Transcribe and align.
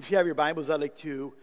if 0.00 0.10
you 0.10 0.16
have 0.16 0.24
your 0.24 0.34
Bibles, 0.34 0.70
I'd 0.70 0.80
like 0.80 0.96
to 1.00 1.34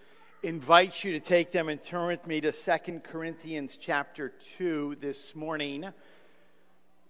invite 0.41 1.03
you 1.03 1.11
to 1.11 1.19
take 1.19 1.51
them 1.51 1.69
and 1.69 1.81
turn 1.83 2.07
with 2.07 2.25
me 2.25 2.41
to 2.41 2.51
2 2.51 3.01
Corinthians 3.01 3.77
chapter 3.79 4.29
2 4.57 4.97
this 4.99 5.35
morning. 5.35 5.83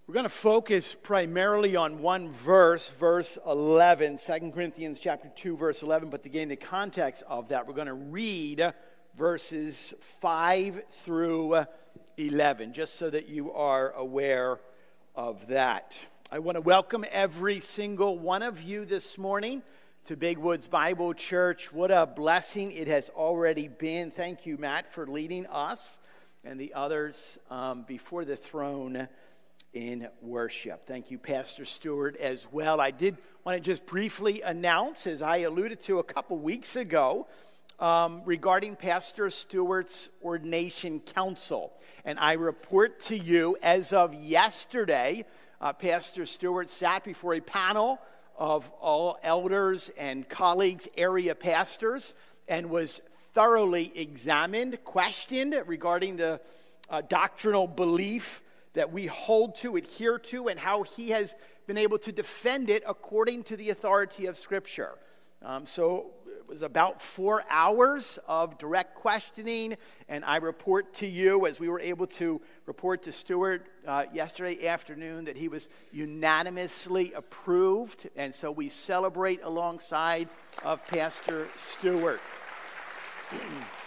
We're 0.05 0.13
going 0.13 0.25
to 0.25 0.29
focus 0.29 0.94
primarily 0.94 1.78
on 1.78 2.02
one 2.02 2.33
verse, 2.33 2.89
verse 2.89 3.38
11, 3.47 4.18
2 4.18 4.52
Corinthians 4.52 4.99
chapter 4.99 5.31
2, 5.38 5.55
verse 5.55 5.83
11. 5.83 6.10
But 6.10 6.23
to 6.23 6.29
gain 6.29 6.49
the 6.49 6.57
context 6.57 7.23
of 7.29 7.48
that, 7.48 7.66
we're 7.66 7.75
going 7.75 7.88
to 7.88 7.93
read 7.93 8.73
verses 9.18 9.93
5 10.20 10.84
through 11.05 11.64
11, 12.18 12.73
just 12.73 12.95
so 12.95 13.09
that 13.09 13.29
you 13.29 13.54
are 13.54 13.91
aware 13.91 14.59
of 15.16 15.48
that. 15.48 15.98
I 16.29 16.39
want 16.39 16.57
to 16.57 16.61
welcome 16.61 17.05
every 17.09 17.61
single 17.61 18.20
one 18.20 18.43
of 18.43 18.61
you 18.61 18.84
this 18.84 19.18
morning 19.18 19.64
to 20.08 20.16
Big 20.16 20.38
Woods 20.38 20.68
Bible 20.68 21.14
Church. 21.14 21.74
What 21.74 21.92
a 21.92 22.05
blessing 22.05 22.71
it 22.71 22.88
has 22.88 23.10
already 23.10 23.68
been. 23.68 24.10
Thank 24.10 24.46
you, 24.46 24.57
Matt, 24.57 24.89
for 24.89 25.06
leading 25.06 25.46
us 25.48 26.00
and 26.46 26.57
the 26.57 26.74
others 26.75 27.38
um, 27.52 27.84
before 27.86 28.24
the 28.24 28.38
throne 28.38 29.10
in 29.74 30.07
worship. 30.21 30.86
Thank 30.86 31.12
you, 31.12 31.18
Pastor 31.18 31.65
Stewart, 31.65 32.16
as 32.22 32.48
well. 32.50 32.80
I 32.80 32.89
did 32.89 33.17
want 33.44 33.58
to 33.58 33.59
just 33.59 33.86
briefly 33.86 34.42
announce, 34.44 35.08
as 35.08 35.22
I 35.22 35.39
alluded 35.39 35.81
to 35.81 36.00
a 36.00 36.03
couple 36.06 36.38
weeks 36.38 36.78
ago, 36.78 37.28
um, 37.78 38.22
regarding 38.23 38.78
Pastor 38.78 39.30
Stewart's 39.30 40.09
ordination 40.23 41.02
council. 41.02 41.73
And 42.06 42.17
I 42.17 42.34
report 42.34 43.02
to 43.02 43.17
you, 43.17 43.58
as 43.62 43.92
of 43.92 44.14
yesterday, 44.14 45.26
uh, 45.59 45.73
Pastor 45.73 46.26
Stewart 46.26 46.70
sat 46.70 47.03
before 47.03 47.34
a 47.34 47.42
panel 47.42 48.00
of 48.38 48.69
all 48.80 49.17
elders 49.23 49.89
and 49.97 50.27
colleagues, 50.30 50.88
area 50.95 51.33
pastors, 51.33 52.14
and 52.47 52.69
was 52.69 53.02
thoroughly 53.33 53.91
examined, 53.95 54.83
questioned 54.83 55.56
regarding 55.66 56.17
the 56.17 56.39
uh, 56.89 57.02
doctrinal 57.09 57.67
belief 57.67 58.42
that 58.73 58.92
we 58.92 59.08
hold 59.08 59.56
to, 59.56 59.75
adhere 59.75 60.20
to, 60.20 60.47
and 60.50 60.59
how 60.59 60.84
he 60.84 61.09
has 61.09 61.36
been 61.66 61.78
able 61.78 61.97
to 61.97 62.12
defend 62.12 62.70
it 62.70 62.84
according 62.88 63.44
to 63.44 63.58
the 63.58 63.70
authority 63.70 64.28
of 64.28 64.38
Scripture. 64.38 64.92
Um, 65.42 65.66
so 65.66 66.12
was 66.48 66.62
about 66.62 67.02
four 67.02 67.44
hours 67.50 68.20
of 68.28 68.58
direct 68.58 68.95
questioning, 68.95 69.76
and 70.08 70.23
I 70.23 70.38
report 70.38 70.94
to 70.95 71.08
you, 71.08 71.45
as 71.45 71.59
we 71.59 71.67
were 71.70 71.80
able 71.80 72.08
to 72.08 72.42
report 72.66 73.03
to 73.03 73.12
Stewart 73.12 73.66
uh, 73.86 74.06
yesterday 74.14 74.68
afternoon, 74.68 75.25
that 75.25 75.38
he 75.38 75.48
was 75.48 75.70
unanimously 75.92 77.14
approved, 77.14 78.09
and 78.16 78.34
so 78.34 78.52
we 78.52 78.70
celebrate 78.70 79.44
alongside 79.44 80.30
of 80.64 80.86
Pastor 80.88 81.48
Stewart. 81.56 82.22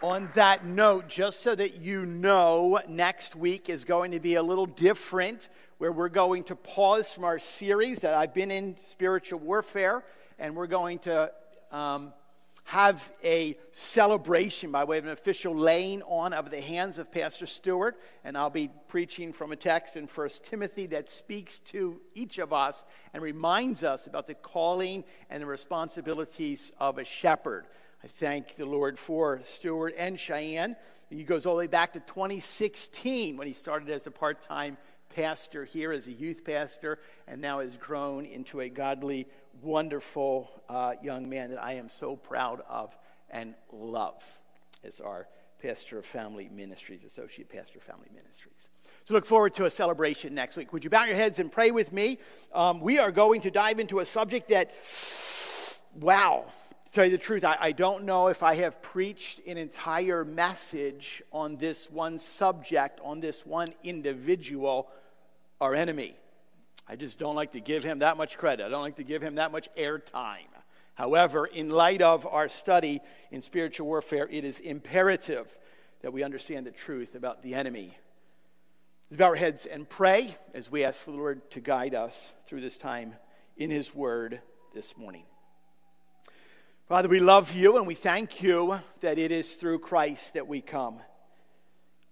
On 0.00 0.30
that 0.34 0.64
note, 0.64 1.08
just 1.08 1.40
so 1.40 1.56
that 1.56 1.80
you 1.80 2.06
know, 2.06 2.78
next 2.88 3.34
week 3.34 3.68
is 3.68 3.84
going 3.84 4.12
to 4.12 4.20
be 4.20 4.36
a 4.36 4.42
little 4.42 4.66
different 4.66 5.48
where 5.78 5.90
we're 5.90 6.08
going 6.08 6.44
to 6.44 6.54
pause 6.54 7.12
from 7.12 7.24
our 7.24 7.40
series 7.40 7.98
that 8.00 8.14
I've 8.14 8.32
been 8.32 8.52
in, 8.52 8.76
Spiritual 8.84 9.40
Warfare, 9.40 10.04
and 10.38 10.54
we're 10.54 10.68
going 10.68 11.00
to 11.00 11.32
um, 11.72 12.12
have 12.62 13.10
a 13.24 13.58
celebration 13.72 14.70
by 14.70 14.84
way 14.84 14.98
of 14.98 15.04
an 15.04 15.10
official 15.10 15.52
laying 15.52 16.02
on 16.02 16.32
of 16.32 16.50
the 16.50 16.60
hands 16.60 17.00
of 17.00 17.10
Pastor 17.10 17.46
Stewart. 17.46 17.98
And 18.22 18.38
I'll 18.38 18.50
be 18.50 18.70
preaching 18.86 19.32
from 19.32 19.50
a 19.50 19.56
text 19.56 19.96
in 19.96 20.06
1 20.06 20.28
Timothy 20.44 20.86
that 20.86 21.10
speaks 21.10 21.58
to 21.60 22.00
each 22.14 22.38
of 22.38 22.52
us 22.52 22.84
and 23.12 23.20
reminds 23.20 23.82
us 23.82 24.06
about 24.06 24.28
the 24.28 24.34
calling 24.34 25.02
and 25.28 25.42
the 25.42 25.46
responsibilities 25.46 26.70
of 26.78 26.98
a 26.98 27.04
shepherd. 27.04 27.66
I 28.02 28.06
thank 28.06 28.54
the 28.54 28.64
Lord 28.64 28.96
for 28.96 29.40
Stewart 29.42 29.92
and 29.98 30.20
Cheyenne. 30.20 30.76
He 31.10 31.24
goes 31.24 31.46
all 31.46 31.54
the 31.54 31.60
way 31.60 31.66
back 31.66 31.94
to 31.94 32.00
2016 32.00 33.36
when 33.36 33.48
he 33.48 33.52
started 33.52 33.90
as 33.90 34.06
a 34.06 34.10
part 34.12 34.40
time 34.40 34.76
pastor 35.08 35.64
here 35.64 35.90
as 35.90 36.06
a 36.06 36.12
youth 36.12 36.44
pastor 36.44 37.00
and 37.26 37.40
now 37.40 37.58
has 37.58 37.76
grown 37.76 38.24
into 38.24 38.60
a 38.60 38.68
godly, 38.68 39.26
wonderful 39.62 40.48
uh, 40.68 40.92
young 41.02 41.28
man 41.28 41.50
that 41.50 41.60
I 41.60 41.72
am 41.72 41.88
so 41.88 42.14
proud 42.14 42.62
of 42.68 42.96
and 43.30 43.54
love 43.72 44.22
as 44.84 45.00
our 45.00 45.26
pastor 45.60 45.98
of 45.98 46.06
family 46.06 46.48
ministries, 46.54 47.02
associate 47.02 47.48
pastor 47.48 47.78
of 47.78 47.84
family 47.84 48.10
ministries. 48.14 48.70
So 49.06 49.14
look 49.14 49.26
forward 49.26 49.54
to 49.54 49.64
a 49.64 49.70
celebration 49.70 50.34
next 50.34 50.56
week. 50.56 50.72
Would 50.72 50.84
you 50.84 50.90
bow 50.90 51.04
your 51.04 51.16
heads 51.16 51.40
and 51.40 51.50
pray 51.50 51.72
with 51.72 51.92
me? 51.92 52.18
Um, 52.54 52.80
we 52.80 53.00
are 53.00 53.10
going 53.10 53.40
to 53.40 53.50
dive 53.50 53.80
into 53.80 53.98
a 53.98 54.04
subject 54.04 54.50
that, 54.50 54.70
wow, 55.94 56.44
to 56.88 56.94
tell 56.94 57.04
you 57.04 57.10
the 57.10 57.18
truth, 57.18 57.44
I, 57.44 57.56
I, 57.60 57.72
don't 57.72 58.04
know 58.04 58.28
if 58.28 58.42
I 58.42 58.54
have 58.54 58.80
preached 58.80 59.42
an 59.46 59.58
entire 59.58 60.24
message 60.24 61.22
on 61.32 61.56
this 61.56 61.90
one 61.90 62.18
subject, 62.18 62.98
on 63.04 63.20
this 63.20 63.44
one 63.44 63.74
individual 63.84 64.88
our 65.60 65.74
enemy. 65.74 66.16
I 66.88 66.96
just 66.96 67.18
don't 67.18 67.34
like 67.34 67.52
to 67.52 67.60
give 67.60 67.84
him 67.84 67.98
that 67.98 68.16
much 68.16 68.38
credit. 68.38 68.64
I 68.64 68.70
don't 68.70 68.80
like 68.80 68.96
to 68.96 69.04
give 69.04 69.20
him 69.20 69.34
that 69.34 69.52
much 69.52 69.68
airtime. 69.76 70.48
However, 70.94 71.44
in 71.44 71.68
light 71.68 72.00
of 72.00 72.26
our 72.26 72.48
study 72.48 73.00
in 73.30 73.42
spiritual 73.42 73.86
warfare, 73.86 74.26
it 74.30 74.44
is 74.44 74.58
imperative 74.58 75.54
that 76.00 76.14
we 76.14 76.22
understand 76.22 76.64
the 76.64 76.70
truth 76.70 77.14
about 77.14 77.42
the 77.42 77.54
enemy. 77.54 77.98
Bow 79.10 79.26
our 79.26 79.34
heads 79.36 79.66
and 79.66 79.86
pray 79.86 80.36
as 80.54 80.70
we 80.70 80.84
ask 80.84 81.00
for 81.00 81.10
the 81.10 81.18
Lord 81.18 81.50
to 81.50 81.60
guide 81.60 81.94
us 81.94 82.32
through 82.46 82.62
this 82.62 82.78
time 82.78 83.14
in 83.58 83.70
His 83.70 83.94
Word 83.94 84.40
this 84.72 84.96
morning. 84.96 85.24
Father, 86.88 87.10
we 87.10 87.20
love 87.20 87.54
you 87.54 87.76
and 87.76 87.86
we 87.86 87.94
thank 87.94 88.42
you 88.42 88.80
that 89.00 89.18
it 89.18 89.30
is 89.30 89.56
through 89.56 89.78
Christ 89.78 90.32
that 90.32 90.48
we 90.48 90.62
come. 90.62 91.00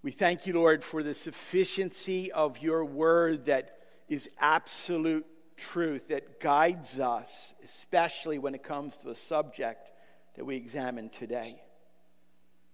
We 0.03 0.11
thank 0.11 0.45
you, 0.45 0.53
Lord, 0.53 0.83
for 0.83 1.01
the 1.01 1.15
sufficiency 1.15 2.31
of 2.31 2.59
your 2.59 2.85
word 2.85 3.47
that 3.47 3.79
is 4.07 4.29
absolute 4.39 5.25
truth, 5.55 6.09
that 6.09 6.39
guides 6.39 6.99
us, 6.99 7.55
especially 7.63 8.37
when 8.37 8.53
it 8.53 8.61
comes 8.61 8.97
to 8.97 9.09
a 9.09 9.15
subject 9.15 9.89
that 10.35 10.45
we 10.45 10.55
examine 10.55 11.09
today. 11.09 11.59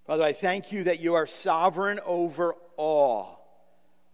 Father, 0.06 0.26
I 0.26 0.34
thank 0.34 0.74
you 0.74 0.84
that 0.84 1.00
you 1.00 1.14
are 1.14 1.26
sovereign 1.26 2.02
over 2.06 2.56
all. 2.76 3.48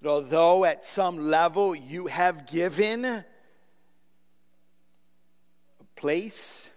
That 0.04 0.10
although 0.10 0.64
at 0.64 0.86
some 0.86 1.32
level 1.32 1.74
you 1.74 2.06
have 2.06 2.46
given 2.46 3.04
a 3.04 3.26
place 5.96 6.70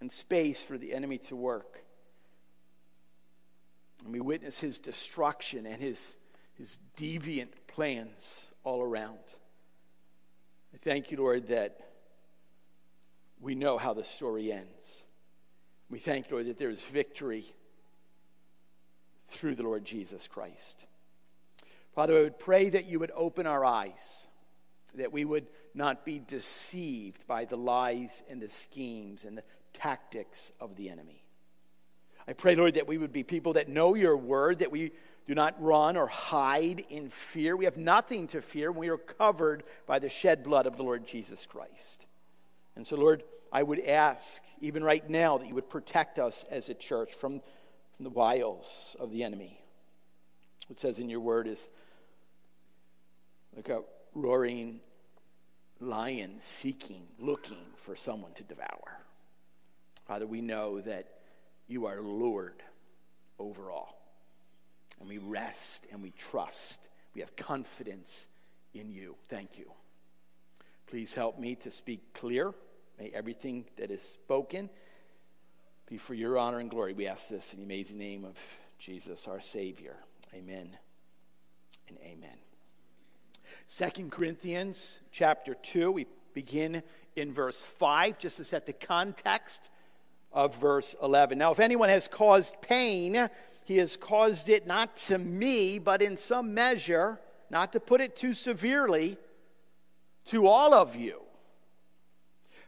and 0.00 0.10
space 0.10 0.62
for 0.62 0.78
the 0.78 0.94
enemy 0.94 1.18
to 1.18 1.36
work, 1.36 1.82
and 4.04 4.12
we 4.12 4.20
witness 4.20 4.60
his 4.60 4.78
destruction 4.78 5.66
and 5.66 5.80
his, 5.80 6.16
his 6.54 6.78
deviant 6.96 7.48
plans 7.66 8.48
all 8.64 8.80
around. 8.80 9.18
I 10.72 10.76
thank 10.76 11.10
you, 11.10 11.18
Lord, 11.18 11.48
that 11.48 11.80
we 13.40 13.54
know 13.54 13.78
how 13.78 13.94
the 13.94 14.04
story 14.04 14.52
ends. 14.52 15.04
We 15.90 15.98
thank 15.98 16.28
you, 16.28 16.36
Lord, 16.36 16.46
that 16.46 16.58
there 16.58 16.70
is 16.70 16.82
victory 16.82 17.44
through 19.28 19.54
the 19.54 19.62
Lord 19.62 19.84
Jesus 19.84 20.26
Christ. 20.26 20.86
Father, 21.94 22.18
I 22.18 22.22
would 22.22 22.38
pray 22.38 22.68
that 22.68 22.86
you 22.86 22.98
would 23.00 23.10
open 23.14 23.46
our 23.46 23.64
eyes, 23.64 24.28
that 24.94 25.12
we 25.12 25.24
would 25.24 25.46
not 25.74 26.04
be 26.04 26.18
deceived 26.18 27.26
by 27.26 27.44
the 27.44 27.56
lies 27.56 28.22
and 28.28 28.40
the 28.40 28.48
schemes 28.48 29.24
and 29.24 29.38
the 29.38 29.42
tactics 29.78 30.52
of 30.60 30.76
the 30.76 30.88
enemy. 30.88 31.22
I 32.26 32.34
pray, 32.34 32.54
Lord, 32.54 32.74
that 32.74 32.86
we 32.86 32.98
would 32.98 33.12
be 33.12 33.22
people 33.22 33.54
that 33.54 33.68
know 33.68 33.94
your 33.94 34.16
word, 34.16 34.58
that 34.58 34.70
we 34.70 34.92
do 35.26 35.34
not 35.34 35.62
run 35.62 35.96
or 35.96 36.06
hide 36.06 36.84
in 36.90 37.08
fear. 37.08 37.56
We 37.56 37.64
have 37.64 37.76
nothing 37.76 38.26
to 38.28 38.42
fear 38.42 38.70
we 38.72 38.88
are 38.88 38.98
covered 38.98 39.62
by 39.86 39.98
the 39.98 40.08
shed 40.08 40.44
blood 40.44 40.66
of 40.66 40.76
the 40.76 40.82
Lord 40.82 41.06
Jesus 41.06 41.46
Christ. 41.46 42.06
And 42.76 42.86
so, 42.86 42.96
Lord, 42.96 43.22
I 43.52 43.62
would 43.62 43.80
ask, 43.80 44.42
even 44.60 44.84
right 44.84 45.08
now, 45.08 45.38
that 45.38 45.48
you 45.48 45.54
would 45.54 45.70
protect 45.70 46.18
us 46.18 46.44
as 46.50 46.68
a 46.68 46.74
church 46.74 47.14
from, 47.14 47.40
from 47.96 48.04
the 48.04 48.10
wiles 48.10 48.96
of 49.00 49.10
the 49.10 49.24
enemy. 49.24 49.60
What 50.66 50.80
says 50.80 50.98
in 50.98 51.08
your 51.08 51.20
word 51.20 51.46
is 51.46 51.68
like 53.56 53.70
a 53.70 53.82
roaring 54.14 54.80
lion 55.80 56.38
seeking, 56.40 57.02
looking 57.18 57.64
for 57.84 57.96
someone 57.96 58.32
to 58.34 58.42
devour. 58.44 59.00
Father, 60.08 60.26
we 60.26 60.40
know 60.40 60.80
that 60.80 61.06
you 61.66 61.84
are 61.84 62.00
Lord 62.00 62.62
over 63.38 63.70
all. 63.70 64.00
And 64.98 65.08
we 65.08 65.18
rest 65.18 65.86
and 65.92 66.02
we 66.02 66.12
trust. 66.12 66.88
We 67.14 67.20
have 67.20 67.36
confidence 67.36 68.26
in 68.72 68.90
you. 68.90 69.16
Thank 69.28 69.58
you. 69.58 69.70
Please 70.86 71.12
help 71.12 71.38
me 71.38 71.54
to 71.56 71.70
speak 71.70 72.14
clear. 72.14 72.54
May 72.98 73.10
everything 73.10 73.66
that 73.76 73.90
is 73.90 74.00
spoken 74.00 74.70
be 75.86 75.98
for 75.98 76.14
your 76.14 76.38
honor 76.38 76.58
and 76.58 76.70
glory. 76.70 76.94
We 76.94 77.06
ask 77.06 77.28
this 77.28 77.52
in 77.52 77.60
the 77.60 77.66
amazing 77.66 77.98
name 77.98 78.24
of 78.24 78.34
Jesus, 78.78 79.28
our 79.28 79.40
Savior. 79.40 79.94
Amen 80.34 80.70
and 81.88 81.98
amen. 82.02 82.36
2 83.68 84.08
Corinthians 84.08 85.00
chapter 85.12 85.54
2, 85.54 85.92
we 85.92 86.06
begin 86.32 86.82
in 87.14 87.32
verse 87.32 87.60
5, 87.60 88.18
just 88.18 88.38
to 88.38 88.44
set 88.44 88.64
the 88.64 88.72
context 88.72 89.68
of 90.32 90.56
verse 90.56 90.94
11. 91.02 91.38
Now, 91.38 91.52
if 91.52 91.60
anyone 91.60 91.88
has 91.88 92.08
caused 92.08 92.60
pain, 92.60 93.28
he 93.64 93.76
has 93.78 93.96
caused 93.96 94.48
it 94.48 94.66
not 94.66 94.96
to 94.96 95.18
me, 95.18 95.78
but 95.78 96.02
in 96.02 96.16
some 96.16 96.54
measure, 96.54 97.20
not 97.50 97.72
to 97.72 97.80
put 97.80 98.00
it 98.00 98.16
too 98.16 98.34
severely, 98.34 99.16
to 100.26 100.46
all 100.46 100.74
of 100.74 100.96
you. 100.96 101.22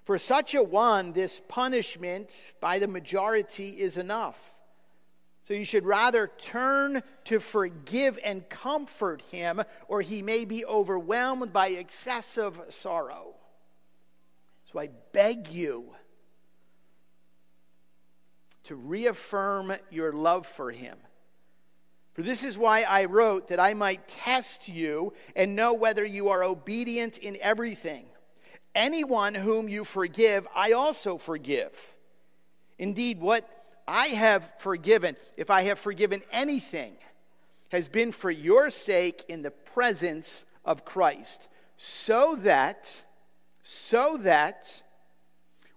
For 0.04 0.18
such 0.18 0.54
a 0.54 0.62
one, 0.62 1.12
this 1.12 1.40
punishment 1.48 2.54
by 2.60 2.78
the 2.78 2.88
majority 2.88 3.68
is 3.68 3.96
enough. 3.96 4.54
So 5.44 5.54
you 5.54 5.64
should 5.64 5.84
rather 5.84 6.30
turn 6.38 7.02
to 7.24 7.40
forgive 7.40 8.18
and 8.24 8.48
comfort 8.48 9.22
him, 9.30 9.62
or 9.88 10.00
he 10.00 10.22
may 10.22 10.44
be 10.44 10.64
overwhelmed 10.64 11.52
by 11.52 11.68
excessive 11.68 12.60
sorrow. 12.68 13.34
So 14.64 14.78
I 14.78 14.90
beg 15.12 15.48
you 15.48 15.94
to 18.64 18.76
reaffirm 18.76 19.72
your 19.90 20.12
love 20.12 20.46
for 20.46 20.70
him. 20.70 20.98
For 22.12 22.22
this 22.22 22.44
is 22.44 22.58
why 22.58 22.82
I 22.82 23.04
wrote, 23.06 23.48
that 23.48 23.60
I 23.60 23.72
might 23.74 24.08
test 24.08 24.68
you 24.68 25.12
and 25.36 25.56
know 25.56 25.72
whether 25.72 26.04
you 26.04 26.28
are 26.28 26.42
obedient 26.42 27.18
in 27.18 27.38
everything. 27.40 28.06
Anyone 28.74 29.34
whom 29.34 29.68
you 29.68 29.84
forgive, 29.84 30.46
I 30.54 30.72
also 30.72 31.18
forgive. 31.18 31.72
Indeed, 32.78 33.20
what 33.20 33.48
I 33.86 34.08
have 34.08 34.50
forgiven, 34.58 35.16
if 35.36 35.50
I 35.50 35.62
have 35.62 35.78
forgiven 35.78 36.22
anything, 36.30 36.94
has 37.70 37.88
been 37.88 38.12
for 38.12 38.30
your 38.30 38.70
sake 38.70 39.24
in 39.28 39.42
the 39.42 39.50
presence 39.50 40.44
of 40.64 40.84
Christ, 40.84 41.48
so 41.76 42.36
that, 42.40 43.04
so 43.62 44.18
that 44.22 44.82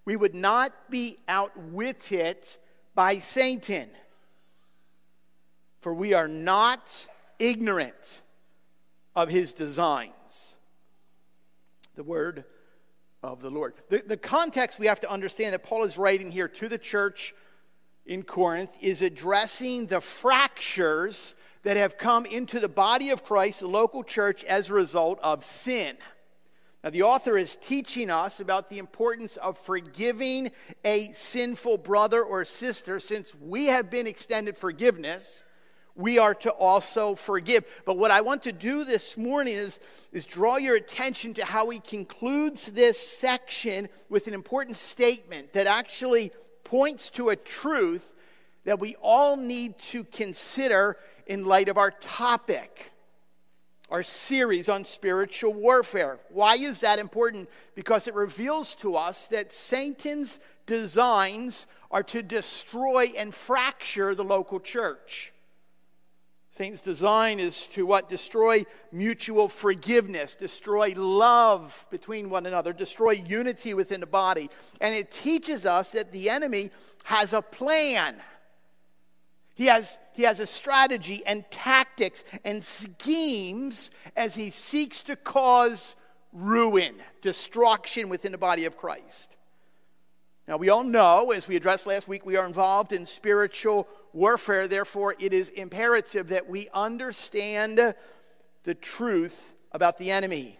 we 0.05 0.15
would 0.15 0.35
not 0.35 0.73
be 0.89 1.17
outwitted 1.27 2.37
by 2.95 3.19
Satan. 3.19 3.89
For 5.81 5.93
we 5.93 6.13
are 6.13 6.27
not 6.27 7.07
ignorant 7.39 8.21
of 9.15 9.29
his 9.29 9.53
designs. 9.53 10.57
The 11.95 12.03
word 12.03 12.45
of 13.21 13.41
the 13.41 13.49
Lord. 13.49 13.73
The, 13.89 14.03
the 14.05 14.17
context 14.17 14.79
we 14.79 14.87
have 14.87 14.99
to 15.01 15.11
understand 15.11 15.53
that 15.53 15.63
Paul 15.63 15.83
is 15.83 15.97
writing 15.97 16.31
here 16.31 16.47
to 16.47 16.69
the 16.69 16.77
church 16.77 17.33
in 18.05 18.23
Corinth 18.23 18.75
is 18.81 19.01
addressing 19.01 19.87
the 19.87 20.01
fractures 20.01 21.35
that 21.63 21.77
have 21.77 21.97
come 21.97 22.25
into 22.25 22.59
the 22.59 22.67
body 22.67 23.09
of 23.09 23.23
Christ, 23.23 23.61
the 23.61 23.67
local 23.67 24.03
church, 24.03 24.43
as 24.43 24.69
a 24.69 24.73
result 24.73 25.19
of 25.23 25.43
sin. 25.43 25.95
Now, 26.83 26.89
the 26.89 27.03
author 27.03 27.37
is 27.37 27.55
teaching 27.55 28.09
us 28.09 28.41
about 28.41 28.69
the 28.69 28.77
importance 28.77 29.37
of 29.37 29.57
forgiving 29.57 30.51
a 30.83 31.13
sinful 31.13 31.77
brother 31.77 32.21
or 32.21 32.43
sister. 32.43 32.99
Since 32.99 33.33
we 33.35 33.67
have 33.67 33.89
been 33.89 34.05
extended 34.05 34.57
forgiveness, 34.57 35.43
we 35.95 36.17
are 36.17 36.33
to 36.35 36.51
also 36.51 37.15
forgive. 37.15 37.65
But 37.85 37.97
what 37.97 38.11
I 38.11 38.19
want 38.19 38.43
to 38.43 38.51
do 38.51 38.83
this 38.83 39.15
morning 39.15 39.55
is, 39.55 39.79
is 40.11 40.25
draw 40.25 40.57
your 40.57 40.75
attention 40.75 41.33
to 41.35 41.45
how 41.45 41.69
he 41.69 41.79
concludes 41.79 42.67
this 42.67 42.99
section 42.99 43.87
with 44.09 44.27
an 44.27 44.33
important 44.33 44.75
statement 44.75 45.53
that 45.53 45.67
actually 45.67 46.33
points 46.65 47.09
to 47.11 47.29
a 47.29 47.35
truth 47.37 48.13
that 48.65 48.79
we 48.79 48.95
all 48.95 49.37
need 49.37 49.77
to 49.77 50.03
consider 50.03 50.97
in 51.27 51.45
light 51.45 51.69
of 51.69 51.77
our 51.77 51.91
topic 51.91 52.92
our 53.93 54.01
series 54.01 54.69
on 54.69 54.83
spiritual 54.83 55.53
warfare. 55.53 56.17
Why 56.29 56.55
is 56.55 56.79
that 56.79 56.97
important? 56.97 57.47
Because 57.75 58.07
it 58.07 58.15
reveals 58.15 58.73
to 58.77 58.95
us 58.95 59.27
that 59.27 59.53
Satan's 59.53 60.39
designs 60.65 61.67
are 61.91 62.01
to 62.01 62.23
destroy 62.23 63.13
and 63.15 63.31
fracture 63.31 64.15
the 64.15 64.23
local 64.23 64.59
church. 64.59 65.31
Satan's 66.49 66.81
design 66.81 67.39
is 67.39 67.67
to 67.67 67.85
what? 67.85 68.09
Destroy 68.09 68.65
mutual 68.91 69.47
forgiveness, 69.47 70.33
destroy 70.33 70.93
love 70.95 71.85
between 71.91 72.31
one 72.31 72.47
another, 72.47 72.73
destroy 72.73 73.11
unity 73.11 73.75
within 73.75 73.99
the 73.99 74.07
body. 74.07 74.49
And 74.81 74.95
it 74.95 75.11
teaches 75.11 75.67
us 75.67 75.91
that 75.91 76.11
the 76.11 76.31
enemy 76.31 76.71
has 77.03 77.33
a 77.33 77.43
plan. 77.43 78.15
He 79.55 79.67
has, 79.67 79.99
he 80.13 80.23
has 80.23 80.39
a 80.39 80.47
strategy 80.47 81.23
and 81.25 81.45
tactics 81.51 82.23
and 82.43 82.63
schemes 82.63 83.91
as 84.15 84.35
he 84.35 84.49
seeks 84.49 85.01
to 85.03 85.15
cause 85.15 85.95
ruin, 86.31 86.95
destruction 87.21 88.09
within 88.09 88.31
the 88.31 88.37
body 88.37 88.65
of 88.65 88.77
Christ. 88.77 89.35
Now, 90.47 90.57
we 90.57 90.69
all 90.69 90.83
know, 90.83 91.31
as 91.31 91.47
we 91.47 91.55
addressed 91.55 91.87
last 91.87 92.07
week, 92.07 92.25
we 92.25 92.35
are 92.35 92.45
involved 92.45 92.91
in 92.91 93.05
spiritual 93.05 93.87
warfare. 94.11 94.67
Therefore, 94.67 95.15
it 95.19 95.33
is 95.33 95.49
imperative 95.49 96.29
that 96.29 96.49
we 96.49 96.67
understand 96.73 97.95
the 98.63 98.75
truth 98.75 99.53
about 99.71 99.97
the 99.97 100.11
enemy. 100.11 100.59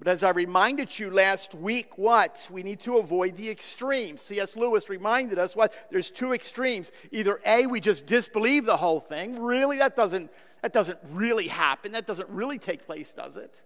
But 0.00 0.08
as 0.08 0.24
I 0.24 0.30
reminded 0.30 0.98
you 0.98 1.10
last 1.10 1.54
week, 1.54 1.98
what? 1.98 2.48
We 2.50 2.62
need 2.62 2.80
to 2.80 2.96
avoid 2.96 3.36
the 3.36 3.50
extremes. 3.50 4.22
C.S. 4.22 4.56
Lewis 4.56 4.88
reminded 4.88 5.38
us 5.38 5.54
what? 5.54 5.74
There's 5.90 6.10
two 6.10 6.32
extremes. 6.32 6.90
Either 7.12 7.38
A, 7.44 7.66
we 7.66 7.80
just 7.80 8.06
disbelieve 8.06 8.64
the 8.64 8.78
whole 8.78 9.00
thing. 9.00 9.38
Really? 9.38 9.76
That 9.76 9.96
doesn't, 9.96 10.30
that 10.62 10.72
doesn't 10.72 10.98
really 11.10 11.48
happen. 11.48 11.92
That 11.92 12.06
doesn't 12.06 12.30
really 12.30 12.58
take 12.58 12.86
place, 12.86 13.12
does 13.12 13.36
it? 13.36 13.60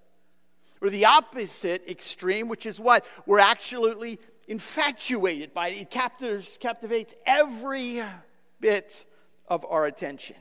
Or 0.81 0.90
the 0.90 1.04
opposite 1.04 1.88
extreme, 1.88 2.48
which 2.48 2.66
is 2.66 2.81
what? 2.81 3.06
We're 3.26 3.38
absolutely 3.38 4.19
infatuated 4.48 5.54
by 5.54 5.69
it. 5.69 5.82
It 5.82 5.90
captivates 6.60 7.14
every 7.25 8.02
bit 8.60 9.06
of 9.46 9.64
our 9.70 9.86
attention. 9.86 10.36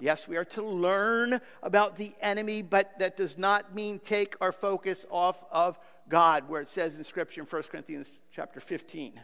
Yes, 0.00 0.28
we 0.28 0.36
are 0.36 0.44
to 0.46 0.62
learn 0.62 1.40
about 1.62 1.96
the 1.96 2.12
enemy, 2.20 2.62
but 2.62 2.98
that 2.98 3.16
does 3.16 3.36
not 3.36 3.74
mean 3.74 3.98
take 3.98 4.36
our 4.40 4.52
focus 4.52 5.04
off 5.10 5.44
of 5.50 5.78
God, 6.08 6.48
where 6.48 6.60
it 6.60 6.68
says 6.68 6.96
in 6.96 7.04
Scripture 7.04 7.40
in 7.40 7.46
1 7.46 7.62
Corinthians 7.64 8.12
chapter 8.30 8.60
15 8.60 9.20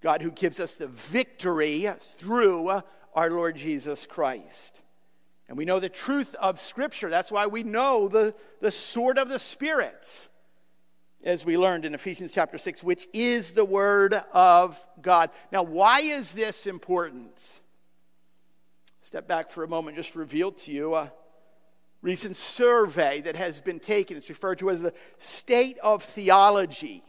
God 0.00 0.20
who 0.20 0.30
gives 0.30 0.60
us 0.60 0.74
the 0.74 0.86
victory 0.86 1.90
through 2.18 2.82
our 3.14 3.30
Lord 3.30 3.56
Jesus 3.56 4.04
Christ. 4.04 4.82
And 5.48 5.56
we 5.56 5.64
know 5.64 5.80
the 5.80 5.88
truth 5.88 6.34
of 6.34 6.60
Scripture. 6.60 7.08
That's 7.08 7.32
why 7.32 7.46
we 7.46 7.62
know 7.62 8.08
the, 8.08 8.34
the 8.60 8.70
sword 8.70 9.16
of 9.16 9.30
the 9.30 9.38
Spirit, 9.38 10.28
as 11.24 11.46
we 11.46 11.56
learned 11.56 11.86
in 11.86 11.94
Ephesians 11.94 12.32
chapter 12.32 12.58
6, 12.58 12.84
which 12.84 13.08
is 13.14 13.54
the 13.54 13.64
Word 13.64 14.14
of 14.32 14.78
God. 15.00 15.30
Now, 15.50 15.62
why 15.62 16.00
is 16.00 16.32
this 16.32 16.66
important? 16.66 17.62
Step 19.04 19.28
back 19.28 19.50
for 19.50 19.62
a 19.62 19.68
moment, 19.68 19.98
just 19.98 20.16
revealed 20.16 20.56
to 20.56 20.72
you 20.72 20.94
a 20.94 21.12
recent 22.00 22.34
survey 22.38 23.20
that 23.20 23.36
has 23.36 23.60
been 23.60 23.78
taken. 23.78 24.16
It's 24.16 24.30
referred 24.30 24.60
to 24.60 24.70
as 24.70 24.80
the 24.80 24.94
State 25.18 25.76
of 25.82 26.02
Theology. 26.02 27.04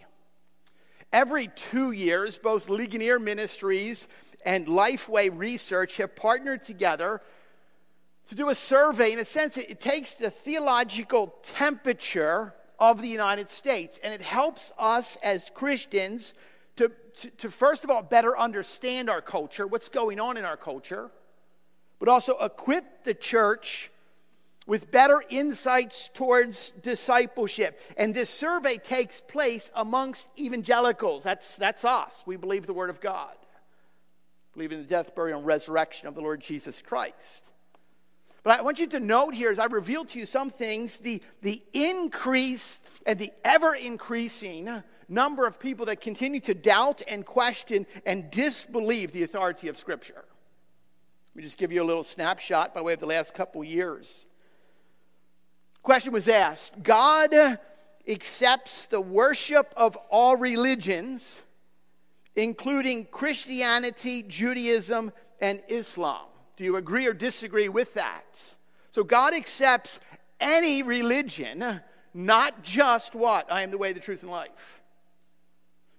Every 1.13 1.47
two 1.47 1.93
years, 1.93 2.37
both 2.37 2.67
Ligonier 2.67 3.17
Ministries 3.17 4.09
and 4.45 4.67
Lifeway 4.67 5.29
Research 5.33 5.95
have 5.95 6.17
partnered 6.17 6.63
together 6.63 7.21
to 8.27 8.35
do 8.35 8.49
a 8.49 8.55
survey. 8.55 9.13
In 9.13 9.19
a 9.19 9.25
sense, 9.25 9.55
it 9.55 9.79
takes 9.79 10.15
the 10.15 10.29
theological 10.29 11.33
temperature 11.43 12.53
of 12.77 13.01
the 13.01 13.07
United 13.07 13.49
States 13.49 14.01
and 14.03 14.13
it 14.13 14.21
helps 14.21 14.73
us 14.77 15.17
as 15.23 15.49
Christians 15.49 16.33
to, 16.75 16.91
to, 17.21 17.29
to 17.37 17.49
first 17.49 17.85
of 17.85 17.89
all, 17.89 18.03
better 18.03 18.37
understand 18.37 19.09
our 19.09 19.21
culture, 19.21 19.65
what's 19.65 19.87
going 19.87 20.19
on 20.19 20.35
in 20.35 20.43
our 20.43 20.57
culture 20.57 21.09
but 21.99 22.09
also 22.09 22.37
equip 22.39 23.03
the 23.03 23.13
church 23.13 23.91
with 24.67 24.89
better 24.91 25.23
insights 25.29 26.09
towards 26.13 26.71
discipleship. 26.71 27.79
And 27.97 28.13
this 28.13 28.29
survey 28.29 28.77
takes 28.77 29.21
place 29.21 29.69
amongst 29.75 30.27
evangelicals. 30.39 31.23
That's, 31.23 31.55
that's 31.55 31.85
us. 31.85 32.23
We 32.25 32.35
believe 32.35 32.65
the 32.65 32.73
Word 32.73 32.89
of 32.89 32.99
God, 32.99 33.35
believe 34.53 34.71
in 34.71 34.79
the 34.79 34.85
death, 34.85 35.13
burial, 35.13 35.39
and 35.39 35.47
resurrection 35.47 36.07
of 36.07 36.15
the 36.15 36.21
Lord 36.21 36.41
Jesus 36.41 36.81
Christ. 36.81 37.45
But 38.43 38.59
I 38.59 38.61
want 38.63 38.79
you 38.79 38.87
to 38.87 38.99
note 38.99 39.33
here, 39.33 39.49
as 39.49 39.59
I 39.59 39.65
reveal 39.65 40.05
to 40.05 40.19
you 40.19 40.25
some 40.25 40.49
things, 40.49 40.97
the, 40.97 41.21
the 41.41 41.61
increase 41.73 42.79
and 43.05 43.17
the 43.17 43.31
ever 43.43 43.73
increasing 43.73 44.83
number 45.07 45.45
of 45.45 45.59
people 45.59 45.87
that 45.87 46.01
continue 46.01 46.39
to 46.41 46.53
doubt 46.53 47.03
and 47.07 47.25
question 47.25 47.85
and 48.05 48.29
disbelieve 48.31 49.11
the 49.11 49.23
authority 49.23 49.67
of 49.67 49.77
Scripture. 49.77 50.25
Let 51.35 51.39
me 51.39 51.43
just 51.43 51.57
give 51.57 51.73
you 51.73 51.83
a 51.83 51.85
little 51.85 52.01
snapshot 52.01 52.73
by 52.73 52.79
way 52.79 52.93
of 52.93 53.01
the 53.01 53.05
last 53.05 53.33
couple 53.33 53.61
years. 53.61 54.25
Question 55.83 56.13
was 56.13 56.29
asked 56.29 56.81
God 56.81 57.59
accepts 58.07 58.85
the 58.85 59.01
worship 59.01 59.73
of 59.75 59.97
all 60.09 60.37
religions, 60.37 61.41
including 62.37 63.07
Christianity, 63.11 64.23
Judaism, 64.23 65.11
and 65.41 65.61
Islam. 65.67 66.25
Do 66.55 66.63
you 66.63 66.77
agree 66.77 67.05
or 67.05 67.13
disagree 67.13 67.67
with 67.67 67.93
that? 67.95 68.55
So 68.89 69.03
God 69.03 69.33
accepts 69.33 69.99
any 70.39 70.83
religion, 70.83 71.81
not 72.13 72.63
just 72.63 73.13
what? 73.13 73.51
I 73.51 73.61
am 73.61 73.71
the 73.71 73.77
way, 73.77 73.91
the 73.91 73.99
truth, 73.99 74.21
and 74.21 74.31
life. 74.31 74.81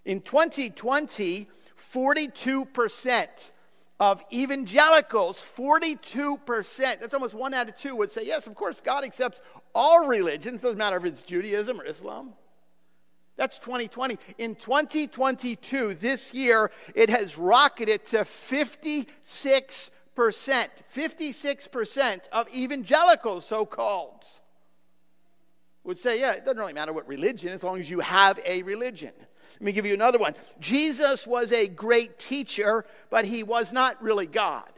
In 0.07 0.23
2020, 0.23 1.47
42% 1.93 3.51
of 3.99 4.23
evangelicals, 4.33 5.45
42%, 5.57 7.01
that's 7.01 7.15
almost 7.15 7.35
one 7.35 7.55
out 7.55 7.69
of 7.69 7.77
two, 7.77 7.97
would 7.97 8.11
say, 8.11 8.27
yes, 8.27 8.47
of 8.47 8.55
course, 8.55 8.81
God 8.81 9.05
accepts 9.05 9.41
all 9.75 10.07
religions, 10.07 10.61
doesn't 10.61 10.79
matter 10.79 10.99
if 10.99 11.05
it's 11.05 11.23
Judaism 11.23 11.81
or 11.81 11.87
Islam. 11.87 12.35
That's 13.37 13.59
2020. 13.59 14.19
In 14.39 14.55
2022, 14.55 15.95
this 15.95 16.35
year, 16.35 16.71
it 16.95 17.11
has 17.11 17.39
rocketed 17.39 18.05
to 18.07 18.19
56%. 18.19 19.91
56% 20.17 22.29
of 22.33 22.49
evangelicals, 22.55 23.47
so 23.47 23.67
called, 23.67 24.25
would 25.85 25.99
say, 25.99 26.21
yeah, 26.21 26.33
it 26.33 26.45
doesn't 26.45 26.59
really 26.59 26.73
matter 26.73 26.95
what 26.95 27.07
religion, 27.07 27.53
as 27.53 27.63
long 27.63 27.79
as 27.79 27.91
you 27.91 28.01
have 28.01 28.41
a 28.45 28.63
religion. 28.63 29.13
Let 29.57 29.63
me 29.63 29.73
give 29.73 29.87
you 29.87 29.95
another 29.95 30.19
one. 30.19 30.35
Jesus 30.61 31.27
was 31.27 31.53
a 31.53 31.69
great 31.69 32.19
teacher, 32.19 32.85
but 33.11 33.25
he 33.25 33.43
was 33.43 33.73
not 33.73 34.03
really 34.03 34.27
God. 34.27 34.71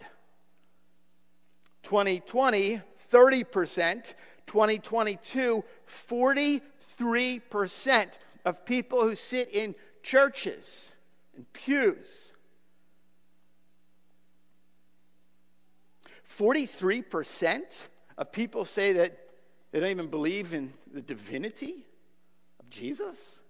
2020, 1.83 2.81
30%. 3.13 4.15
2022, 4.49 5.63
43% 5.89 8.19
of 8.45 8.65
people 8.65 9.03
who 9.03 9.15
sit 9.15 9.51
in 9.51 9.77
churches 10.03 10.93
and 11.37 11.53
pews. 11.53 12.33
43% 16.37 17.87
of 18.17 18.33
people 18.33 18.65
say 18.65 18.95
that 18.95 19.17
they 19.71 19.79
don't 19.81 19.91
even 19.91 20.09
believe 20.09 20.55
in 20.55 20.73
the 20.93 21.03
divinity 21.03 21.85
of 22.59 22.69
Jesus. 22.71 23.43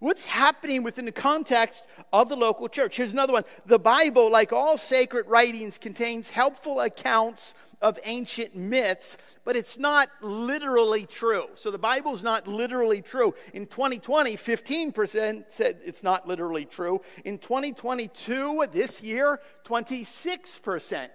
What's 0.00 0.26
happening 0.26 0.84
within 0.84 1.06
the 1.06 1.12
context 1.12 1.86
of 2.12 2.28
the 2.28 2.36
local 2.36 2.68
church? 2.68 2.96
Here's 2.96 3.12
another 3.12 3.32
one. 3.32 3.44
The 3.66 3.80
Bible, 3.80 4.30
like 4.30 4.52
all 4.52 4.76
sacred 4.76 5.26
writings, 5.26 5.76
contains 5.76 6.28
helpful 6.28 6.80
accounts 6.80 7.54
of 7.82 7.98
ancient 8.04 8.54
myths, 8.54 9.18
but 9.44 9.56
it's 9.56 9.76
not 9.78 10.08
literally 10.20 11.04
true. 11.04 11.46
So 11.54 11.70
the 11.70 11.78
Bible's 11.78 12.22
not 12.22 12.46
literally 12.46 13.02
true. 13.02 13.34
In 13.54 13.66
2020, 13.66 14.36
15% 14.36 15.44
said 15.48 15.78
it's 15.84 16.02
not 16.02 16.28
literally 16.28 16.64
true. 16.64 17.00
In 17.24 17.38
2022, 17.38 18.66
this 18.72 19.02
year, 19.02 19.40
26%. 19.64 21.08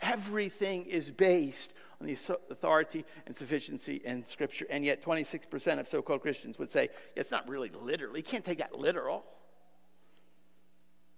Everything 0.00 0.84
is 0.84 1.10
based 1.10 1.72
on 2.00 2.06
the 2.06 2.16
authority 2.50 3.04
and 3.26 3.36
sufficiency 3.36 4.00
in 4.04 4.24
Scripture. 4.24 4.66
And 4.70 4.84
yet, 4.84 5.02
26% 5.02 5.80
of 5.80 5.88
so 5.88 6.00
called 6.02 6.22
Christians 6.22 6.58
would 6.58 6.70
say 6.70 6.88
it's 7.16 7.30
not 7.30 7.48
really 7.48 7.70
literal. 7.82 8.16
You 8.16 8.22
can't 8.22 8.44
take 8.44 8.58
that 8.58 8.78
literal. 8.78 9.24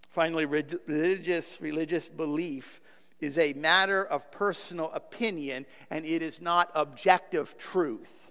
Finally, 0.09 0.47
religious, 0.47 1.61
religious 1.61 2.09
belief 2.09 2.81
is 3.21 3.39
a 3.39 3.53
matter 3.53 4.05
of 4.05 4.31
personal 4.33 4.91
opinion 4.93 5.67
and 5.91 6.05
it 6.05 6.23
is 6.23 6.41
not 6.41 6.71
objective 6.75 7.57
truth. 7.59 8.31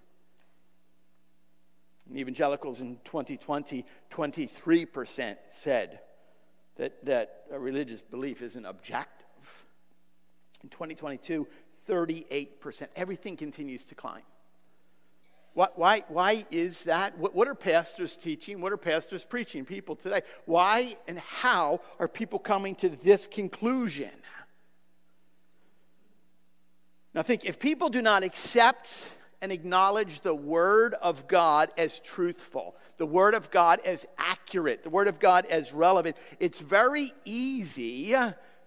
And 2.10 2.18
evangelicals 2.18 2.82
in 2.82 2.98
2020, 3.06 3.86
23% 4.10 5.38
said 5.51 6.00
that, 6.75 7.06
that 7.06 7.44
a 7.51 7.60
religious 7.60 8.01
belief 8.01 8.41
isn't 8.41 8.65
objective. 8.65 9.25
In 10.63 10.70
2022, 10.70 11.48
38%. 11.89 12.88
Everything 12.96 13.36
continues 13.36 13.84
to 13.86 13.96
climb. 13.96 14.22
Why, 15.53 15.67
why, 15.75 16.03
why 16.08 16.46
is 16.51 16.84
that? 16.84 17.17
What, 17.17 17.36
what 17.36 17.48
are 17.48 17.55
pastors 17.55 18.15
teaching? 18.15 18.62
What 18.62 18.72
are 18.72 18.77
pastors 18.77 19.25
preaching 19.25 19.65
people 19.65 19.96
today? 19.96 20.22
Why 20.46 20.96
and 21.08 21.17
how 21.19 21.81
are 22.00 22.08
people 22.08 22.39
coming 22.39 22.75
to 22.75 22.89
this 22.89 23.27
conclusion? 23.27 24.12
Now, 27.13 27.24
think 27.24 27.46
if 27.46 27.60
people 27.60 27.89
do 27.89 28.01
not 28.01 28.24
accept 28.24 29.12
and 29.41 29.51
acknowledge 29.51 30.22
the 30.22 30.36
Word 30.36 30.93
of 30.93 31.27
God 31.27 31.72
as 31.77 32.00
truthful, 32.00 32.75
the 32.98 33.05
Word 33.05 33.34
of 33.34 33.50
God 33.50 33.79
as 33.84 34.05
accurate, 34.17 34.84
the 34.84 34.89
Word 34.89 35.08
of 35.08 35.19
God 35.19 35.46
as 35.48 35.74
relevant, 35.74 36.15
it's 36.39 36.60
very 36.60 37.12
easy 37.25 38.15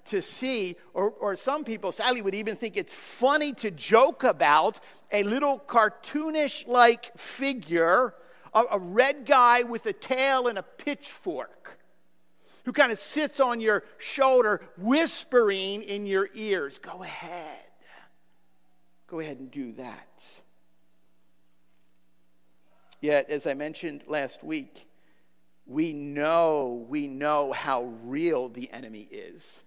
to 0.06 0.20
see, 0.20 0.76
or, 0.94 1.10
or 1.10 1.36
some 1.36 1.64
people 1.64 1.92
sadly 1.92 2.22
would 2.22 2.34
even 2.34 2.56
think 2.56 2.76
it's 2.76 2.94
funny 2.94 3.52
to 3.54 3.70
joke 3.70 4.24
about 4.24 4.80
a 5.10 5.22
little 5.22 5.62
cartoonish 5.66 6.66
like 6.66 7.16
figure, 7.18 8.14
a, 8.54 8.64
a 8.72 8.78
red 8.78 9.26
guy 9.26 9.62
with 9.62 9.86
a 9.86 9.92
tail 9.92 10.48
and 10.48 10.58
a 10.58 10.62
pitchfork, 10.62 11.78
who 12.64 12.72
kind 12.72 12.92
of 12.92 12.98
sits 12.98 13.40
on 13.40 13.60
your 13.60 13.84
shoulder, 13.98 14.62
whispering 14.76 15.82
in 15.82 16.06
your 16.06 16.28
ears, 16.34 16.78
Go 16.78 17.02
ahead. 17.02 17.58
Go 19.06 19.20
ahead 19.20 19.38
and 19.38 19.50
do 19.50 19.72
that. 19.72 20.40
Yet, 23.02 23.28
as 23.28 23.46
I 23.46 23.52
mentioned 23.52 24.04
last 24.06 24.42
week, 24.42 24.86
we 25.66 25.92
know, 25.92 26.86
we 26.88 27.08
know 27.08 27.52
how 27.52 27.92
real 28.04 28.48
the 28.48 28.70
enemy 28.72 29.08
is 29.10 29.62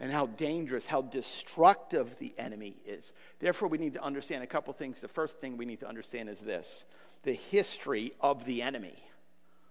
and 0.00 0.10
how 0.10 0.26
dangerous, 0.26 0.86
how 0.86 1.02
destructive 1.02 2.16
the 2.18 2.32
enemy 2.38 2.74
is. 2.86 3.12
Therefore, 3.38 3.68
we 3.68 3.78
need 3.78 3.92
to 3.94 4.02
understand 4.02 4.42
a 4.42 4.46
couple 4.46 4.72
things. 4.72 5.00
The 5.00 5.08
first 5.08 5.38
thing 5.40 5.56
we 5.56 5.66
need 5.66 5.80
to 5.80 5.88
understand 5.88 6.28
is 6.28 6.40
this 6.40 6.86
the 7.22 7.34
history 7.34 8.14
of 8.20 8.46
the 8.46 8.62
enemy. 8.62 8.96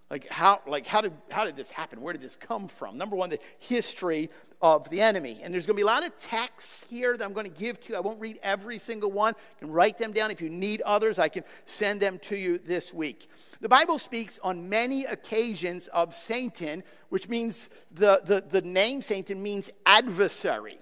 Like 0.10 0.28
how, 0.28 0.62
like 0.66 0.88
how 0.88 1.02
did 1.02 1.14
how 1.30 1.46
did 1.46 1.56
this 1.56 1.70
happen? 1.70 2.02
Where 2.02 2.14
did 2.14 2.22
this 2.22 2.36
come 2.36 2.68
from? 2.68 2.98
Number 2.98 3.16
one, 3.16 3.30
the 3.30 3.40
history 3.60 4.32
of 4.60 4.90
the 4.90 5.02
enemy. 5.02 5.40
And 5.44 5.54
there's 5.54 5.68
going 5.68 5.76
to 5.76 5.80
be 5.80 5.84
a 5.84 5.86
lot 5.86 6.06
of 6.06 6.18
texts 6.18 6.84
here 6.90 7.16
that 7.16 7.24
I'm 7.24 7.34
going 7.34 7.46
to 7.46 7.60
give 7.60 7.80
to 7.82 7.94
you. 7.94 7.96
I 7.96 8.00
won't 8.00 8.20
read 8.20 8.40
every 8.42 8.80
single 8.80 9.12
one. 9.12 9.36
You 9.62 9.68
can 9.68 9.72
write 9.72 10.00
them 10.00 10.12
down. 10.12 10.32
If 10.32 10.42
you 10.42 10.50
need 10.50 10.82
others, 10.82 11.20
I 11.20 11.30
can 11.30 11.44
send 11.66 12.02
them 12.02 12.18
to 12.24 12.36
you 12.36 12.58
this 12.58 12.92
week. 12.92 13.30
The 13.62 13.70
Bible 13.70 13.98
speaks 13.98 14.40
on 14.42 14.68
many 14.68 15.06
occasions 15.06 15.90
of 15.90 16.16
Satan, 16.16 16.84
which 17.10 17.30
means 17.30 17.70
the, 17.92 18.22
the, 18.26 18.42
the 18.42 18.62
name 18.62 19.02
Satan 19.02 19.44
means 19.44 19.70
adversary, 19.86 20.80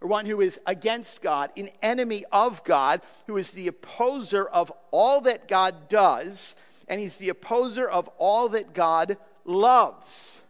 or 0.00 0.08
one 0.08 0.24
who 0.26 0.40
is 0.40 0.60
against 0.66 1.20
God, 1.20 1.50
an 1.56 1.70
enemy 1.82 2.24
of 2.30 2.62
God, 2.64 3.00
who 3.26 3.36
is 3.38 3.50
the 3.50 3.66
opposer 3.66 4.46
of 4.46 4.70
all 4.90 5.22
that 5.22 5.48
God 5.48 5.88
does, 5.88 6.54
and 6.90 7.00
he's 7.00 7.16
the 7.16 7.28
opposer 7.28 7.88
of 7.88 8.08
all 8.18 8.48
that 8.48 8.74
God 8.74 9.16
loves. 9.44 10.42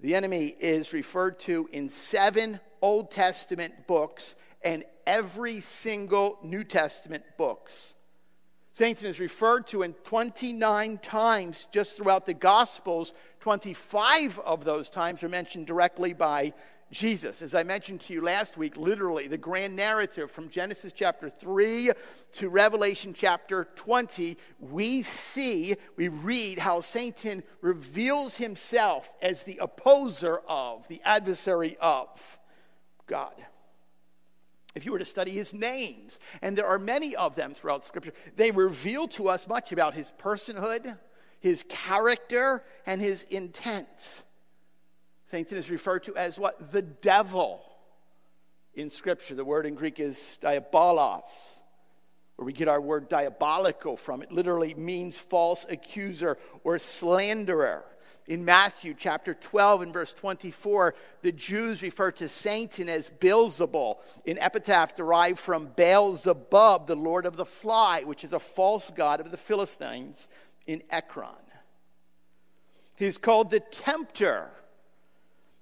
The 0.00 0.16
enemy 0.16 0.56
is 0.58 0.92
referred 0.92 1.38
to 1.40 1.68
in 1.72 1.88
seven 1.88 2.58
Old 2.82 3.12
Testament 3.12 3.86
books 3.86 4.34
and 4.60 4.84
every 5.06 5.60
single 5.60 6.40
New 6.42 6.64
Testament 6.64 7.22
books. 7.38 7.94
Satan 8.72 9.06
is 9.06 9.20
referred 9.20 9.68
to 9.68 9.82
in 9.82 9.92
29 9.92 10.98
times 10.98 11.68
just 11.70 11.96
throughout 11.96 12.26
the 12.26 12.34
Gospels. 12.34 13.12
25 13.40 14.40
of 14.40 14.64
those 14.64 14.90
times 14.90 15.22
are 15.22 15.28
mentioned 15.28 15.68
directly 15.68 16.14
by 16.14 16.52
Jesus. 16.92 17.42
As 17.42 17.54
I 17.54 17.62
mentioned 17.62 18.00
to 18.02 18.12
you 18.12 18.20
last 18.20 18.56
week, 18.56 18.76
literally, 18.76 19.26
the 19.26 19.38
grand 19.38 19.74
narrative 19.74 20.30
from 20.30 20.48
Genesis 20.48 20.92
chapter 20.92 21.30
3 21.30 21.90
to 22.32 22.48
Revelation 22.48 23.14
chapter 23.16 23.66
20, 23.74 24.36
we 24.60 25.02
see, 25.02 25.74
we 25.96 26.08
read 26.08 26.58
how 26.58 26.80
Satan 26.80 27.42
reveals 27.62 28.36
himself 28.36 29.10
as 29.22 29.42
the 29.42 29.58
opposer 29.60 30.42
of, 30.46 30.86
the 30.88 31.00
adversary 31.04 31.76
of 31.80 32.38
God 33.06 33.34
if 34.74 34.86
you 34.86 34.92
were 34.92 34.98
to 34.98 35.04
study 35.04 35.32
his 35.32 35.52
names, 35.52 36.18
and 36.40 36.56
there 36.56 36.66
are 36.66 36.78
many 36.78 37.14
of 37.16 37.34
them 37.34 37.52
throughout 37.52 37.84
Scripture, 37.84 38.12
they 38.36 38.50
reveal 38.50 39.06
to 39.08 39.28
us 39.28 39.46
much 39.46 39.72
about 39.72 39.94
his 39.94 40.12
personhood, 40.18 40.98
his 41.40 41.64
character, 41.68 42.64
and 42.86 43.00
his 43.00 43.24
intent. 43.24 44.22
Satan 45.32 45.56
is 45.56 45.70
referred 45.70 46.02
to 46.02 46.14
as 46.14 46.38
what? 46.38 46.72
The 46.72 46.82
devil 46.82 47.62
in 48.74 48.90
Scripture. 48.90 49.34
The 49.34 49.46
word 49.46 49.64
in 49.64 49.74
Greek 49.74 49.98
is 49.98 50.38
diabolos, 50.42 51.60
where 52.36 52.44
we 52.44 52.52
get 52.52 52.68
our 52.68 52.82
word 52.82 53.08
diabolical 53.08 53.96
from. 53.96 54.20
It 54.20 54.30
literally 54.30 54.74
means 54.74 55.16
false 55.16 55.64
accuser 55.70 56.36
or 56.64 56.78
slanderer. 56.78 57.82
In 58.26 58.44
Matthew 58.44 58.92
chapter 58.92 59.32
12 59.32 59.80
and 59.80 59.92
verse 59.94 60.12
24, 60.12 60.94
the 61.22 61.32
Jews 61.32 61.82
refer 61.82 62.10
to 62.12 62.28
Satan 62.28 62.90
as 62.90 63.08
Beelzebul, 63.08 63.96
an 64.26 64.38
epitaph 64.38 64.94
derived 64.94 65.38
from 65.38 65.70
Beelzebub, 65.74 66.86
the 66.86 66.94
lord 66.94 67.24
of 67.24 67.36
the 67.38 67.46
fly, 67.46 68.02
which 68.02 68.22
is 68.22 68.34
a 68.34 68.38
false 68.38 68.90
god 68.90 69.18
of 69.18 69.30
the 69.30 69.38
Philistines 69.38 70.28
in 70.66 70.82
Ekron. 70.90 71.30
He's 72.96 73.16
called 73.16 73.50
the 73.50 73.60
tempter 73.60 74.50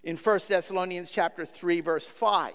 in 0.02 0.16
1 0.16 0.40
Thessalonians 0.48 1.10
chapter 1.10 1.44
3 1.44 1.80
verse 1.80 2.06
5. 2.06 2.52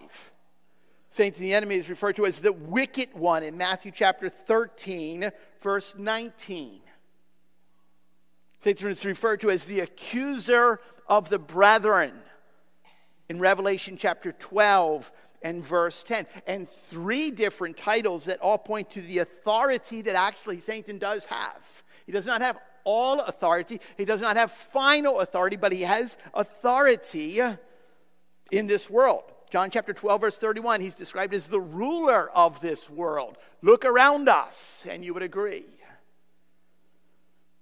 Satan, 1.11 1.41
the 1.41 1.53
enemy, 1.53 1.75
is 1.75 1.89
referred 1.89 2.17
to 2.17 2.25
as 2.25 2.41
the 2.41 2.51
wicked 2.51 3.13
one 3.13 3.41
in 3.41 3.57
Matthew 3.57 3.89
chapter 3.89 4.27
13, 4.27 5.31
verse 5.61 5.95
19. 5.97 6.81
Satan 8.59 8.89
is 8.89 9.05
referred 9.05 9.39
to 9.39 9.49
as 9.49 9.63
the 9.63 9.79
accuser 9.79 10.81
of 11.07 11.29
the 11.29 11.39
brethren 11.39 12.11
in 13.29 13.39
Revelation 13.39 13.95
chapter 13.95 14.33
12 14.33 15.09
and 15.41 15.63
verse 15.63 16.03
10. 16.03 16.25
And 16.47 16.67
three 16.67 17.31
different 17.31 17.77
titles 17.77 18.25
that 18.25 18.39
all 18.39 18.57
point 18.57 18.89
to 18.91 19.01
the 19.01 19.19
authority 19.19 20.01
that 20.01 20.15
actually 20.15 20.59
Satan 20.59 20.97
does 20.97 21.23
have. 21.25 21.83
He 22.05 22.11
does 22.11 22.25
not 22.25 22.41
have 22.41 22.59
all 22.85 23.19
authority, 23.19 23.81
he 23.97 24.05
does 24.05 24.21
not 24.21 24.37
have 24.37 24.51
final 24.51 25.19
authority, 25.19 25.57
but 25.57 25.73
he 25.73 25.81
has 25.81 26.15
authority 26.33 27.41
in 28.51 28.67
this 28.67 28.89
world. 28.89 29.23
John 29.49 29.69
chapter 29.69 29.93
12, 29.93 30.21
verse 30.21 30.37
31, 30.37 30.81
he's 30.81 30.95
described 30.95 31.33
as 31.33 31.47
the 31.47 31.59
ruler 31.59 32.29
of 32.31 32.61
this 32.61 32.89
world. 32.89 33.37
Look 33.61 33.85
around 33.85 34.29
us, 34.29 34.85
and 34.89 35.03
you 35.03 35.13
would 35.13 35.23
agree. 35.23 35.65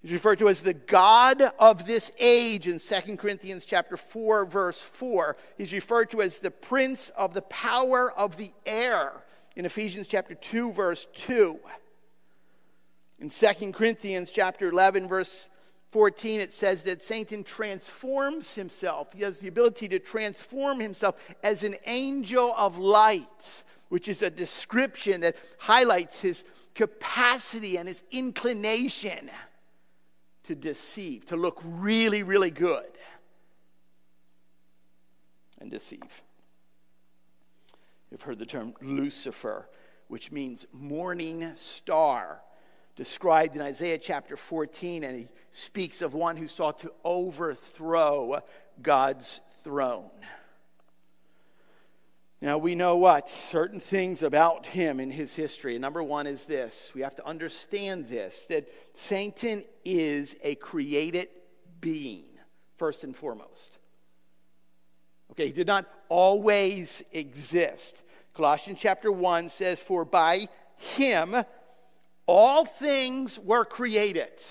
He's 0.03 0.11
referred 0.11 0.39
to 0.39 0.49
as 0.49 0.59
the 0.59 0.73
God 0.73 1.41
of 1.41 1.85
this 1.85 2.11
age 2.19 2.67
in 2.67 2.77
2 2.77 3.15
Corinthians 3.15 3.63
chapter 3.63 3.95
4 3.95 4.45
verse 4.45 4.81
4. 4.81 5.37
He's 5.57 5.71
referred 5.71 6.11
to 6.11 6.21
as 6.21 6.39
the 6.39 6.51
prince 6.51 7.07
of 7.15 7.33
the 7.33 7.43
power 7.43 8.11
of 8.11 8.35
the 8.35 8.51
air 8.65 9.13
in 9.55 9.65
Ephesians 9.65 10.07
chapter 10.07 10.35
2 10.35 10.73
verse 10.73 11.07
2. 11.13 11.57
In 13.19 13.29
2 13.29 13.71
Corinthians 13.71 14.29
chapter 14.31 14.69
11 14.69 15.07
verse 15.07 15.47
14 15.91 16.41
it 16.41 16.53
says 16.53 16.81
that 16.83 17.03
Satan 17.03 17.43
transforms 17.43 18.55
himself. 18.55 19.13
He 19.13 19.23
has 19.23 19.39
the 19.39 19.47
ability 19.47 19.87
to 19.89 19.99
transform 19.99 20.79
himself 20.79 21.15
as 21.43 21.63
an 21.63 21.75
angel 21.85 22.53
of 22.57 22.79
light, 22.79 23.63
which 23.89 24.07
is 24.07 24.23
a 24.23 24.29
description 24.29 25.21
that 25.21 25.35
highlights 25.59 26.21
his 26.21 26.43
capacity 26.73 27.77
and 27.77 27.87
his 27.87 28.01
inclination 28.11 29.29
to 30.43 30.55
deceive, 30.55 31.25
to 31.27 31.37
look 31.37 31.61
really, 31.63 32.23
really 32.23 32.51
good 32.51 32.91
and 35.59 35.71
deceive. 35.71 36.01
You've 38.11 38.21
heard 38.21 38.39
the 38.39 38.45
term 38.45 38.73
Lucifer, 38.81 39.69
which 40.07 40.31
means 40.31 40.65
morning 40.73 41.51
star, 41.55 42.41
described 42.95 43.55
in 43.55 43.61
Isaiah 43.61 43.97
chapter 43.97 44.37
14, 44.37 45.03
and 45.03 45.17
he 45.17 45.27
speaks 45.51 46.01
of 46.01 46.13
one 46.13 46.37
who 46.37 46.47
sought 46.47 46.79
to 46.79 46.91
overthrow 47.03 48.41
God's 48.81 49.41
throne. 49.63 50.11
Now, 52.41 52.57
we 52.57 52.75
know 52.75 52.97
what? 52.97 53.29
Certain 53.29 53.79
things 53.79 54.21
about 54.21 54.65
him 54.65 54.99
in 54.99 55.09
his 55.09 55.33
history. 55.33 55.79
Number 55.79 56.03
one 56.03 56.27
is 56.27 56.43
this 56.43 56.91
we 56.93 57.01
have 57.01 57.15
to 57.15 57.25
understand 57.25 58.09
this 58.09 58.43
that 58.45 58.67
Satan 58.93 59.63
is 59.85 60.35
a 60.43 60.55
created 60.55 61.29
being, 61.79 62.25
first 62.77 63.05
and 63.05 63.15
foremost. 63.15 63.77
Okay, 65.31 65.47
he 65.47 65.51
did 65.53 65.67
not 65.67 65.85
always 66.09 67.01
exist. 67.13 68.03
Colossians 68.33 68.79
chapter 68.79 69.11
1 69.11 69.47
says, 69.47 69.81
For 69.81 70.03
by 70.05 70.47
him 70.75 71.35
all 72.25 72.65
things 72.65 73.39
were 73.39 73.65
created 73.65 74.41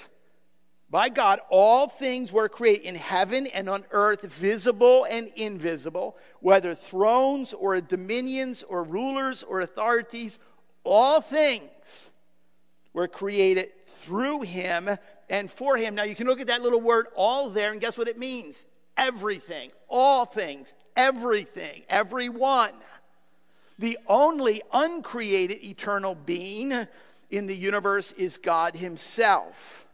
by 0.93 1.09
God, 1.09 1.41
all 1.49 1.89
things 1.89 2.31
were 2.31 2.51
created 2.51 2.85
in 2.85 2.97
heaven 2.97 3.47
and 3.47 3.67
on 3.67 3.83
earth, 3.93 4.23
visible 4.31 5.07
and 5.09 5.29
invisible, 5.37 6.19
whether 6.41 6.75
thrones 6.75 7.55
or 7.55 7.81
dominions 7.81 8.63
or 8.63 8.85
rulers 8.85 9.43
or 9.43 9.61
authorities, 9.61 10.39
all 10.85 11.23
things 11.23 12.11
were 12.93 13.09
created 13.09 13.71
through 13.87 14.43
him 14.43 14.91
and 15.31 15.51
for 15.51 15.79
him. 15.79 15.95
Now 15.95 16.03
you 16.03 16.15
can 16.15 16.27
look 16.27 16.43
at 16.43 16.49
that 16.49 16.61
little 16.61 16.81
word 16.81 17.07
all 17.17 17.49
there, 17.49 17.73
and 17.73 17.81
guess 17.81 17.97
what 17.97 18.07
it 18.07 18.19
means? 18.19 18.67
Everything, 18.99 19.71
all 19.89 20.27
things, 20.27 20.75
everything, 20.95 21.85
everyone. 21.89 22.75
The 23.79 23.99
only 24.07 24.61
uncreated 24.75 25.65
eternal 25.65 26.15
being 26.15 26.87
in 27.33 27.47
the 27.47 27.57
universe 27.57 28.13
is 28.13 28.37
God 28.37 28.77
Himself. 28.77 29.87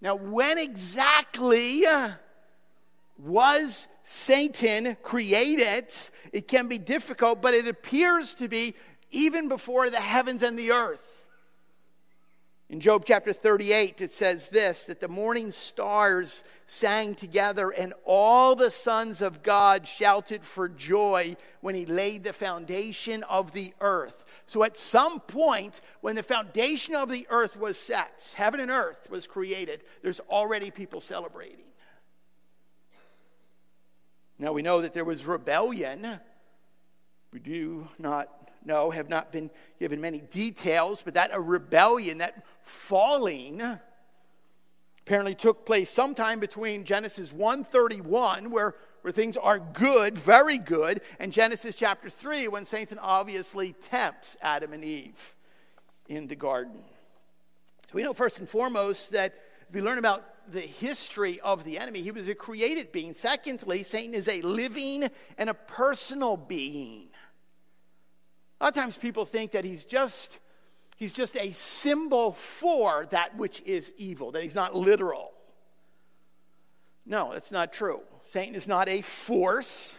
Now, 0.00 0.16
when 0.16 0.58
exactly 0.58 1.86
uh, 1.86 2.10
was 3.18 3.88
Satan 4.04 4.96
created? 5.02 5.86
It 6.32 6.46
can 6.46 6.66
be 6.66 6.78
difficult, 6.78 7.40
but 7.40 7.54
it 7.54 7.66
appears 7.66 8.34
to 8.34 8.48
be 8.48 8.74
even 9.10 9.48
before 9.48 9.90
the 9.90 10.00
heavens 10.00 10.42
and 10.42 10.58
the 10.58 10.72
earth. 10.72 11.26
In 12.68 12.80
Job 12.80 13.04
chapter 13.06 13.32
38, 13.32 14.02
it 14.02 14.12
says 14.12 14.48
this 14.48 14.84
that 14.84 15.00
the 15.00 15.08
morning 15.08 15.50
stars 15.50 16.44
sang 16.66 17.14
together, 17.14 17.70
and 17.70 17.94
all 18.04 18.54
the 18.54 18.70
sons 18.70 19.22
of 19.22 19.42
God 19.42 19.88
shouted 19.88 20.44
for 20.44 20.68
joy 20.68 21.36
when 21.60 21.74
he 21.74 21.86
laid 21.86 22.24
the 22.24 22.32
foundation 22.32 23.22
of 23.22 23.52
the 23.52 23.72
earth. 23.80 24.17
So 24.48 24.64
at 24.64 24.78
some 24.78 25.20
point, 25.20 25.82
when 26.00 26.16
the 26.16 26.22
foundation 26.22 26.94
of 26.94 27.10
the 27.10 27.26
earth 27.28 27.58
was 27.58 27.78
set, 27.78 28.32
heaven 28.34 28.60
and 28.60 28.70
earth 28.70 29.10
was 29.10 29.26
created, 29.26 29.82
there's 30.00 30.20
already 30.20 30.70
people 30.70 31.02
celebrating. 31.02 31.66
Now 34.38 34.54
we 34.54 34.62
know 34.62 34.80
that 34.80 34.94
there 34.94 35.04
was 35.04 35.26
rebellion. 35.26 36.18
We 37.30 37.40
do 37.40 37.88
not 37.98 38.30
know, 38.64 38.90
have 38.90 39.10
not 39.10 39.32
been 39.32 39.50
given 39.78 40.00
many 40.00 40.22
details, 40.22 41.02
but 41.02 41.12
that 41.12 41.28
a 41.34 41.40
rebellion, 41.40 42.16
that 42.18 42.46
falling, 42.62 43.60
apparently 45.02 45.34
took 45.34 45.66
place 45.66 45.90
sometime 45.90 46.40
between 46.40 46.84
Genesis 46.84 47.34
131, 47.34 48.50
where 48.50 48.76
where 49.08 49.12
things 49.14 49.38
are 49.38 49.58
good, 49.58 50.18
very 50.18 50.58
good, 50.58 51.00
and 51.18 51.32
Genesis 51.32 51.74
chapter 51.74 52.10
3, 52.10 52.46
when 52.48 52.66
Satan 52.66 52.98
obviously 52.98 53.72
tempts 53.72 54.36
Adam 54.42 54.74
and 54.74 54.84
Eve 54.84 55.34
in 56.10 56.26
the 56.26 56.36
garden. 56.36 56.82
So 57.86 57.94
we 57.94 58.02
know 58.02 58.12
first 58.12 58.38
and 58.38 58.46
foremost 58.46 59.12
that 59.12 59.32
we 59.72 59.80
learn 59.80 59.96
about 59.96 60.26
the 60.52 60.60
history 60.60 61.40
of 61.40 61.64
the 61.64 61.78
enemy. 61.78 62.02
He 62.02 62.10
was 62.10 62.28
a 62.28 62.34
created 62.34 62.92
being. 62.92 63.14
Secondly, 63.14 63.82
Satan 63.82 64.12
is 64.12 64.28
a 64.28 64.42
living 64.42 65.08
and 65.38 65.48
a 65.48 65.54
personal 65.54 66.36
being. 66.36 67.08
A 68.60 68.64
lot 68.64 68.68
of 68.68 68.74
times 68.74 68.98
people 68.98 69.24
think 69.24 69.52
that 69.52 69.64
he's 69.64 69.86
just 69.86 70.38
he's 70.98 71.14
just 71.14 71.34
a 71.38 71.52
symbol 71.52 72.32
for 72.32 73.06
that 73.06 73.34
which 73.38 73.62
is 73.62 73.90
evil, 73.96 74.32
that 74.32 74.42
he's 74.42 74.54
not 74.54 74.76
literal. 74.76 75.32
No, 77.08 77.32
that's 77.32 77.50
not 77.50 77.72
true. 77.72 78.02
Satan 78.26 78.54
is 78.54 78.68
not 78.68 78.88
a 78.88 79.00
force, 79.00 79.98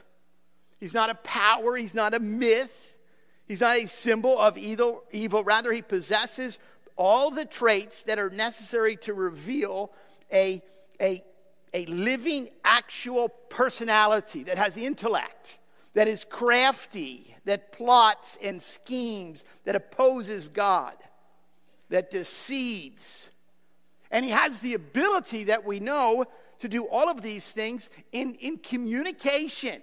he's 0.80 0.94
not 0.94 1.10
a 1.10 1.16
power, 1.16 1.76
he's 1.76 1.96
not 1.96 2.14
a 2.14 2.20
myth, 2.20 3.00
he's 3.48 3.60
not 3.60 3.78
a 3.78 3.88
symbol 3.88 4.38
of 4.38 4.58
evil. 4.58 5.04
evil. 5.12 5.44
Rather, 5.44 5.74
he 5.74 5.82
possesses 5.82 6.60
all 6.96 7.32
the 7.32 7.46
traits 7.46 8.04
that 8.04 8.20
are 8.20 8.30
necessary 8.30 8.96
to 8.98 9.14
reveal 9.16 9.92
a, 10.32 10.62
a, 11.02 11.24
a 11.74 11.88
living, 11.88 12.50
actual 12.64 13.30
personality 13.30 14.44
that 14.44 14.60
has 14.60 14.78
intellect, 14.78 15.58
that 15.96 16.08
is 16.08 16.24
crafty, 16.24 17.36
that 17.46 17.72
plots 17.72 18.38
and 18.44 18.62
schemes, 18.62 19.46
that 19.64 19.76
opposes 19.76 20.48
God, 20.48 20.94
that 21.90 22.12
deceives. 22.12 23.32
And 24.12 24.24
he 24.24 24.30
has 24.30 24.60
the 24.60 24.76
ability 24.76 25.46
that 25.46 25.66
we 25.66 25.80
know 25.80 26.26
to 26.60 26.68
do 26.68 26.84
all 26.86 27.10
of 27.10 27.22
these 27.22 27.52
things 27.52 27.90
in, 28.12 28.36
in 28.36 28.58
communication. 28.58 29.82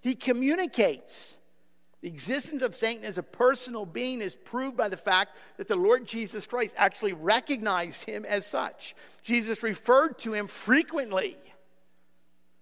He 0.00 0.14
communicates. 0.14 1.38
The 2.00 2.08
existence 2.08 2.62
of 2.62 2.76
Satan 2.76 3.04
as 3.04 3.18
a 3.18 3.22
personal 3.22 3.84
being 3.84 4.20
is 4.20 4.36
proved 4.36 4.76
by 4.76 4.88
the 4.88 4.96
fact 4.96 5.36
that 5.56 5.66
the 5.66 5.76
Lord 5.76 6.06
Jesus 6.06 6.46
Christ 6.46 6.74
actually 6.78 7.12
recognized 7.12 8.04
him 8.04 8.24
as 8.24 8.46
such. 8.46 8.94
Jesus 9.22 9.62
referred 9.64 10.18
to 10.18 10.32
him 10.32 10.46
frequently 10.46 11.36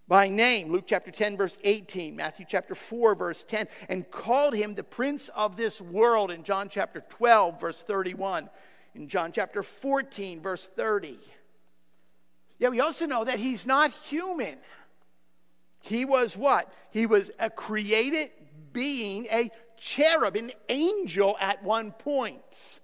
by 0.09 0.29
name, 0.29 0.71
Luke 0.71 0.85
chapter 0.87 1.11
10, 1.11 1.37
verse 1.37 1.59
18, 1.65 2.15
Matthew 2.17 2.47
chapter 2.49 2.75
4, 2.77 3.17
verse 3.17 3.45
10, 3.45 3.67
and 3.89 4.09
called 4.11 4.55
him 4.55 4.75
the 4.75 4.85
prince 4.85 5.29
of 5.35 5.57
this 5.57 5.81
world 5.81 6.31
in 6.31 6.45
John 6.45 6.69
chapter 6.69 7.03
12, 7.09 7.61
verse 7.61 7.83
31, 7.83 8.49
in 8.95 9.09
John 9.09 9.33
chapter 9.33 9.65
14, 9.65 10.41
verse 10.41 10.69
30. 10.69 11.19
Yet 12.59 12.71
we 12.71 12.81
also 12.81 13.07
know 13.07 13.25
that 13.25 13.39
he's 13.39 13.67
not 13.67 13.93
human. 13.93 14.57
He 15.81 16.05
was 16.05 16.37
what? 16.37 16.73
He 16.91 17.07
was 17.07 17.31
a 17.39 17.51
created 17.51 18.31
being, 18.73 19.27
a 19.31 19.51
cherub, 19.79 20.37
an 20.37 20.53
angel 20.69 21.37
at 21.41 21.63
one 21.63 21.93
point. 21.93 22.81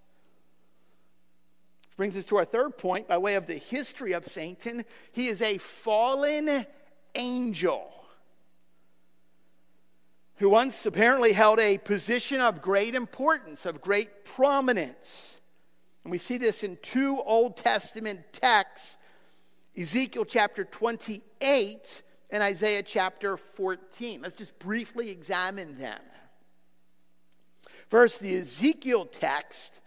Which 1.88 1.96
brings 1.96 2.16
us 2.16 2.24
to 2.26 2.36
our 2.36 2.44
third 2.44 2.76
point 2.76 3.08
by 3.08 3.18
way 3.18 3.34
of 3.34 3.46
the 3.46 3.56
history 3.56 4.12
of 4.12 4.26
Satan. 4.26 4.84
He 5.12 5.28
is 5.28 5.42
a 5.42 5.58
fallen 5.58 6.66
angel. 7.14 7.92
who 10.42 10.48
once 10.48 10.86
apparently 10.86 11.32
held 11.32 11.60
a 11.60 11.78
position 11.78 12.40
of 12.40 12.60
great 12.60 12.96
importance, 12.96 13.64
of 13.64 13.80
great 13.80 14.24
prominence. 14.24 15.40
And 16.02 16.10
we 16.10 16.18
see 16.18 16.36
this 16.36 16.64
in 16.64 16.78
two 16.82 17.20
Old 17.20 17.56
Testament 17.56 18.20
texts 18.32 18.98
Ezekiel 19.76 20.26
chapter 20.26 20.64
28 20.64 22.02
and 22.30 22.42
Isaiah 22.42 22.82
chapter 22.82 23.36
14. 23.36 24.20
Let's 24.20 24.36
just 24.36 24.58
briefly 24.58 25.10
examine 25.10 25.78
them. 25.78 26.00
First, 27.88 28.20
the 28.20 28.36
Ezekiel 28.36 29.06
text 29.06 29.80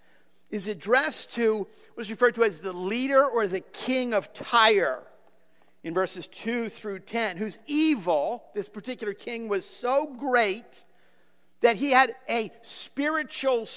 is 0.50 0.68
addressed 0.68 1.34
to 1.34 1.68
what 1.94 2.02
is 2.02 2.10
referred 2.10 2.36
to 2.36 2.44
as 2.44 2.60
the 2.60 2.74
leader 2.74 3.26
or 3.26 3.48
the 3.48 3.62
king 3.62 4.14
of 4.14 4.34
Tyre 4.34 5.04
in 5.84 5.94
verses 5.94 6.26
2 6.28 6.70
through 6.70 7.00
10, 7.00 7.38
whose 7.38 7.60
evil, 7.68 8.44
this 8.56 8.68
particular 8.68 9.14
king, 9.14 9.50
was 9.50 9.66
so 9.66 10.16
great 10.18 10.84
that 11.62 11.76
he 11.76 11.92
had 11.92 12.16
a 12.28 12.52
spiritual 12.64 13.68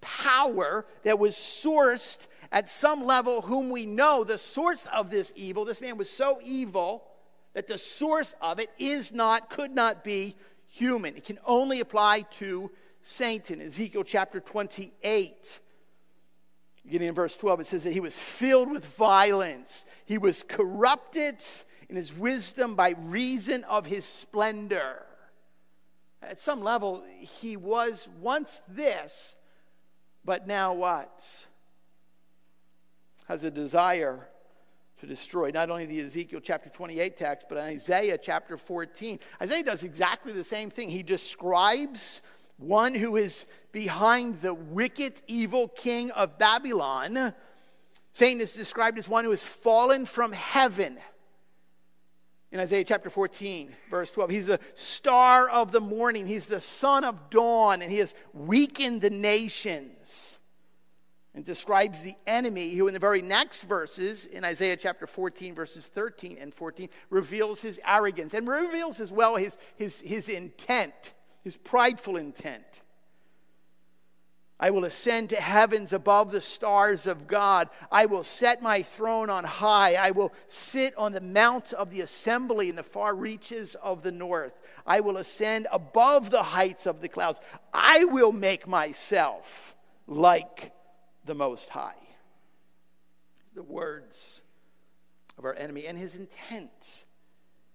power 0.00 0.86
that 1.02 1.18
was 1.18 1.34
sourced 1.34 2.28
at 2.52 2.68
some 2.68 3.04
level, 3.04 3.42
whom 3.42 3.70
we 3.70 3.86
know 3.86 4.24
the 4.24 4.38
source 4.38 4.86
of 4.92 5.10
this 5.10 5.32
evil. 5.36 5.64
This 5.64 5.80
man 5.80 5.96
was 5.96 6.10
so 6.10 6.40
evil 6.42 7.04
that 7.52 7.66
the 7.66 7.78
source 7.78 8.34
of 8.40 8.58
it 8.58 8.70
is 8.78 9.12
not, 9.12 9.50
could 9.50 9.70
not 9.70 10.02
be 10.02 10.36
human. 10.66 11.16
It 11.16 11.24
can 11.24 11.38
only 11.44 11.80
apply 11.80 12.22
to 12.38 12.70
Satan. 13.02 13.60
Ezekiel 13.60 14.04
chapter 14.04 14.40
28 14.40 15.60
Beginning 16.84 17.08
in 17.08 17.14
verse 17.14 17.36
12, 17.36 17.60
it 17.60 17.66
says 17.66 17.84
that 17.84 17.92
he 17.92 18.00
was 18.00 18.18
filled 18.18 18.70
with 18.70 18.84
violence. 18.96 19.84
He 20.06 20.18
was 20.18 20.42
corrupted 20.42 21.42
in 21.88 21.96
his 21.96 22.12
wisdom 22.12 22.74
by 22.74 22.94
reason 22.98 23.64
of 23.64 23.86
his 23.86 24.04
splendor. 24.04 25.04
At 26.22 26.40
some 26.40 26.62
level, 26.62 27.04
he 27.18 27.56
was 27.56 28.08
once 28.20 28.60
this, 28.68 29.36
but 30.24 30.46
now 30.46 30.72
what? 30.72 31.46
Has 33.30 33.44
a 33.44 33.50
desire 33.52 34.26
to 34.98 35.06
destroy 35.06 35.52
not 35.52 35.70
only 35.70 35.86
the 35.86 36.00
Ezekiel 36.00 36.40
chapter 36.42 36.68
28 36.68 37.16
text, 37.16 37.46
but 37.48 37.58
Isaiah 37.58 38.18
chapter 38.18 38.56
14. 38.56 39.20
Isaiah 39.40 39.62
does 39.62 39.84
exactly 39.84 40.32
the 40.32 40.42
same 40.42 40.68
thing. 40.68 40.88
He 40.88 41.04
describes 41.04 42.22
one 42.56 42.92
who 42.92 43.14
is 43.14 43.46
behind 43.70 44.40
the 44.40 44.52
wicked, 44.52 45.22
evil 45.28 45.68
king 45.68 46.10
of 46.10 46.38
Babylon. 46.38 47.32
Satan 48.14 48.40
is 48.40 48.52
described 48.52 48.98
as 48.98 49.08
one 49.08 49.22
who 49.22 49.30
has 49.30 49.44
fallen 49.44 50.06
from 50.06 50.32
heaven. 50.32 50.98
In 52.50 52.58
Isaiah 52.58 52.82
chapter 52.82 53.10
14, 53.10 53.72
verse 53.88 54.10
12, 54.10 54.30
he's 54.30 54.46
the 54.46 54.58
star 54.74 55.48
of 55.48 55.70
the 55.70 55.78
morning, 55.78 56.26
he's 56.26 56.46
the 56.46 56.58
son 56.58 57.04
of 57.04 57.30
dawn, 57.30 57.80
and 57.80 57.92
he 57.92 57.98
has 57.98 58.12
weakened 58.34 59.02
the 59.02 59.10
nations. 59.10 60.39
And 61.34 61.44
describes 61.44 62.02
the 62.02 62.16
enemy 62.26 62.74
who, 62.74 62.88
in 62.88 62.92
the 62.92 62.98
very 62.98 63.22
next 63.22 63.62
verses, 63.62 64.26
in 64.26 64.44
Isaiah 64.44 64.76
chapter 64.76 65.06
14, 65.06 65.54
verses 65.54 65.86
13 65.86 66.38
and 66.40 66.52
14, 66.52 66.88
reveals 67.08 67.62
his 67.62 67.80
arrogance 67.86 68.34
and 68.34 68.48
reveals 68.48 69.00
as 69.00 69.12
well 69.12 69.36
his, 69.36 69.56
his, 69.76 70.00
his 70.00 70.28
intent 70.28 71.12
his 71.42 71.56
prideful 71.56 72.16
intent. 72.16 72.82
I 74.62 74.70
will 74.70 74.84
ascend 74.84 75.30
to 75.30 75.40
heavens 75.40 75.94
above 75.94 76.30
the 76.30 76.42
stars 76.42 77.06
of 77.06 77.26
God. 77.26 77.70
I 77.90 78.04
will 78.04 78.22
set 78.22 78.60
my 78.60 78.82
throne 78.82 79.30
on 79.30 79.42
high. 79.42 79.94
I 79.94 80.10
will 80.10 80.34
sit 80.48 80.94
on 80.98 81.12
the 81.12 81.20
mount 81.22 81.72
of 81.72 81.90
the 81.90 82.02
assembly 82.02 82.68
in 82.68 82.76
the 82.76 82.82
far 82.82 83.14
reaches 83.14 83.74
of 83.76 84.02
the 84.02 84.12
north. 84.12 84.60
I 84.86 85.00
will 85.00 85.16
ascend 85.16 85.66
above 85.72 86.28
the 86.28 86.42
heights 86.42 86.84
of 86.84 87.00
the 87.00 87.08
clouds. 87.08 87.40
I 87.72 88.04
will 88.04 88.32
make 88.32 88.68
myself 88.68 89.76
like 90.06 90.72
the 91.24 91.34
Most 91.34 91.68
High. 91.68 91.94
The 93.54 93.62
words 93.62 94.42
of 95.38 95.44
our 95.44 95.54
enemy 95.54 95.86
and 95.86 95.98
his 95.98 96.14
intent. 96.16 97.04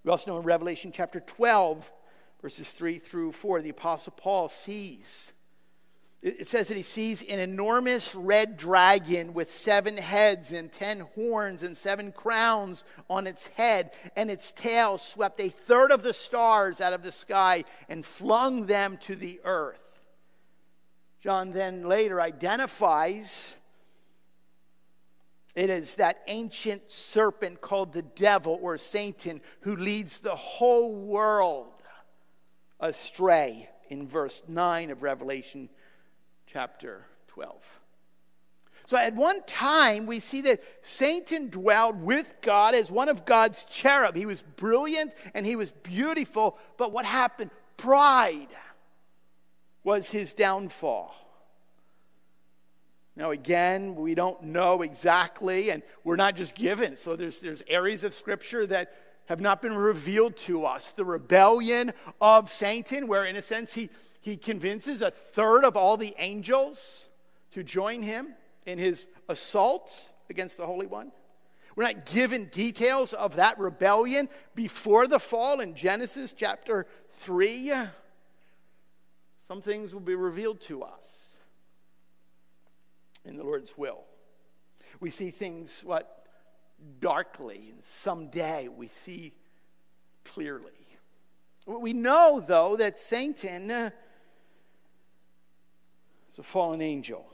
We 0.03 0.11
also 0.11 0.31
know 0.31 0.37
in 0.37 0.43
Revelation 0.43 0.91
chapter 0.93 1.19
12 1.19 1.91
verses 2.41 2.71
3 2.71 2.99
through 2.99 3.31
4, 3.31 3.61
the 3.61 3.69
Apostle 3.69 4.13
Paul 4.15 4.49
sees. 4.49 5.33
It 6.21 6.47
says 6.47 6.67
that 6.67 6.77
he 6.77 6.83
sees 6.83 7.21
an 7.23 7.39
enormous 7.39 8.15
red 8.15 8.57
dragon 8.57 9.33
with 9.33 9.51
seven 9.51 9.95
heads 9.97 10.51
and 10.51 10.71
ten 10.71 11.01
horns 11.15 11.61
and 11.61 11.77
seven 11.77 12.11
crowns 12.11 12.83
on 13.09 13.27
its 13.27 13.47
head, 13.47 13.91
and 14.15 14.31
its 14.31 14.51
tail 14.51 14.97
swept 14.97 15.39
a 15.39 15.49
third 15.49 15.91
of 15.91 16.01
the 16.01 16.13
stars 16.13 16.81
out 16.81 16.93
of 16.93 17.03
the 17.03 17.11
sky 17.11 17.63
and 17.89 18.03
flung 18.03 18.65
them 18.65 18.97
to 19.01 19.15
the 19.15 19.39
earth. 19.43 19.84
John 21.25 21.53
then 21.53 21.87
later 21.87 22.21
identifies 22.21 23.57
it 25.55 25.71
is 25.71 25.95
that 25.95 26.21
ancient 26.27 26.91
serpent 26.91 27.61
called 27.61 27.93
the 27.93 28.03
devil 28.03 28.59
or 28.61 28.77
Satan 28.77 29.41
who 29.61 29.75
leads 29.75 30.19
the 30.19 30.35
whole 30.35 30.93
world 30.93 31.73
astray 32.79 33.67
in 33.89 34.07
verse 34.07 34.43
9 34.47 34.91
of 34.91 35.01
Revelation 35.01 35.67
chapter 36.45 37.07
12. 37.29 37.55
So 38.85 38.95
at 38.95 39.15
one 39.15 39.41
time, 39.47 40.05
we 40.05 40.19
see 40.19 40.41
that 40.41 40.61
Satan 40.83 41.49
dwelled 41.49 42.03
with 42.03 42.35
God 42.43 42.75
as 42.75 42.91
one 42.91 43.09
of 43.09 43.25
God's 43.25 43.63
cherub. 43.63 44.15
He 44.15 44.27
was 44.27 44.43
brilliant 44.43 45.15
and 45.33 45.43
he 45.43 45.55
was 45.55 45.71
beautiful, 45.71 46.59
but 46.77 46.91
what 46.91 47.05
happened? 47.05 47.49
Pride 47.77 48.49
was 49.85 50.09
his 50.09 50.33
downfall. 50.33 51.15
Now, 53.15 53.31
again, 53.31 53.95
we 53.95 54.15
don't 54.15 54.41
know 54.43 54.81
exactly, 54.81 55.69
and 55.69 55.83
we're 56.03 56.17
not 56.17 56.35
just 56.35 56.55
given. 56.55 56.97
So 56.97 57.15
there's, 57.15 57.39
there's 57.39 57.63
areas 57.67 58.03
of 58.03 58.13
Scripture 58.13 58.65
that 58.65 58.93
have 59.27 59.39
not 59.39 59.61
been 59.61 59.75
revealed 59.75 60.35
to 60.37 60.65
us. 60.65 60.91
The 60.91 61.05
rebellion 61.05 61.93
of 62.19 62.49
Satan, 62.49 63.07
where 63.07 63.25
in 63.25 63.37
a 63.37 63.41
sense 63.41 63.73
he, 63.73 63.89
he 64.19 64.35
convinces 64.35 65.01
a 65.01 65.11
third 65.11 65.63
of 65.63 65.77
all 65.77 65.97
the 65.97 66.15
angels 66.17 67.07
to 67.51 67.63
join 67.63 68.01
him 68.01 68.33
in 68.65 68.79
his 68.79 69.07
assault 69.29 70.11
against 70.29 70.57
the 70.57 70.65
Holy 70.65 70.87
One. 70.87 71.11
We're 71.75 71.83
not 71.83 72.05
given 72.05 72.49
details 72.51 73.13
of 73.13 73.35
that 73.35 73.59
rebellion 73.59 74.29
before 74.55 75.07
the 75.07 75.19
fall 75.19 75.59
in 75.59 75.75
Genesis 75.75 76.33
chapter 76.33 76.87
3. 77.11 77.71
Some 79.47 79.61
things 79.61 79.93
will 79.93 80.01
be 80.01 80.15
revealed 80.15 80.59
to 80.61 80.81
us 80.81 81.37
in 83.23 83.37
the 83.37 83.43
Lord's 83.43 83.77
will. 83.77 84.03
We 84.99 85.11
see 85.11 85.29
things, 85.29 85.81
what 85.85 86.25
darkly, 86.99 87.69
and 87.71 87.83
someday 87.83 88.67
we 88.67 88.87
see 88.87 89.33
clearly. 90.23 90.71
We 91.67 91.93
know, 91.93 92.43
though, 92.45 92.75
that 92.77 92.99
Satan 92.99 93.69
uh, 93.69 93.89
is 96.31 96.39
a 96.39 96.43
fallen 96.43 96.81
angel. 96.81 97.27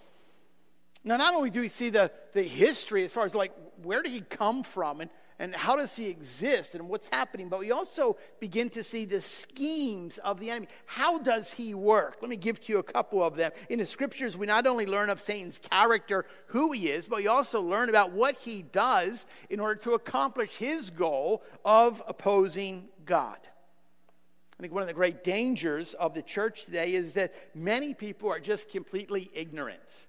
Now, 1.06 1.16
not 1.16 1.34
only 1.34 1.50
do 1.50 1.62
we 1.62 1.70
see 1.70 1.90
the, 1.90 2.12
the 2.34 2.44
history 2.44 3.06
as 3.06 3.14
far 3.14 3.24
as 3.24 3.34
like 3.34 3.54
where 3.84 4.04
did 4.04 4.12
he 4.12 4.22
come 4.22 4.64
from 4.64 5.00
and 5.00 5.10
and 5.42 5.56
how 5.56 5.76
does 5.76 5.96
he 5.96 6.08
exist 6.08 6.76
and 6.76 6.88
what's 6.88 7.08
happening, 7.08 7.50
but 7.50 7.60
we 7.60 7.72
also 7.72 8.16
begin 8.40 8.70
to 8.70 8.84
see 8.84 9.06
the 9.06 9.20
schemes 9.20 10.20
of 10.20 10.40
the 10.40 10.52
enemy. 10.52 10.68
How 10.86 11.18
does 11.18 11.52
he 11.52 11.74
work? 11.74 12.18
Let 12.22 12.30
me 12.30 12.36
give 12.38 12.60
to 12.62 12.74
you 12.74 12.78
a 12.78 12.84
couple 12.84 13.24
of 13.24 13.36
them. 13.36 13.52
In 13.68 13.80
the 13.80 13.86
scriptures, 13.88 14.38
we 14.38 14.46
not 14.46 14.68
only 14.68 14.86
learn 14.86 15.10
of 15.10 15.20
Satan's 15.20 15.58
character, 15.58 16.28
who 16.46 16.72
he 16.74 16.90
is, 16.90 17.08
but 17.08 17.18
we 17.18 17.28
also 17.28 17.60
learn 17.60 17.90
about 17.90 18.12
what 18.12 18.38
he 18.38 18.62
does 18.62 19.26
in 19.50 19.60
order 19.60 19.80
to 19.82 19.94
accomplish 19.94 20.58
his 20.58 20.92
goal 20.92 21.42
of 21.66 22.04
opposing 22.08 22.90
God. 23.06 23.40
I 24.60 24.62
think 24.62 24.74
one 24.74 24.84
of 24.84 24.88
the 24.88 24.94
great 24.94 25.24
dangers 25.24 25.96
of 25.96 26.14
the 26.14 26.22
church 26.22 26.66
today 26.66 26.94
is 26.94 27.14
that 27.14 27.34
many 27.56 27.96
people 27.96 28.30
are 28.30 28.40
just 28.40 28.70
completely 28.70 29.32
ignorant. 29.34 30.06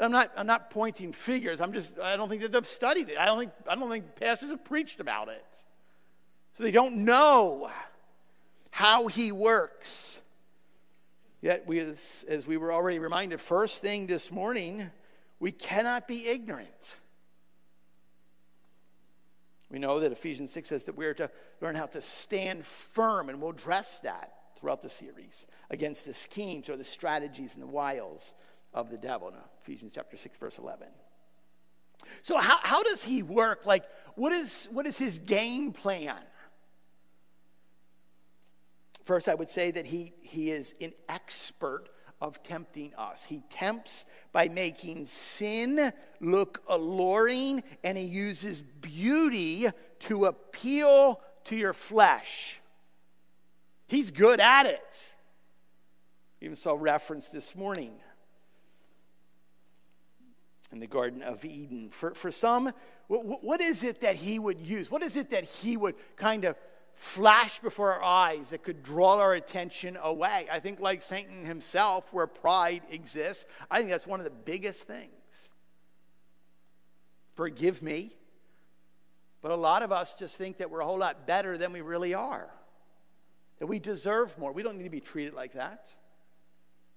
I'm 0.00 0.12
not, 0.12 0.32
I'm 0.36 0.46
not 0.46 0.70
pointing 0.70 1.12
figures. 1.12 1.60
I'm 1.60 1.72
just, 1.72 1.98
I 1.98 2.16
don't 2.16 2.28
think 2.28 2.42
that 2.42 2.52
they've 2.52 2.66
studied 2.66 3.10
it. 3.10 3.18
I 3.18 3.26
don't 3.26 3.38
think, 3.38 3.52
I 3.68 3.74
don't 3.74 3.90
think 3.90 4.16
pastors 4.16 4.50
have 4.50 4.64
preached 4.64 5.00
about 5.00 5.28
it. 5.28 5.64
So 6.56 6.62
they 6.62 6.70
don't 6.70 7.04
know 7.04 7.70
how 8.70 9.08
he 9.08 9.30
works. 9.30 10.20
Yet, 11.42 11.66
we, 11.66 11.78
as, 11.80 12.24
as 12.28 12.46
we 12.46 12.56
were 12.56 12.72
already 12.72 12.98
reminded, 12.98 13.40
first 13.40 13.80
thing 13.80 14.06
this 14.06 14.30
morning, 14.30 14.90
we 15.38 15.52
cannot 15.52 16.06
be 16.06 16.26
ignorant. 16.26 16.98
We 19.70 19.78
know 19.78 20.00
that 20.00 20.12
Ephesians 20.12 20.50
6 20.50 20.68
says 20.68 20.84
that 20.84 20.96
we 20.96 21.06
are 21.06 21.14
to 21.14 21.30
learn 21.60 21.76
how 21.76 21.86
to 21.86 22.02
stand 22.02 22.64
firm, 22.64 23.28
and 23.28 23.40
we'll 23.40 23.52
address 23.52 24.00
that 24.00 24.32
throughout 24.58 24.82
the 24.82 24.88
series 24.88 25.46
against 25.70 26.04
the 26.04 26.12
schemes 26.12 26.68
or 26.68 26.76
the 26.76 26.84
strategies 26.84 27.54
and 27.54 27.62
the 27.62 27.68
wiles 27.68 28.34
of 28.74 28.90
the 28.90 28.98
devil 28.98 29.28
in 29.28 29.34
Ephesians 29.70 29.92
chapter 29.94 30.16
6, 30.16 30.36
verse 30.36 30.58
11. 30.58 30.88
So, 32.22 32.38
how, 32.38 32.58
how 32.60 32.82
does 32.82 33.04
he 33.04 33.22
work? 33.22 33.66
Like, 33.66 33.84
what 34.16 34.32
is, 34.32 34.68
what 34.72 34.84
is 34.84 34.98
his 34.98 35.20
game 35.20 35.72
plan? 35.72 36.16
First, 39.04 39.28
I 39.28 39.36
would 39.36 39.48
say 39.48 39.70
that 39.70 39.86
he, 39.86 40.12
he 40.22 40.50
is 40.50 40.74
an 40.80 40.92
expert 41.08 41.84
of 42.20 42.42
tempting 42.42 42.92
us. 42.98 43.24
He 43.24 43.44
tempts 43.48 44.06
by 44.32 44.48
making 44.48 45.06
sin 45.06 45.92
look 46.20 46.64
alluring, 46.68 47.62
and 47.84 47.96
he 47.96 48.04
uses 48.04 48.62
beauty 48.62 49.68
to 50.00 50.24
appeal 50.24 51.20
to 51.44 51.54
your 51.54 51.74
flesh. 51.74 52.60
He's 53.86 54.10
good 54.10 54.40
at 54.40 54.66
it. 54.66 55.14
Even 56.40 56.56
saw 56.56 56.76
reference 56.76 57.28
this 57.28 57.54
morning 57.54 57.92
in 60.72 60.80
the 60.80 60.86
Garden 60.86 61.22
of 61.22 61.44
Eden. 61.44 61.90
For, 61.90 62.14
for 62.14 62.30
some, 62.30 62.72
what, 63.08 63.42
what 63.42 63.60
is 63.60 63.82
it 63.82 64.00
that 64.00 64.16
he 64.16 64.38
would 64.38 64.60
use? 64.60 64.90
What 64.90 65.02
is 65.02 65.16
it 65.16 65.30
that 65.30 65.44
he 65.44 65.76
would 65.76 65.94
kind 66.16 66.44
of 66.44 66.56
flash 67.00 67.60
before 67.60 67.94
our 67.94 68.02
eyes 68.02 68.50
that 68.50 68.62
could 68.62 68.82
draw 68.82 69.14
our 69.14 69.32
attention 69.32 69.98
away. 70.02 70.46
I 70.52 70.60
think, 70.60 70.80
like 70.80 71.00
Satan 71.00 71.46
himself, 71.46 72.12
where 72.12 72.26
pride 72.26 72.82
exists, 72.90 73.46
I 73.70 73.78
think 73.78 73.90
that's 73.90 74.06
one 74.06 74.20
of 74.20 74.24
the 74.24 74.30
biggest 74.30 74.82
things. 74.82 75.52
Forgive 77.36 77.80
me, 77.80 78.12
but 79.40 79.50
a 79.50 79.56
lot 79.56 79.82
of 79.82 79.92
us 79.92 80.14
just 80.14 80.36
think 80.36 80.58
that 80.58 80.70
we're 80.70 80.80
a 80.80 80.84
whole 80.84 80.98
lot 80.98 81.26
better 81.26 81.56
than 81.56 81.72
we 81.72 81.80
really 81.80 82.12
are, 82.12 82.50
that 83.60 83.66
we 83.66 83.78
deserve 83.78 84.36
more. 84.36 84.52
We 84.52 84.62
don't 84.62 84.76
need 84.76 84.84
to 84.84 84.90
be 84.90 85.00
treated 85.00 85.32
like 85.32 85.54
that. 85.54 85.94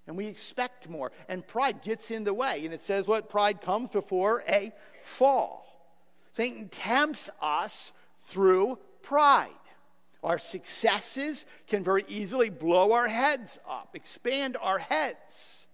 And 0.07 0.17
we 0.17 0.25
expect 0.27 0.89
more. 0.89 1.11
And 1.29 1.45
pride 1.47 1.81
gets 1.81 2.11
in 2.11 2.23
the 2.23 2.33
way. 2.33 2.65
And 2.65 2.73
it 2.73 2.81
says 2.81 3.07
what 3.07 3.29
pride 3.29 3.61
comes 3.61 3.89
before 3.89 4.43
a 4.47 4.71
fall. 5.03 5.65
Satan 6.31 6.67
tempts 6.69 7.29
us 7.41 7.93
through 8.19 8.79
pride. 9.01 9.49
Our 10.23 10.37
successes 10.37 11.45
can 11.67 11.83
very 11.83 12.05
easily 12.07 12.49
blow 12.49 12.93
our 12.93 13.07
heads 13.07 13.59
up, 13.69 13.89
expand 13.93 14.57
our 14.59 14.79
heads. 14.79 15.67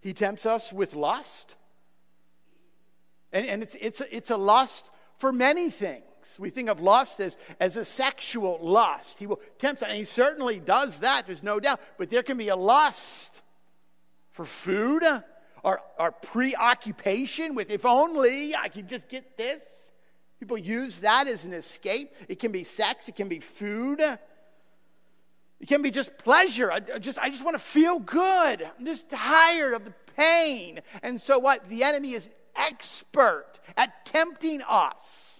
He 0.00 0.12
tempts 0.12 0.44
us 0.44 0.72
with 0.72 0.94
lust. 0.94 1.56
And, 3.32 3.46
and 3.46 3.62
it's, 3.62 3.76
it's, 3.80 4.02
it's 4.10 4.30
a 4.30 4.36
lust 4.36 4.90
for 5.18 5.32
many 5.32 5.70
things. 5.70 6.04
We 6.38 6.50
think 6.50 6.68
of 6.68 6.80
lust 6.80 7.20
as, 7.20 7.38
as 7.60 7.76
a 7.76 7.84
sexual 7.84 8.58
lust. 8.60 9.18
He 9.18 9.26
will 9.26 9.40
tempt 9.58 9.82
and 9.82 9.92
he 9.92 10.04
certainly 10.04 10.60
does 10.60 11.00
that, 11.00 11.26
there's 11.26 11.42
no 11.42 11.60
doubt. 11.60 11.80
But 11.98 12.10
there 12.10 12.22
can 12.22 12.36
be 12.36 12.48
a 12.48 12.56
lust 12.56 13.42
for 14.32 14.44
food, 14.44 15.02
or, 15.62 15.80
or 15.98 16.12
preoccupation 16.12 17.54
with, 17.54 17.70
if 17.70 17.84
only 17.84 18.54
I 18.54 18.68
could 18.68 18.88
just 18.88 19.08
get 19.08 19.36
this. 19.36 19.62
People 20.38 20.58
use 20.58 21.00
that 21.00 21.26
as 21.26 21.44
an 21.44 21.54
escape. 21.54 22.14
It 22.28 22.38
can 22.38 22.52
be 22.52 22.62
sex, 22.62 23.08
it 23.08 23.16
can 23.16 23.28
be 23.28 23.40
food. 23.40 24.00
It 25.58 25.68
can 25.68 25.80
be 25.80 25.90
just 25.90 26.18
pleasure. 26.18 26.70
I 26.70 26.80
just, 26.80 27.18
I 27.18 27.30
just 27.30 27.44
want 27.44 27.56
to 27.56 27.62
feel 27.62 27.98
good. 27.98 28.62
I'm 28.78 28.84
just 28.84 29.08
tired 29.08 29.72
of 29.72 29.86
the 29.86 29.94
pain. 30.14 30.80
And 31.02 31.18
so, 31.20 31.38
what? 31.38 31.66
The 31.68 31.82
enemy 31.82 32.12
is 32.12 32.28
expert 32.54 33.58
at 33.76 34.04
tempting 34.04 34.62
us. 34.62 35.35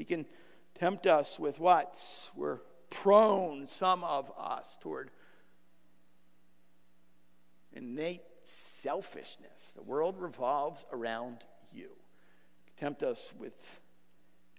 He 0.00 0.06
can 0.06 0.24
tempt 0.78 1.06
us 1.06 1.38
with 1.38 1.60
what? 1.60 2.02
We're 2.34 2.60
prone, 2.88 3.66
some 3.66 4.02
of 4.02 4.32
us, 4.34 4.78
toward 4.80 5.10
innate 7.74 8.22
selfishness. 8.46 9.72
The 9.76 9.82
world 9.82 10.16
revolves 10.18 10.86
around 10.90 11.44
you. 11.70 11.90
Tempt 12.78 13.02
us 13.02 13.34
with 13.38 13.52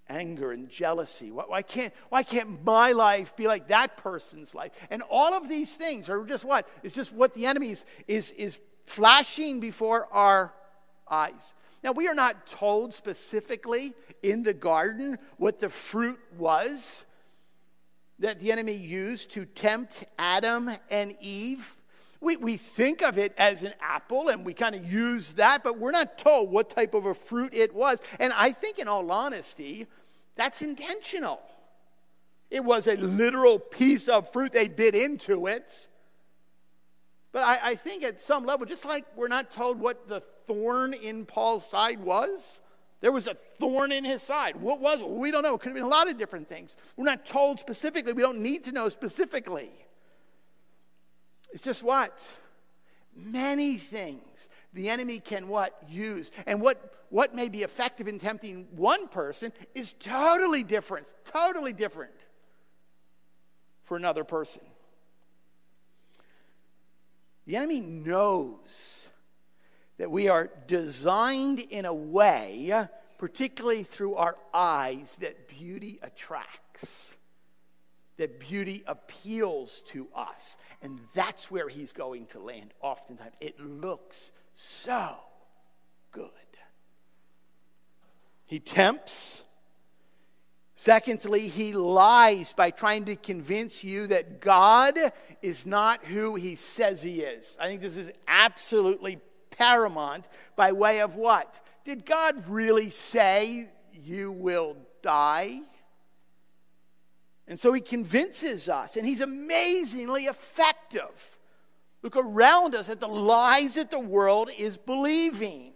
anger 0.08 0.52
and 0.52 0.70
jealousy. 0.70 1.32
Why 1.32 1.64
can't, 1.64 1.92
why 2.10 2.22
can't 2.22 2.64
my 2.64 2.92
life 2.92 3.36
be 3.36 3.48
like 3.48 3.70
that 3.70 3.98
person's 3.98 4.54
life? 4.54 4.74
And 4.92 5.02
all 5.10 5.34
of 5.34 5.50
these 5.50 5.74
things 5.74 6.08
are 6.08 6.24
just 6.24 6.46
what? 6.46 6.68
It's 6.84 6.94
just 6.94 7.12
what 7.12 7.34
the 7.34 7.48
enemy 7.48 7.72
is, 7.72 7.84
is, 8.08 8.32
is 8.34 8.60
flashing 8.86 9.60
before 9.60 10.08
our 10.12 10.54
eyes. 11.10 11.56
Now, 11.84 11.94
we 11.94 12.08
are 12.08 12.14
not 12.14 12.46
told 12.46 12.94
specifically 12.94 13.94
in 14.22 14.44
the 14.44 14.54
garden 14.54 15.18
what 15.38 15.60
the 15.60 15.70
fruit 15.70 16.20
was 16.38 17.06
that 18.20 18.40
the 18.40 18.52
enemy 18.52 18.74
used 18.74 19.32
to 19.32 19.46
tempt 19.46 20.04
Adam 20.20 20.70
and 20.92 21.16
Eve. 21.20 21.76
We, 22.20 22.36
we 22.36 22.58
think 22.58 23.02
of 23.02 23.18
it 23.18 23.34
as 23.36 23.64
an 23.64 23.74
apple 23.82 24.30
and 24.30 24.46
we 24.46 24.54
kind 24.54 24.76
of 24.76 24.92
use 24.92 25.34
that, 25.34 25.64
but 25.64 25.80
we're 25.80 25.92
not 25.92 26.20
told 26.20 26.52
what 26.52 26.70
type 26.70 26.94
of 26.94 27.08
a 27.08 27.16
fruit 27.16 27.52
it 27.56 27.74
was. 27.74 28.00
And 28.20 28.32
I 28.34 28.52
think, 28.52 28.78
in 28.78 28.88
all 28.88 29.12
honesty, 29.12 29.88
that's 30.36 30.62
intentional. 30.62 31.42
It 32.52 32.64
was 32.64 32.88
a 32.88 32.96
literal 32.96 33.58
piece 33.58 34.08
of 34.08 34.32
fruit, 34.32 34.54
they 34.54 34.68
bit 34.68 34.94
into 34.94 35.48
it. 35.48 35.88
But 37.32 37.44
I, 37.44 37.60
I, 37.70 37.76
think 37.76 38.04
at 38.04 38.22
some 38.22 38.46
level, 38.46 38.66
just 38.66 38.84
like 38.84 39.06
we're 39.16 39.30
not 39.30 39.52
told 39.52 39.80
what 39.80 40.10
the 40.10 40.22
thorn 40.52 40.94
in 40.94 41.26
Paul's 41.26 41.66
side 41.66 42.00
was, 42.02 42.62
there 43.00 43.12
was 43.12 43.28
a 43.28 43.36
thorn 43.58 43.92
in 43.92 44.04
his 44.04 44.22
side. 44.22 44.58
What 44.58 44.82
was 44.82 45.00
it? 45.00 45.10
We 45.10 45.32
don't 45.32 45.44
know. 45.44 45.56
It 45.56 45.62
could 45.62 45.70
have 45.70 45.76
been 45.76 45.84
a 45.84 45.88
lot 45.88 46.10
of 46.10 46.18
different 46.18 46.50
things. 46.50 46.76
We're 46.98 47.06
not 47.06 47.26
told 47.26 47.60
specifically. 47.60 48.14
We 48.14 48.22
don't 48.22 48.40
need 48.40 48.66
to 48.66 48.72
know 48.72 48.90
specifically. 48.90 49.72
It's 51.54 51.64
just 51.64 51.84
what? 51.84 52.30
Many 53.16 53.78
things 53.78 54.50
the 54.74 54.90
enemy 54.90 55.20
can 55.20 55.48
what? 55.48 55.78
Use. 55.88 56.32
And 56.46 56.62
what, 56.62 57.06
what 57.10 57.34
may 57.34 57.50
be 57.50 57.64
effective 57.64 58.08
in 58.08 58.20
tempting 58.20 58.68
one 58.76 59.08
person 59.08 59.54
is 59.74 59.94
totally 59.94 60.64
different, 60.64 61.12
totally 61.26 61.74
different 61.74 62.14
for 63.84 63.98
another 63.98 64.24
person. 64.24 64.62
The 67.48 67.56
enemy 67.56 67.80
knows 67.80 69.10
that 70.02 70.10
we 70.10 70.30
are 70.30 70.50
designed 70.66 71.60
in 71.60 71.86
a 71.86 71.94
way, 71.94 72.88
particularly 73.20 73.84
through 73.84 74.16
our 74.16 74.36
eyes, 74.52 75.16
that 75.22 75.48
beauty 75.48 76.00
attracts 76.02 77.16
that 78.18 78.40
beauty 78.40 78.84
appeals 78.88 79.82
to 79.82 80.08
us. 80.16 80.58
And 80.82 81.00
that's 81.14 81.52
where 81.52 81.70
he's 81.70 81.92
going 81.92 82.26
to 82.28 82.40
land 82.40 82.74
oftentimes. 82.82 83.34
It 83.40 83.60
looks 83.60 84.32
so 84.56 85.16
good. 86.12 86.30
He 88.46 88.60
tempts. 88.60 89.44
Secondly, 90.74 91.48
he 91.48 91.74
lies 91.74 92.54
by 92.54 92.72
trying 92.72 93.06
to 93.06 93.16
convince 93.16 93.84
you 93.84 94.08
that 94.08 94.42
God 94.42 94.98
is 95.44 95.68
not 95.68 96.06
who 96.06 96.34
he 96.34 96.56
says 96.56 97.04
he 97.04 97.22
is. 97.22 97.56
I 97.60 97.68
think 97.68 97.82
this 97.82 97.98
is 97.98 98.12
absolutely 98.28 99.20
paramount 99.52 100.26
by 100.56 100.72
way 100.72 101.02
of 101.02 101.16
what? 101.16 101.62
Did 101.84 102.06
God 102.06 102.48
really 102.48 102.90
say 102.90 103.70
you 103.94 104.32
will 104.32 104.78
die? 105.02 105.62
And 107.48 107.60
so 107.60 107.74
he 107.74 107.82
convinces 107.82 108.70
us, 108.70 108.96
and 108.96 109.06
he's 109.06 109.22
amazingly 109.22 110.26
effective. 110.26 111.38
Look 112.02 112.16
around 112.16 112.76
us 112.76 112.90
at 112.90 113.00
the 113.00 113.08
lies 113.08 113.76
that 113.76 113.92
the 113.92 114.00
world 114.00 114.50
is 114.58 114.78
believing. 114.78 115.74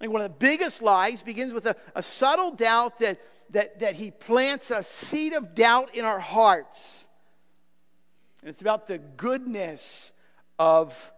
Think 0.00 0.12
one 0.12 0.22
of 0.22 0.32
the 0.32 0.38
biggest 0.38 0.82
lies 0.82 1.22
begins 1.22 1.52
with 1.52 1.66
a, 1.66 1.76
a 1.94 2.02
subtle 2.02 2.50
doubt 2.50 2.98
that, 2.98 3.20
that, 3.50 3.78
that 3.80 3.94
he 3.94 4.10
plants 4.10 4.70
a 4.70 4.82
seed 4.82 5.32
of 5.32 5.54
doubt 5.54 5.94
in 5.94 6.04
our 6.04 6.18
hearts. 6.18 7.06
And 8.40 8.48
it's 8.48 8.60
about 8.60 8.88
the 8.88 8.98
goodness 8.98 10.10
of 10.58 11.12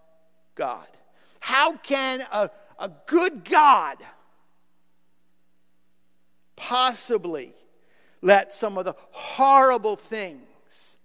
God. 0.55 0.87
How 1.45 1.77
can 1.77 2.25
a, 2.33 2.51
a 2.79 2.91
good 3.07 3.45
God 3.45 3.99
possibly 6.57 7.53
let 8.23 8.55
some 8.55 8.79
of 8.79 8.87
the 8.87 8.95
horrible 9.11 9.97
things 9.97 10.97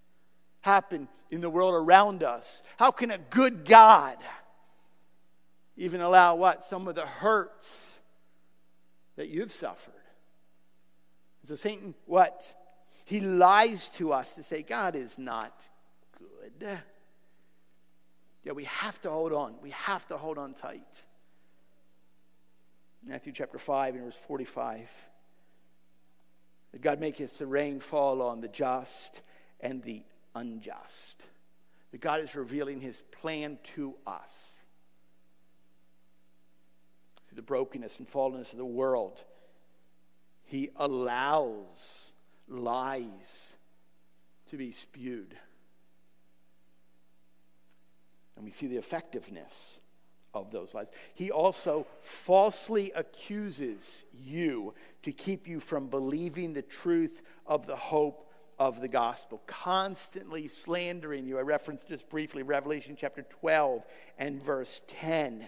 happen 0.62 1.10
in 1.30 1.42
the 1.42 1.50
world 1.50 1.74
around 1.74 2.24
us? 2.24 2.64
How 2.78 2.90
can 2.90 3.12
a 3.12 3.18
good 3.18 3.66
God 3.66 4.16
even 5.76 6.00
allow 6.00 6.36
what? 6.36 6.64
Some 6.64 6.88
of 6.88 6.96
the 6.96 7.06
hurts 7.06 8.00
that 9.18 9.28
you've 9.28 9.52
suffered. 9.52 9.92
So 11.44 11.56
Satan, 11.56 11.96
what? 12.06 12.54
He 13.04 13.20
lies 13.20 13.90
to 13.90 14.14
us 14.14 14.36
to 14.36 14.44
say 14.44 14.62
God 14.64 14.96
is 14.96 15.18
not 15.18 15.68
good. 16.18 16.80
Yeah, 18.44 18.54
we 18.54 18.64
have 18.66 19.00
to 19.02 19.10
hold 19.10 19.34
on. 19.34 19.56
We 19.62 19.72
have 19.72 20.08
to 20.08 20.18
hold 20.18 20.38
on 20.38 20.54
tight. 20.54 21.04
Matthew 23.04 23.34
chapter 23.34 23.58
5 23.58 23.96
and 23.96 24.04
verse 24.04 24.18
45 24.18 24.90
that 26.72 26.82
God 26.82 27.00
maketh 27.00 27.38
the 27.38 27.48
rain 27.48 27.80
fall 27.80 28.22
on 28.22 28.42
the 28.42 28.48
just 28.48 29.22
and 29.60 29.82
the 29.84 30.04
unjust. 30.36 31.26
That 31.92 32.02
God 32.02 32.22
is 32.22 32.36
revealing 32.36 32.80
his 32.80 33.02
plan 33.02 33.58
to 33.76 33.96
us. 34.06 34.64
Through 37.28 37.38
the 37.38 37.42
brokenness 37.42 38.00
and 38.00 38.10
fallenness 38.10 38.52
of 38.52 38.58
the 38.58 38.66
world, 38.66 39.24
he 40.46 40.70
allows 40.76 42.14
lies 42.48 43.56
to 44.50 44.58
be 44.58 44.72
spewed. 44.72 45.36
And 48.40 48.46
we 48.46 48.52
see 48.52 48.68
the 48.68 48.78
effectiveness 48.78 49.82
of 50.34 50.50
those 50.50 50.74
lies. 50.74 50.88
He 51.14 51.30
also 51.30 51.86
falsely 52.04 52.90
accuses 52.96 54.06
you 54.14 54.74
to 55.04 55.12
keep 55.12 55.46
you 55.46 55.60
from 55.60 55.88
believing 55.88 56.54
the 56.54 56.62
truth 56.62 57.22
of 57.46 57.68
the 57.68 57.76
hope 57.76 58.32
of 58.58 58.80
the 58.80 58.88
gospel, 58.88 59.42
constantly 59.46 60.48
slandering 60.48 61.26
you. 61.26 61.38
I 61.38 61.42
referenced 61.42 61.90
just 61.90 62.10
briefly 62.10 62.42
Revelation 62.42 62.96
chapter 62.98 63.24
12 63.24 63.86
and 64.18 64.42
verse 64.42 64.82
10 64.88 65.46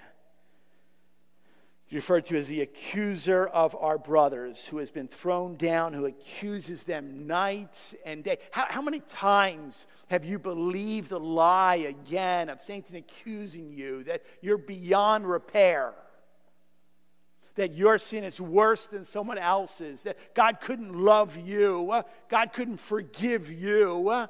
referred 1.92 2.26
to 2.26 2.38
as 2.38 2.48
the 2.48 2.62
accuser 2.62 3.48
of 3.48 3.76
our 3.76 3.98
brothers, 3.98 4.66
who 4.66 4.78
has 4.78 4.90
been 4.90 5.08
thrown 5.08 5.56
down, 5.58 5.94
who 5.94 6.06
accuses 6.06 6.84
them 6.84 7.28
night 7.28 7.94
and 8.06 8.24
day. 8.24 8.38
How, 8.52 8.66
how 8.70 8.82
many 8.82 9.02
times 9.02 9.88
have 10.08 10.24
you 10.24 10.40
believed 10.40 11.10
the 11.10 11.20
lie 11.20 11.76
again 11.76 12.50
of 12.50 12.62
Satan 12.62 12.96
accusing 12.96 13.74
you 13.74 14.04
that 14.04 14.24
you're 14.42 14.58
beyond 14.58 15.30
repair? 15.30 15.94
That 17.56 17.76
your 17.76 17.98
sin 17.98 18.24
is 18.24 18.40
worse 18.40 18.88
than 18.88 19.04
someone 19.04 19.38
else's, 19.38 20.04
that 20.04 20.34
God 20.34 20.62
couldn't 20.62 20.96
love 20.96 21.36
you, 21.36 22.04
God 22.30 22.54
couldn't 22.54 22.80
forgive 22.80 23.52
you. 23.52 24.28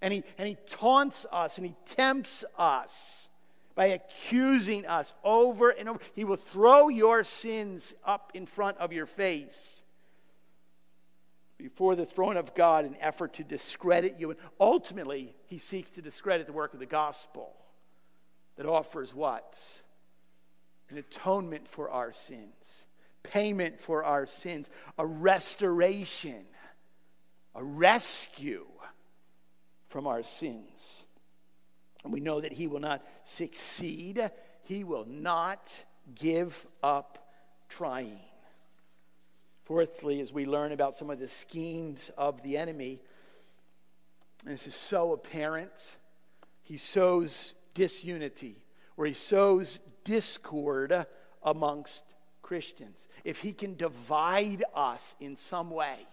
And 0.00 0.12
he, 0.12 0.22
and 0.38 0.46
he 0.46 0.56
taunts 0.68 1.26
us 1.32 1.58
and 1.58 1.66
he 1.66 1.74
tempts 1.86 2.44
us 2.56 3.28
by 3.76 3.86
accusing 3.86 4.86
us 4.86 5.12
over 5.22 5.70
and 5.70 5.88
over. 5.88 6.00
He 6.14 6.24
will 6.24 6.36
throw 6.36 6.88
your 6.88 7.22
sins 7.22 7.94
up 8.04 8.32
in 8.34 8.46
front 8.46 8.78
of 8.78 8.92
your 8.92 9.06
face 9.06 9.84
before 11.58 11.94
the 11.94 12.06
throne 12.06 12.36
of 12.36 12.54
God 12.54 12.84
in 12.86 12.96
effort 13.00 13.34
to 13.34 13.44
discredit 13.44 14.16
you. 14.18 14.30
And 14.30 14.40
ultimately, 14.58 15.34
he 15.46 15.58
seeks 15.58 15.90
to 15.92 16.02
discredit 16.02 16.46
the 16.46 16.52
work 16.52 16.74
of 16.74 16.80
the 16.80 16.86
gospel 16.86 17.54
that 18.56 18.66
offers 18.66 19.14
what? 19.14 19.82
An 20.88 20.96
atonement 20.96 21.68
for 21.68 21.90
our 21.90 22.12
sins, 22.12 22.86
payment 23.22 23.78
for 23.78 24.04
our 24.04 24.24
sins, 24.24 24.70
a 24.98 25.04
restoration, 25.04 26.44
a 27.54 27.62
rescue 27.62 28.66
from 29.88 30.06
our 30.06 30.22
sins. 30.22 31.04
And 32.06 32.12
we 32.12 32.20
know 32.20 32.40
that 32.40 32.52
he 32.52 32.68
will 32.68 32.78
not 32.78 33.04
succeed, 33.24 34.30
he 34.62 34.84
will 34.84 35.06
not 35.06 35.84
give 36.14 36.64
up 36.80 37.32
trying. 37.68 38.20
Fourthly, 39.64 40.20
as 40.20 40.32
we 40.32 40.46
learn 40.46 40.70
about 40.70 40.94
some 40.94 41.10
of 41.10 41.18
the 41.18 41.26
schemes 41.26 42.12
of 42.16 42.40
the 42.44 42.58
enemy, 42.58 43.00
and 44.44 44.54
this 44.54 44.68
is 44.68 44.76
so 44.76 45.14
apparent, 45.14 45.98
he 46.62 46.76
sows 46.76 47.54
disunity, 47.74 48.54
or 48.96 49.04
he 49.04 49.12
sows 49.12 49.80
discord 50.04 51.06
amongst 51.42 52.04
Christians. 52.40 53.08
If 53.24 53.40
he 53.40 53.52
can 53.52 53.74
divide 53.74 54.62
us 54.76 55.16
in 55.18 55.34
some 55.34 55.70
way, 55.70 56.06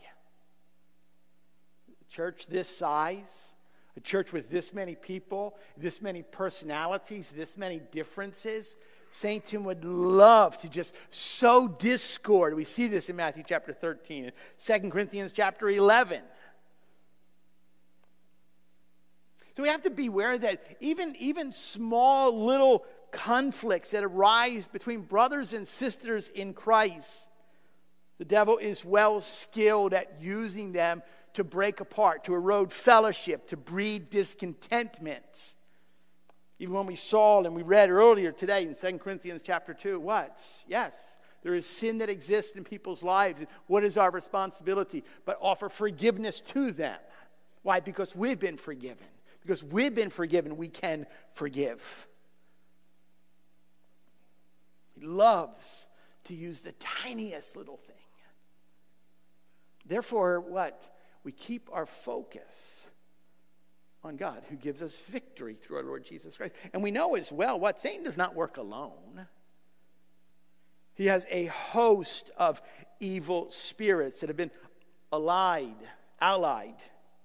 church 2.10 2.48
this 2.48 2.68
size, 2.68 3.53
a 3.96 4.00
church 4.00 4.34
with 4.34 4.50
this 4.50 4.74
many 4.74 4.96
people, 4.96 5.58
this 5.78 6.02
many 6.02 6.24
personalities, 6.24 7.32
this 7.32 7.58
many 7.58 7.80
differences. 7.92 8.76
Satan 9.12 9.64
would 9.66 9.86
love 9.86 10.58
to 10.60 10.70
just 10.70 10.96
sow 11.12 11.68
discord. 11.68 12.56
We 12.56 12.64
see 12.64 12.88
this 12.88 13.10
in 13.10 13.16
Matthew 13.16 13.44
chapter 13.48 13.72
13 13.72 14.26
and 14.26 14.34
2 14.58 14.90
Corinthians 14.90 15.32
chapter 15.32 15.70
11. 15.70 16.22
So 19.56 19.62
we 19.62 19.70
have 19.70 19.84
to 19.84 19.92
beware 19.92 20.38
that 20.40 20.78
even, 20.80 21.16
even 21.20 21.52
small 21.54 22.46
little 22.46 22.86
conflicts 23.12 23.92
that 23.92 24.04
arise 24.04 24.66
between 24.66 25.02
brothers 25.02 25.54
and 25.54 25.68
sisters 25.68 26.30
in 26.30 26.56
Christ, 26.56 27.30
the 28.18 28.26
devil 28.26 28.58
is 28.58 28.84
well 28.84 29.22
skilled 29.22 29.94
at 29.94 30.20
using 30.20 30.74
them 30.74 31.04
to 31.34 31.44
break 31.44 31.80
apart, 31.80 32.24
to 32.26 32.36
erode 32.36 32.72
fellowship, 32.72 33.48
to 33.48 33.58
breed 33.58 34.10
discontentment. 34.10 35.56
Even 36.60 36.76
when 36.76 36.86
we 36.86 36.96
saw 36.96 37.44
and 37.44 37.56
we 37.56 37.64
read 37.64 37.90
earlier 37.90 38.32
today 38.32 38.64
in 38.64 38.76
2 38.76 39.00
Corinthians 39.00 39.42
chapter 39.44 39.74
2, 39.74 40.00
what? 40.00 40.46
Yes, 40.68 41.18
there 41.42 41.56
is 41.56 41.66
sin 41.66 41.98
that 41.98 42.10
exists 42.10 42.56
in 42.56 42.64
people's 42.64 43.04
lives. 43.04 43.42
What 43.68 43.84
is 43.84 43.98
our 43.98 44.12
responsibility? 44.12 45.04
But 45.26 45.38
offer 45.42 45.70
forgiveness 45.70 46.40
to 46.42 46.72
them. 46.72 46.98
Why? 47.64 47.80
Because 47.80 48.16
we've 48.16 48.40
been 48.40 48.58
forgiven. 48.58 49.08
Because 49.42 49.64
we've 49.64 49.94
been 49.94 50.10
forgiven, 50.10 50.56
we 50.56 50.70
can 50.70 51.06
forgive. 51.34 52.08
He 54.98 55.06
loves 55.06 55.88
to 56.26 56.34
use 56.34 56.62
the 56.62 56.72
tiniest 56.74 57.58
little 57.58 57.78
thing. 57.78 57.96
Therefore, 59.86 60.40
what? 60.40 60.88
We 61.24 61.32
keep 61.32 61.70
our 61.72 61.86
focus 61.86 62.88
on 64.04 64.18
God 64.18 64.44
who 64.50 64.56
gives 64.56 64.82
us 64.82 64.98
victory 64.98 65.56
through 65.56 65.78
our 65.78 65.84
Lord 65.84 66.04
Jesus 66.04 66.38
Christ. 66.38 66.54
And 66.74 66.84
we 66.84 66.92
know 66.92 67.16
as 67.16 67.32
well 67.32 67.60
what 67.60 67.80
Satan 67.80 68.04
does 68.04 68.18
not 68.18 68.36
work 68.36 68.58
alone. 68.58 69.28
He 70.96 71.06
has 71.08 71.26
a 71.32 71.46
host 71.46 72.32
of 72.38 72.62
evil 73.00 73.50
spirits 73.50 74.20
that 74.20 74.30
have 74.30 74.38
been 74.38 74.52
allied, 75.12 75.78
allied 76.20 76.76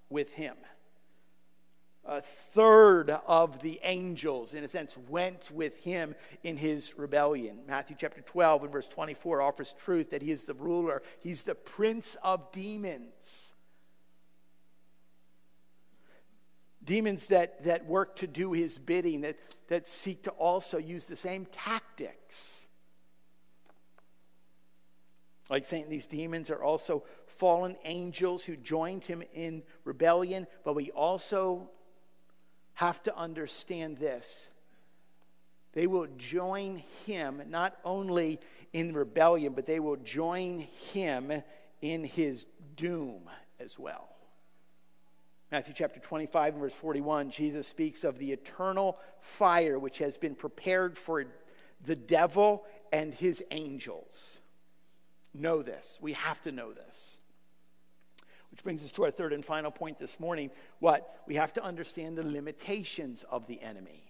with 0.08 0.30
him 0.30 0.54
a 2.08 2.22
third 2.22 3.10
of 3.26 3.60
the 3.60 3.78
angels, 3.82 4.54
in 4.54 4.64
a 4.64 4.68
sense, 4.68 4.96
went 5.08 5.50
with 5.52 5.76
him 5.84 6.14
in 6.42 6.56
his 6.56 6.98
rebellion. 6.98 7.58
Matthew 7.68 7.96
chapter 7.98 8.22
12 8.22 8.64
and 8.64 8.72
verse 8.72 8.88
24 8.88 9.42
offers 9.42 9.74
truth 9.74 10.10
that 10.10 10.22
he 10.22 10.32
is 10.32 10.44
the 10.44 10.54
ruler, 10.54 11.02
he's 11.20 11.42
the 11.42 11.54
prince 11.54 12.16
of 12.22 12.50
demons. 12.50 13.52
Demons 16.88 17.26
that, 17.26 17.62
that 17.64 17.84
work 17.84 18.16
to 18.16 18.26
do 18.26 18.52
his 18.52 18.78
bidding, 18.78 19.20
that, 19.20 19.36
that 19.68 19.86
seek 19.86 20.22
to 20.22 20.30
also 20.30 20.78
use 20.78 21.04
the 21.04 21.16
same 21.16 21.44
tactics. 21.52 22.66
Like 25.50 25.66
saying 25.66 25.90
these 25.90 26.06
demons 26.06 26.48
are 26.48 26.62
also 26.62 27.04
fallen 27.26 27.76
angels 27.84 28.42
who 28.42 28.56
joined 28.56 29.04
him 29.04 29.22
in 29.34 29.64
rebellion, 29.84 30.46
but 30.64 30.74
we 30.74 30.90
also 30.92 31.68
have 32.72 33.02
to 33.02 33.14
understand 33.14 33.98
this. 33.98 34.48
They 35.74 35.86
will 35.86 36.08
join 36.16 36.82
him 37.04 37.42
not 37.48 37.76
only 37.84 38.40
in 38.72 38.94
rebellion, 38.94 39.52
but 39.52 39.66
they 39.66 39.78
will 39.78 39.96
join 39.96 40.60
him 40.92 41.42
in 41.82 42.04
his 42.04 42.46
doom 42.76 43.28
as 43.60 43.78
well. 43.78 44.08
Matthew 45.50 45.72
chapter 45.74 45.98
25 45.98 46.54
and 46.54 46.62
verse 46.62 46.74
41, 46.74 47.30
Jesus 47.30 47.66
speaks 47.66 48.04
of 48.04 48.18
the 48.18 48.32
eternal 48.32 48.98
fire 49.20 49.78
which 49.78 49.98
has 49.98 50.18
been 50.18 50.34
prepared 50.34 50.98
for 50.98 51.24
the 51.86 51.96
devil 51.96 52.64
and 52.92 53.14
his 53.14 53.42
angels. 53.50 54.40
Know 55.32 55.62
this. 55.62 55.98
We 56.02 56.12
have 56.12 56.42
to 56.42 56.52
know 56.52 56.74
this. 56.74 57.20
Which 58.50 58.62
brings 58.62 58.84
us 58.84 58.90
to 58.92 59.04
our 59.04 59.10
third 59.10 59.32
and 59.32 59.42
final 59.42 59.70
point 59.70 59.98
this 59.98 60.20
morning. 60.20 60.50
What? 60.80 61.22
We 61.26 61.36
have 61.36 61.54
to 61.54 61.64
understand 61.64 62.18
the 62.18 62.24
limitations 62.24 63.24
of 63.30 63.46
the 63.46 63.62
enemy. 63.62 64.04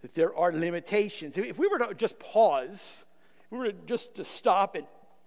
That 0.00 0.14
there 0.14 0.34
are 0.34 0.52
limitations. 0.52 1.36
If 1.36 1.58
we 1.58 1.68
were 1.68 1.78
to 1.78 1.92
just 1.92 2.18
pause, 2.18 3.04
we 3.50 3.58
were 3.58 3.72
just 3.72 4.14
to 4.14 4.24
stop 4.24 4.74
and 4.74 4.86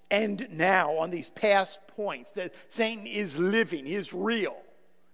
end 0.09 0.47
now 0.51 0.97
on 0.97 1.11
these 1.11 1.29
past 1.29 1.81
points, 1.87 2.31
that 2.31 2.53
Satan 2.67 3.05
is 3.05 3.37
living, 3.37 3.85
he 3.85 3.93
is 3.93 4.11
real 4.11 4.55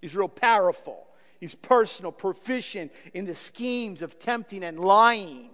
He's 0.03 0.17
real 0.17 0.27
powerful. 0.27 1.07
He's 1.39 1.55
personal, 1.55 2.11
proficient 2.11 2.91
in 3.13 3.23
the 3.23 3.33
schemes 3.33 4.01
of 4.01 4.19
tempting 4.19 4.61
and 4.61 4.77
lying 4.77 5.51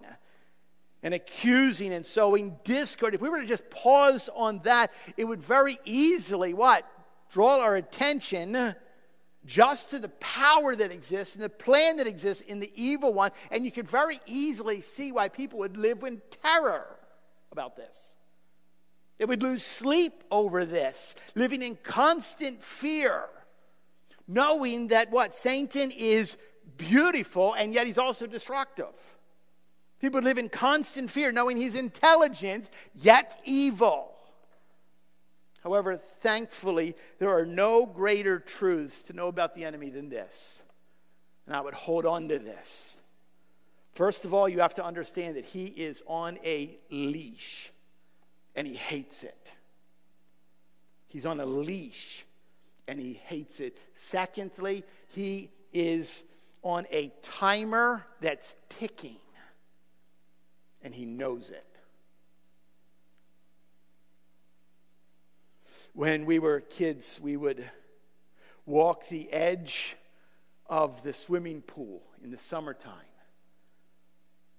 and 1.04 1.14
accusing 1.14 1.94
and 1.94 2.04
sowing 2.04 2.58
discord. 2.64 3.14
If 3.14 3.22
we 3.22 3.30
were 3.30 3.42
to 3.42 3.46
just 3.46 3.70
pause 3.70 4.28
on 4.36 4.62
that, 4.64 4.92
it 5.18 5.26
would 5.26 5.40
very 5.40 5.78
easily 5.86 6.56
what? 6.56 6.84
Draw 7.32 7.60
our 7.60 7.76
attention 7.76 8.74
just 9.46 9.92
to 9.92 10.00
the 10.00 10.10
power 10.10 10.76
that 10.76 10.92
exists 10.92 11.36
and 11.36 11.44
the 11.44 11.50
plan 11.50 11.98
that 11.98 12.08
exists 12.08 12.42
in 12.42 12.60
the 12.60 12.72
evil 12.74 13.14
one. 13.14 13.30
And 13.52 13.64
you 13.66 13.72
could 13.72 13.88
very 13.88 14.20
easily 14.26 14.82
see 14.82 15.12
why 15.12 15.30
people 15.30 15.60
would 15.60 15.78
live 15.78 16.02
in 16.02 16.24
terror 16.42 16.88
about 17.52 17.76
this. 17.76 18.16
They 19.20 19.26
would 19.26 19.44
lose 19.44 19.64
sleep 19.64 20.24
over 20.32 20.66
this, 20.66 21.14
living 21.36 21.62
in 21.62 21.76
constant 21.84 22.64
fear 22.64 23.30
knowing 24.30 24.88
that 24.88 25.12
what? 25.12 25.34
Satan 25.36 25.92
is 25.92 26.38
beautiful 26.78 27.54
and 27.56 27.74
yet 27.74 27.88
he's 27.88 27.98
also 27.98 28.28
destructive. 28.28 28.94
People 30.00 30.22
live 30.22 30.38
in 30.38 30.48
constant 30.48 31.12
fear, 31.12 31.32
knowing 31.34 31.58
he's 31.58 31.76
intelligent 31.76 32.70
yet 32.96 33.42
evil. 33.44 34.14
However, 35.62 35.98
thankfully, 35.98 36.96
there 37.18 37.32
are 37.38 37.46
no 37.46 37.86
greater 37.86 38.40
truths 38.40 39.04
to 39.04 39.14
know 39.14 39.28
about 39.28 39.56
the 39.56 39.66
enemy 39.66 39.90
than 39.90 40.08
this. 40.08 40.64
And 41.46 41.56
I 41.56 41.60
would 41.60 41.74
hold 41.74 42.06
on 42.06 42.30
to 42.30 42.40
this. 42.40 42.98
First 43.92 44.24
of 44.24 44.34
all, 44.34 44.48
you 44.48 44.60
have 44.60 44.76
to 44.76 44.86
understand 44.86 45.36
that 45.36 45.46
he 45.46 45.66
is 45.66 46.02
on 46.08 46.40
a 46.46 46.78
leash 46.90 47.74
and 48.56 48.66
he 48.66 48.76
hates 48.76 49.24
it. 49.24 49.52
He's 51.10 51.26
on 51.26 51.42
a 51.42 51.46
leash 51.46 52.26
and 52.90 53.00
he 53.00 53.14
hates 53.14 53.60
it. 53.60 53.78
Secondly, 53.94 54.84
he 55.10 55.52
is 55.72 56.24
on 56.64 56.88
a 56.92 57.14
timer 57.22 58.04
that's 58.20 58.56
ticking 58.68 59.18
and 60.82 60.94
he 60.94 61.06
knows 61.06 61.52
it. 61.52 61.66
When 65.94 66.26
we 66.26 66.40
were 66.40 66.62
kids, 66.62 67.20
we 67.22 67.38
would 67.38 67.64
walk 68.66 69.08
the 69.08 69.32
edge 69.32 69.96
of 70.66 71.04
the 71.04 71.14
swimming 71.14 71.62
pool 71.62 72.02
in 72.24 72.32
the 72.32 72.38
summertime. 72.40 72.94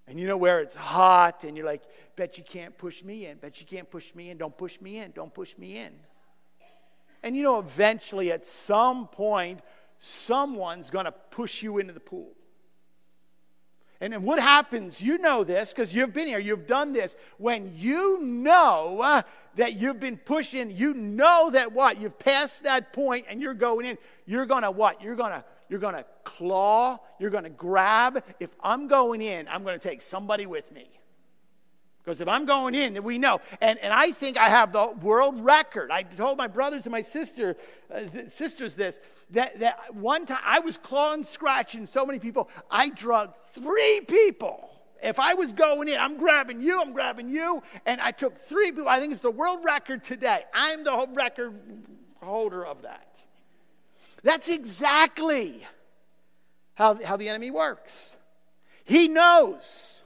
And 0.07 0.21
you 0.21 0.27
know 0.27 0.37
where 0.37 0.61
it's 0.61 0.75
hot, 0.75 1.45
and 1.45 1.57
you're 1.57 1.67
like, 1.67 1.83
bet 2.17 2.37
you 2.37 2.45
can't 2.45 2.77
push 2.77 3.03
me 3.03 3.27
in, 3.27 3.39
bet 3.39 3.61
you 3.61 3.67
can't 3.67 3.91
push 3.91 4.15
me 4.15 4.31
in, 4.31 4.39
don't 4.39 4.57
push 4.57 4.81
me 4.81 4.99
in, 4.99 5.13
don't 5.13 5.33
push 5.33 5.57
me 5.57 5.79
in. 5.79 5.93
And 7.23 7.37
you 7.37 7.43
know, 7.43 7.59
eventually, 7.59 8.33
at 8.33 8.47
some 8.47 9.07
point, 9.07 9.61
someone's 9.99 10.91
going 10.91 11.05
to 11.05 11.13
push 11.13 11.63
you 11.63 11.79
into 11.79 11.93
the 11.93 12.01
pool. 12.01 12.33
And 14.01 14.15
then 14.15 14.23
what 14.23 14.39
happens, 14.39 15.03
you 15.03 15.19
know 15.19 15.45
this 15.45 15.75
because 15.75 15.95
you've 15.95 16.15
been 16.15 16.27
here, 16.27 16.39
you've 16.39 16.67
done 16.67 16.95
this. 16.95 17.17
When 17.37 17.71
you 17.75 18.23
know 18.23 19.01
uh, 19.03 19.23
that 19.57 19.75
you've 19.75 20.01
been 20.01 20.17
pushing, 20.17 20.75
you 20.75 20.95
know 20.95 21.51
that 21.51 21.73
what? 21.73 22.01
You've 22.01 22.19
passed 22.19 22.63
that 22.63 22.95
point 22.95 23.27
and 23.29 23.43
you're 23.43 23.53
going 23.53 23.85
in, 23.85 23.99
you're 24.25 24.47
going 24.47 24.63
to 24.63 24.71
what? 24.71 25.03
You're 25.03 25.17
going 25.17 25.33
to 25.33 25.45
you're 25.69 25.79
going 25.79 25.95
to 25.95 26.05
claw, 26.25 26.99
you're 27.21 27.31
going 27.31 27.45
to 27.45 27.51
grab. 27.51 28.25
If 28.41 28.51
I'm 28.61 28.89
going 28.89 29.23
in, 29.23 29.47
I'm 29.47 29.63
going 29.63 29.79
to 29.79 29.89
take 29.89 30.01
somebody 30.01 30.45
with 30.45 30.73
me. 30.73 30.91
Because 32.03 32.21
if 32.21 32.29
I'm 32.29 32.47
going 32.47 32.75
in, 32.75 32.95
then 32.95 33.03
we 33.03 33.19
know. 33.19 33.41
And, 33.61 33.79
and 33.79 33.93
I 33.93 34.11
think 34.11 34.39
I 34.39 34.49
have 34.49 34.73
the 34.73 34.89
world 35.03 35.45
record. 35.45 35.91
I 35.91 36.03
told 36.03 36.39
my 36.39 36.47
brothers 36.47 36.87
and 36.87 36.93
my 36.93 37.03
sister, 37.03 37.57
uh, 37.95 38.01
sisters 38.29 38.75
this 38.75 39.01
that, 39.31 39.59
that 39.61 39.95
one 39.95 40.27
time 40.27 40.41
I 40.45 40.61
was 40.61 40.79
clawing, 40.79 41.25
scratching 41.25 41.87
so 41.87 42.07
many 42.07 42.19
people, 42.19 42.49
I 42.71 42.89
drugged 42.89 43.35
three 43.53 44.01
people. 44.01 44.71
If 45.03 45.19
I 45.19 45.35
was 45.35 45.53
going 45.53 45.89
in, 45.89 45.99
I'm 45.99 46.17
grabbing 46.17 46.63
you, 46.63 46.81
I'm 46.81 46.93
grabbing 46.93 47.31
you, 47.31 47.63
and 47.87 48.01
I 48.01 48.11
took 48.11 48.41
three 48.43 48.71
people. 48.71 48.89
I 48.89 49.01
think 49.01 49.13
it's 49.13 49.23
the 49.23 49.31
world 49.31 49.61
record 49.65 50.05
today. 50.05 50.45
I'm 50.53 50.85
the 50.85 51.07
record 51.15 51.59
holder 52.17 52.67
of 52.67 52.83
that. 52.83 53.25
That's 54.23 54.49
exactly 54.49 55.67
how, 56.75 57.03
how 57.03 57.17
the 57.17 57.29
enemy 57.29 57.51
works. 57.51 58.17
He 58.85 59.09
knows 59.09 60.00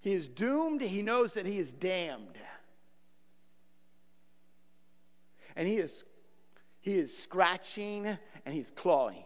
he 0.00 0.12
is 0.12 0.28
doomed, 0.28 0.80
he 0.80 1.02
knows 1.02 1.34
that 1.34 1.46
he 1.46 1.58
is 1.58 1.72
damned. 1.72 2.38
And 5.56 5.66
he 5.66 5.76
is, 5.76 6.04
he 6.80 6.92
is 6.92 7.16
scratching 7.16 8.06
and 8.06 8.54
he's 8.54 8.70
clawing 8.70 9.24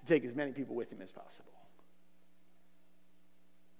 to 0.00 0.06
take 0.06 0.24
as 0.24 0.34
many 0.34 0.52
people 0.52 0.74
with 0.74 0.90
him 0.90 1.00
as 1.00 1.12
possible. 1.12 1.52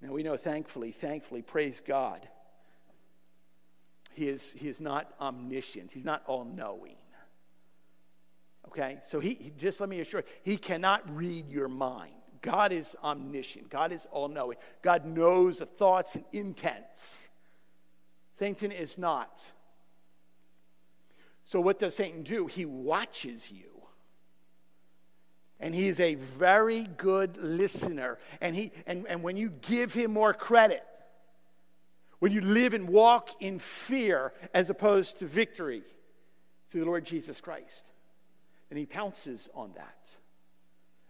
Now 0.00 0.12
we 0.12 0.22
know, 0.22 0.36
thankfully, 0.36 0.92
thankfully, 0.92 1.42
praise 1.42 1.80
God, 1.80 2.28
he 4.12 4.28
is, 4.28 4.52
he 4.52 4.68
is 4.68 4.80
not 4.80 5.12
omniscient, 5.20 5.90
he's 5.92 6.04
not 6.04 6.22
all 6.26 6.44
knowing. 6.44 6.96
Okay? 8.68 8.98
So 9.02 9.18
he, 9.18 9.36
he, 9.40 9.52
just 9.58 9.80
let 9.80 9.88
me 9.88 10.00
assure 10.00 10.20
you, 10.20 10.26
he 10.42 10.56
cannot 10.56 11.02
read 11.16 11.50
your 11.50 11.68
mind. 11.68 12.12
God 12.44 12.72
is 12.72 12.94
omniscient. 13.02 13.70
God 13.70 13.90
is 13.90 14.06
all 14.10 14.28
knowing. 14.28 14.58
God 14.82 15.06
knows 15.06 15.58
the 15.58 15.66
thoughts 15.66 16.14
and 16.14 16.24
intents. 16.34 17.30
Satan 18.38 18.70
is 18.70 18.98
not. 18.98 19.50
So, 21.46 21.58
what 21.58 21.78
does 21.78 21.96
Satan 21.96 22.22
do? 22.22 22.46
He 22.46 22.66
watches 22.66 23.50
you. 23.50 23.64
And 25.58 25.74
he 25.74 25.88
is 25.88 25.98
a 26.00 26.16
very 26.16 26.86
good 26.98 27.38
listener. 27.38 28.18
And, 28.42 28.54
he, 28.54 28.72
and, 28.86 29.06
and 29.08 29.22
when 29.22 29.38
you 29.38 29.48
give 29.48 29.94
him 29.94 30.12
more 30.12 30.34
credit, 30.34 30.84
when 32.18 32.30
you 32.30 32.42
live 32.42 32.74
and 32.74 32.90
walk 32.90 33.30
in 33.40 33.58
fear 33.58 34.34
as 34.52 34.68
opposed 34.68 35.18
to 35.20 35.26
victory 35.26 35.82
through 36.68 36.80
the 36.80 36.86
Lord 36.86 37.06
Jesus 37.06 37.40
Christ, 37.40 37.86
and 38.68 38.78
he 38.78 38.84
pounces 38.84 39.48
on 39.54 39.72
that. 39.76 40.18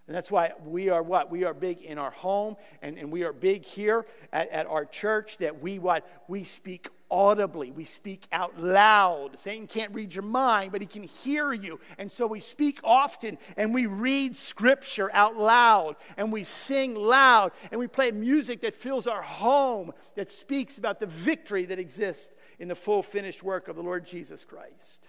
And 0.06 0.14
that's 0.14 0.30
why 0.30 0.52
we 0.66 0.90
are 0.90 1.02
what? 1.02 1.30
We 1.30 1.44
are 1.44 1.54
big 1.54 1.80
in 1.80 1.96
our 1.96 2.10
home 2.10 2.56
and, 2.82 2.98
and 2.98 3.10
we 3.10 3.24
are 3.24 3.32
big 3.32 3.64
here 3.64 4.06
at, 4.32 4.50
at 4.50 4.66
our 4.66 4.84
church 4.84 5.38
that 5.38 5.62
we 5.62 5.78
what? 5.78 6.06
We 6.28 6.44
speak 6.44 6.88
audibly. 7.10 7.70
We 7.70 7.84
speak 7.84 8.26
out 8.30 8.60
loud. 8.60 9.38
Satan 9.38 9.66
can't 9.66 9.94
read 9.94 10.14
your 10.14 10.24
mind, 10.24 10.72
but 10.72 10.82
he 10.82 10.86
can 10.86 11.04
hear 11.04 11.54
you. 11.54 11.80
And 11.96 12.12
so 12.12 12.26
we 12.26 12.40
speak 12.40 12.80
often 12.84 13.38
and 13.56 13.72
we 13.72 13.86
read 13.86 14.36
scripture 14.36 15.10
out 15.14 15.38
loud 15.38 15.96
and 16.18 16.30
we 16.30 16.44
sing 16.44 16.94
loud 16.94 17.52
and 17.70 17.80
we 17.80 17.86
play 17.86 18.10
music 18.10 18.60
that 18.60 18.74
fills 18.74 19.06
our 19.06 19.22
home 19.22 19.90
that 20.16 20.30
speaks 20.30 20.76
about 20.76 21.00
the 21.00 21.06
victory 21.06 21.64
that 21.64 21.78
exists 21.78 22.34
in 22.58 22.68
the 22.68 22.74
full 22.74 23.02
finished 23.02 23.42
work 23.42 23.68
of 23.68 23.76
the 23.76 23.82
Lord 23.82 24.04
Jesus 24.04 24.44
Christ. 24.44 25.08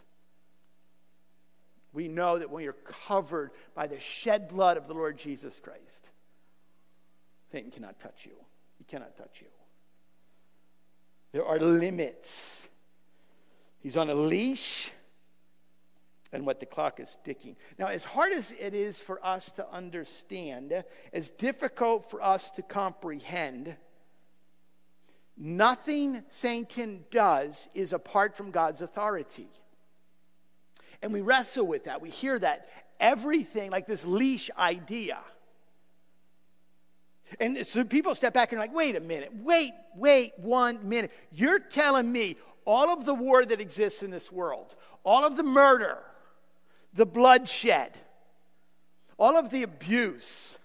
We 1.96 2.10
know 2.10 2.38
that 2.38 2.52
when 2.52 2.64
you're 2.64 2.74
covered 2.74 3.52
by 3.74 3.88
the 3.88 4.00
shed 4.02 4.50
blood 4.50 4.76
of 4.76 4.88
the 4.88 4.94
Lord 4.94 5.18
Jesus 5.18 5.60
Christ, 5.60 6.10
Satan 7.54 7.72
cannot 7.72 8.00
touch 8.00 8.26
you. 8.26 8.34
He 8.78 8.84
cannot 8.84 9.18
touch 9.18 9.40
you. 9.40 9.48
There 11.32 11.46
are 11.46 11.58
limits. 11.58 12.68
He's 13.80 13.96
on 13.96 14.10
a 14.10 14.14
leash, 14.14 14.92
and 16.34 16.46
what 16.46 16.60
the 16.60 16.66
clock 16.66 17.00
is 17.00 17.18
ticking. 17.24 17.56
Now, 17.80 17.88
as 17.88 18.04
hard 18.04 18.34
as 18.34 18.54
it 18.60 18.74
is 18.74 19.02
for 19.02 19.26
us 19.26 19.50
to 19.52 19.66
understand, 19.72 20.84
as 21.14 21.30
difficult 21.30 22.10
for 22.10 22.22
us 22.22 22.50
to 22.52 22.62
comprehend, 22.62 23.78
nothing 25.38 26.24
Satan 26.28 27.06
does 27.10 27.70
is 27.74 27.94
apart 27.94 28.36
from 28.36 28.52
God's 28.52 28.82
authority. 28.82 29.48
And 31.06 31.14
we 31.14 31.22
wrestle 31.22 31.68
with 31.68 31.84
that. 31.84 32.02
We 32.02 32.10
hear 32.10 32.40
that 32.40 32.68
everything, 33.00 33.70
like 33.70 33.86
this 33.86 34.06
leash 34.06 34.50
idea. 34.58 35.20
And 37.40 37.64
so 37.64 37.84
people 37.84 38.16
step 38.16 38.34
back 38.34 38.52
and 38.52 38.58
are 38.58 38.64
like, 38.64 38.74
wait 38.74 38.96
a 38.96 39.00
minute, 39.00 39.32
wait, 39.44 39.74
wait 39.96 40.32
one 40.38 40.90
minute. 40.90 41.12
You're 41.32 41.60
telling 41.60 42.12
me 42.12 42.38
all 42.66 42.90
of 42.90 43.06
the 43.06 43.14
war 43.14 43.46
that 43.46 43.62
exists 43.62 44.02
in 44.02 44.10
this 44.10 44.32
world, 44.32 44.74
all 45.04 45.24
of 45.24 45.38
the 45.38 45.44
murder, 45.44 46.00
the 46.96 47.06
bloodshed, 47.06 47.92
all 49.20 49.38
of 49.38 49.52
the 49.52 49.62
abuse, 49.62 50.58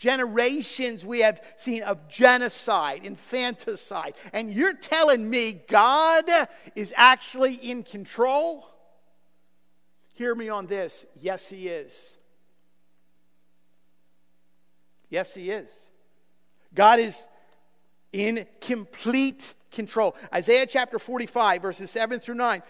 generations 0.00 1.04
we 1.04 1.20
have 1.20 1.42
seen 1.56 1.82
of 1.82 2.08
genocide, 2.08 3.04
infanticide, 3.04 4.14
and 4.32 4.50
you're 4.50 4.72
telling 4.72 5.28
me 5.28 5.60
God 5.68 6.24
is 6.74 6.92
actually 6.96 7.54
in 7.54 7.82
control? 7.84 8.66
Hear 10.14 10.34
me 10.34 10.48
on 10.48 10.66
this. 10.66 11.04
Yes, 11.20 11.48
He 11.48 11.68
is. 11.68 12.16
Yes, 15.10 15.34
He 15.34 15.50
is. 15.50 15.90
God 16.74 16.98
is 16.98 17.28
in 18.12 18.46
complete 18.60 19.52
control. 19.70 20.16
Isaiah 20.32 20.66
chapter 20.66 20.98
45, 20.98 21.60
verses 21.60 21.90
7 21.90 22.20
through 22.20 22.36
9. 22.36 22.62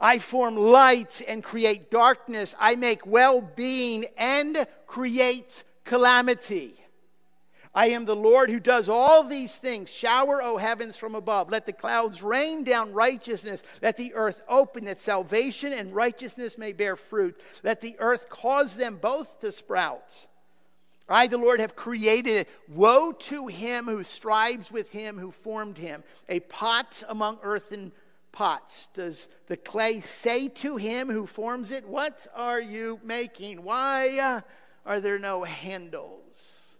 I 0.00 0.18
form 0.18 0.56
light 0.56 1.20
and 1.26 1.42
create 1.42 1.90
darkness. 1.90 2.54
I 2.60 2.76
make 2.76 3.06
well 3.06 3.40
being 3.40 4.04
and 4.16 4.66
create 4.86 5.64
calamity. 5.86 6.74
I 7.74 7.88
am 7.88 8.06
the 8.06 8.16
Lord 8.16 8.48
who 8.48 8.58
does 8.58 8.88
all 8.88 9.22
these 9.22 9.56
things. 9.56 9.92
Shower, 9.92 10.42
O 10.42 10.56
heavens, 10.56 10.96
from 10.96 11.14
above. 11.14 11.50
Let 11.50 11.66
the 11.66 11.74
clouds 11.74 12.22
rain 12.22 12.64
down 12.64 12.94
righteousness. 12.94 13.62
Let 13.82 13.98
the 13.98 14.14
earth 14.14 14.42
open, 14.48 14.86
that 14.86 14.98
salvation 14.98 15.74
and 15.74 15.94
righteousness 15.94 16.56
may 16.56 16.72
bear 16.72 16.96
fruit. 16.96 17.38
Let 17.62 17.82
the 17.82 17.96
earth 17.98 18.30
cause 18.30 18.76
them 18.76 18.96
both 18.96 19.40
to 19.40 19.52
sprout. 19.52 20.26
I, 21.06 21.26
the 21.26 21.36
Lord, 21.36 21.60
have 21.60 21.76
created 21.76 22.34
it. 22.34 22.48
Woe 22.66 23.12
to 23.12 23.46
him 23.46 23.84
who 23.84 24.02
strives 24.02 24.72
with 24.72 24.90
him 24.90 25.18
who 25.18 25.30
formed 25.30 25.76
him, 25.76 26.02
a 26.30 26.40
pot 26.40 27.02
among 27.10 27.38
earthen 27.42 27.92
pots. 28.32 28.88
Does 28.94 29.28
the 29.48 29.56
clay 29.58 30.00
say 30.00 30.48
to 30.48 30.76
him 30.76 31.10
who 31.10 31.26
forms 31.26 31.70
it, 31.70 31.86
What 31.86 32.26
are 32.34 32.60
you 32.60 33.00
making? 33.04 33.62
Why? 33.62 34.18
Uh, 34.18 34.40
are 34.86 35.00
there 35.00 35.18
no 35.18 35.42
handles? 35.44 36.76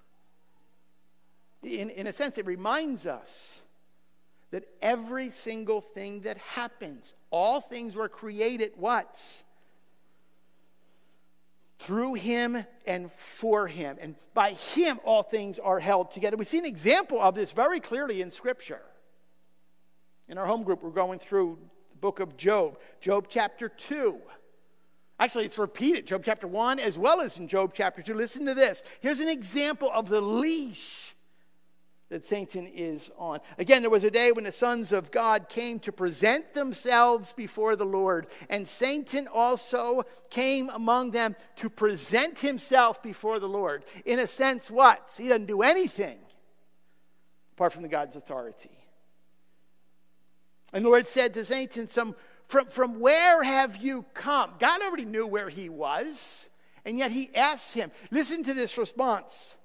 In, 1.62 1.90
in 1.90 2.06
a 2.06 2.12
sense, 2.12 2.38
it 2.38 2.46
reminds 2.46 3.06
us 3.06 3.62
that 4.52 4.64
every 4.80 5.30
single 5.30 5.80
thing 5.80 6.20
that 6.20 6.38
happens, 6.38 7.14
all 7.30 7.60
things 7.60 7.96
were 7.96 8.08
created 8.08 8.72
what? 8.76 9.42
Through 11.80 12.14
him 12.14 12.64
and 12.86 13.12
for 13.12 13.66
him. 13.66 13.98
And 14.00 14.14
by 14.32 14.52
him, 14.52 15.00
all 15.04 15.22
things 15.22 15.58
are 15.58 15.80
held 15.80 16.12
together. 16.12 16.36
We 16.36 16.44
see 16.44 16.58
an 16.58 16.64
example 16.64 17.20
of 17.20 17.34
this 17.34 17.52
very 17.52 17.80
clearly 17.80 18.22
in 18.22 18.30
Scripture. 18.30 18.82
In 20.28 20.38
our 20.38 20.46
home 20.46 20.62
group, 20.62 20.82
we're 20.82 20.90
going 20.90 21.18
through 21.18 21.58
the 21.90 21.98
book 21.98 22.20
of 22.20 22.36
Job, 22.36 22.78
Job 23.00 23.26
chapter 23.28 23.68
2. 23.68 24.16
Actually, 25.18 25.46
it's 25.46 25.58
repeated, 25.58 26.06
Job 26.06 26.22
chapter 26.24 26.46
1 26.46 26.78
as 26.78 26.98
well 26.98 27.20
as 27.20 27.38
in 27.38 27.48
Job 27.48 27.72
chapter 27.74 28.02
2. 28.02 28.14
Listen 28.14 28.44
to 28.46 28.54
this. 28.54 28.82
Here's 29.00 29.20
an 29.20 29.28
example 29.28 29.90
of 29.92 30.08
the 30.08 30.20
leash 30.20 31.14
that 32.08 32.24
Satan 32.24 32.66
is 32.66 33.10
on. 33.18 33.40
Again, 33.58 33.82
there 33.82 33.90
was 33.90 34.04
a 34.04 34.10
day 34.10 34.30
when 34.30 34.44
the 34.44 34.52
sons 34.52 34.92
of 34.92 35.10
God 35.10 35.48
came 35.48 35.80
to 35.80 35.90
present 35.90 36.54
themselves 36.54 37.32
before 37.32 37.74
the 37.74 37.86
Lord, 37.86 38.28
and 38.48 38.68
Satan 38.68 39.26
also 39.26 40.04
came 40.30 40.68
among 40.70 41.10
them 41.10 41.34
to 41.56 41.68
present 41.68 42.38
himself 42.38 43.02
before 43.02 43.40
the 43.40 43.48
Lord. 43.48 43.84
In 44.04 44.20
a 44.20 44.26
sense, 44.26 44.70
what? 44.70 45.12
He 45.18 45.28
doesn't 45.28 45.46
do 45.46 45.62
anything 45.62 46.18
apart 47.54 47.72
from 47.72 47.82
the 47.82 47.88
God's 47.88 48.16
authority. 48.16 48.70
And 50.72 50.84
the 50.84 50.90
Lord 50.90 51.08
said 51.08 51.32
to 51.34 51.44
Satan, 51.44 51.88
Some 51.88 52.14
from, 52.48 52.66
from 52.68 53.00
where 53.00 53.42
have 53.42 53.76
you 53.76 54.04
come? 54.14 54.52
God 54.58 54.80
already 54.82 55.04
knew 55.04 55.26
where 55.26 55.48
he 55.48 55.68
was, 55.68 56.48
and 56.84 56.96
yet 56.96 57.10
he 57.10 57.34
asks 57.34 57.72
him. 57.72 57.90
Listen 58.10 58.44
to 58.44 58.54
this 58.54 58.78
response. 58.78 59.56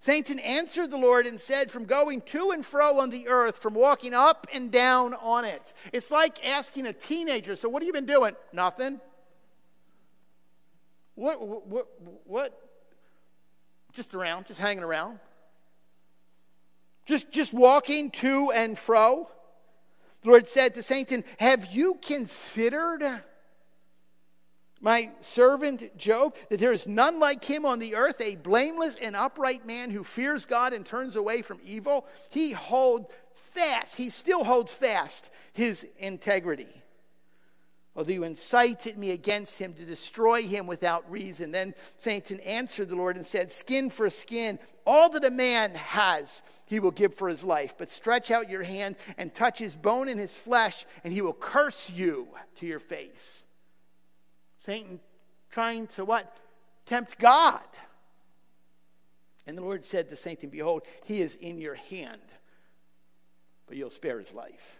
Satan 0.00 0.38
answered 0.38 0.92
the 0.92 0.96
Lord 0.96 1.26
and 1.26 1.40
said, 1.40 1.70
From 1.70 1.84
going 1.84 2.20
to 2.22 2.52
and 2.52 2.64
fro 2.64 3.00
on 3.00 3.10
the 3.10 3.26
earth, 3.26 3.58
from 3.58 3.74
walking 3.74 4.14
up 4.14 4.46
and 4.54 4.70
down 4.70 5.14
on 5.14 5.44
it. 5.44 5.72
It's 5.92 6.10
like 6.10 6.46
asking 6.46 6.86
a 6.86 6.92
teenager, 6.92 7.56
So 7.56 7.68
what 7.68 7.82
have 7.82 7.86
you 7.88 7.92
been 7.92 8.06
doing? 8.06 8.36
Nothing. 8.52 9.00
What, 11.16 11.44
what, 11.44 11.86
what? 12.24 12.62
Just 13.92 14.14
around, 14.14 14.46
just 14.46 14.60
hanging 14.60 14.84
around. 14.84 15.18
Just, 17.06 17.32
just 17.32 17.52
walking 17.52 18.12
to 18.12 18.52
and 18.52 18.78
fro. 18.78 19.28
The 20.22 20.28
Lord 20.28 20.48
said 20.48 20.74
to 20.74 20.82
Satan, 20.82 21.24
Have 21.38 21.72
you 21.72 21.98
considered 22.02 23.22
my 24.80 25.10
servant 25.20 25.96
Job, 25.96 26.36
that 26.50 26.60
there 26.60 26.72
is 26.72 26.86
none 26.86 27.18
like 27.18 27.44
him 27.44 27.66
on 27.66 27.78
the 27.78 27.96
earth, 27.96 28.20
a 28.20 28.36
blameless 28.36 28.96
and 28.96 29.16
upright 29.16 29.66
man 29.66 29.90
who 29.90 30.04
fears 30.04 30.44
God 30.44 30.72
and 30.72 30.86
turns 30.86 31.16
away 31.16 31.42
from 31.42 31.58
evil? 31.64 32.06
He 32.30 32.52
hold 32.52 33.06
fast, 33.34 33.96
he 33.96 34.10
still 34.10 34.44
holds 34.44 34.72
fast 34.72 35.30
his 35.52 35.86
integrity. 35.98 36.82
Although 37.98 38.12
you 38.12 38.22
incited 38.22 38.96
me 38.96 39.10
against 39.10 39.58
him 39.58 39.74
to 39.74 39.84
destroy 39.84 40.42
him 40.42 40.68
without 40.68 41.10
reason. 41.10 41.50
Then 41.50 41.74
Satan 41.96 42.38
answered 42.40 42.90
the 42.90 42.94
Lord 42.94 43.16
and 43.16 43.26
said, 43.26 43.50
Skin 43.50 43.90
for 43.90 44.08
skin, 44.08 44.60
all 44.86 45.10
that 45.10 45.24
a 45.24 45.30
man 45.30 45.74
has, 45.74 46.42
he 46.66 46.78
will 46.78 46.92
give 46.92 47.12
for 47.12 47.28
his 47.28 47.42
life. 47.42 47.74
But 47.76 47.90
stretch 47.90 48.30
out 48.30 48.48
your 48.48 48.62
hand 48.62 48.94
and 49.16 49.34
touch 49.34 49.58
his 49.58 49.74
bone 49.74 50.08
and 50.08 50.20
his 50.20 50.32
flesh, 50.32 50.86
and 51.02 51.12
he 51.12 51.22
will 51.22 51.32
curse 51.32 51.90
you 51.90 52.28
to 52.54 52.66
your 52.66 52.78
face. 52.78 53.44
Satan 54.58 55.00
trying 55.50 55.88
to 55.88 56.04
what? 56.04 56.36
Tempt 56.86 57.18
God. 57.18 57.66
And 59.44 59.58
the 59.58 59.62
Lord 59.62 59.84
said 59.84 60.08
to 60.10 60.14
Satan, 60.14 60.50
Behold, 60.50 60.82
he 61.04 61.20
is 61.20 61.34
in 61.34 61.60
your 61.60 61.74
hand, 61.74 62.22
but 63.66 63.76
you'll 63.76 63.90
spare 63.90 64.20
his 64.20 64.32
life. 64.32 64.77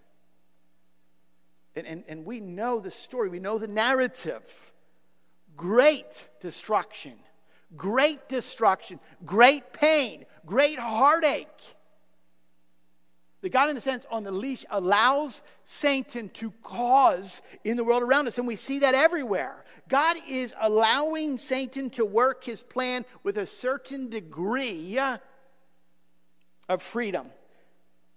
And, 1.77 1.87
and, 1.87 2.05
and 2.09 2.25
we 2.25 2.41
know 2.41 2.81
the 2.81 2.91
story, 2.91 3.29
we 3.29 3.39
know 3.39 3.59
the 3.59 3.69
narrative. 3.69 4.43
Great 5.57 6.29
destruction, 6.41 7.15
great 7.77 8.29
destruction, 8.29 9.01
great 9.25 9.73
pain, 9.73 10.25
great 10.47 10.79
heartache 10.79 11.77
that 13.41 13.51
God, 13.51 13.71
in 13.71 13.77
a 13.77 13.81
sense, 13.81 14.05
on 14.11 14.25
the 14.25 14.33
leash 14.33 14.65
allows 14.69 15.43
Satan 15.65 16.29
to 16.31 16.51
cause 16.63 17.41
in 17.63 17.77
the 17.77 17.85
world 17.85 18.03
around 18.03 18.27
us. 18.27 18.39
And 18.39 18.49
we 18.49 18.57
see 18.57 18.81
that 18.81 18.95
everywhere. 18.95 19.65
God 19.89 20.17
is 20.29 20.55
allowing 20.61 21.39
Satan 21.39 21.91
to 21.91 22.05
work 22.05 22.43
his 22.43 22.63
plan 22.63 23.05
with 23.23 23.39
a 23.39 23.47
certain 23.47 24.11
degree 24.11 24.99
of 26.69 26.83
freedom. 26.83 27.31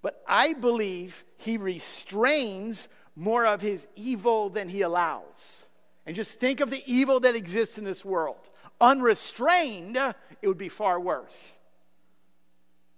But 0.02 0.24
I 0.28 0.54
believe 0.54 1.24
he 1.38 1.58
restrains 1.58 2.88
more 3.16 3.45
of 3.45 3.62
his 3.62 3.88
evil 3.95 4.49
than 4.49 4.70
he 4.70 4.82
allows. 4.82 5.68
And 6.05 6.16
just 6.16 6.39
think 6.39 6.59
of 6.59 6.70
the 6.70 6.84
evil 6.86 7.20
that 7.22 7.36
exists 7.36 7.78
in 7.78 7.84
this 7.84 8.03
world. 8.03 8.49
Unrestrained, 8.80 9.97
it 9.97 10.47
would 10.47 10.57
be 10.57 10.70
far 10.70 10.99
worse. 10.99 11.55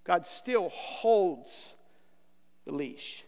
God 0.04 0.26
still 0.26 0.68
holds 0.68 1.76
the 2.64 2.72
leash. 2.72 3.24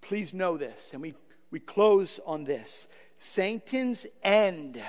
Please 0.00 0.32
know 0.32 0.56
this, 0.56 0.90
and 0.92 1.02
we, 1.02 1.14
we 1.50 1.60
close 1.60 2.20
on 2.26 2.44
this. 2.44 2.88
Satan's 3.18 4.06
end 4.22 4.82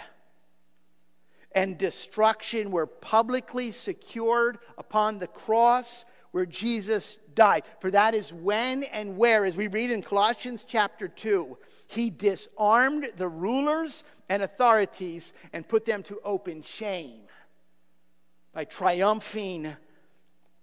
and 1.53 1.78
destruction 1.78 2.72
were 2.72 2.88
publicly 2.88 3.72
secured 3.72 4.57
upon 4.78 5.17
the 5.17 5.28
cross 5.28 6.05
where 6.32 6.45
Jesus 6.45 7.19
died. 7.36 7.63
For 7.79 7.91
that 7.91 8.15
is 8.15 8.34
when 8.34 8.84
and 8.84 9.17
where, 9.17 9.45
as 9.45 9.57
we 9.57 9.67
read 9.67 9.91
in 9.91 10.01
Colossians 10.01 10.65
chapter 10.67 11.07
2, 11.07 11.57
he 11.88 12.09
disarmed 12.09 13.11
the 13.17 13.27
rulers 13.27 14.03
and 14.29 14.41
authorities 14.41 15.34
and 15.51 15.67
put 15.67 15.86
them 15.86 16.03
to 16.03 16.19
open 16.23 16.61
shame 16.61 17.21
by 18.53 18.63
triumphing 18.63 19.75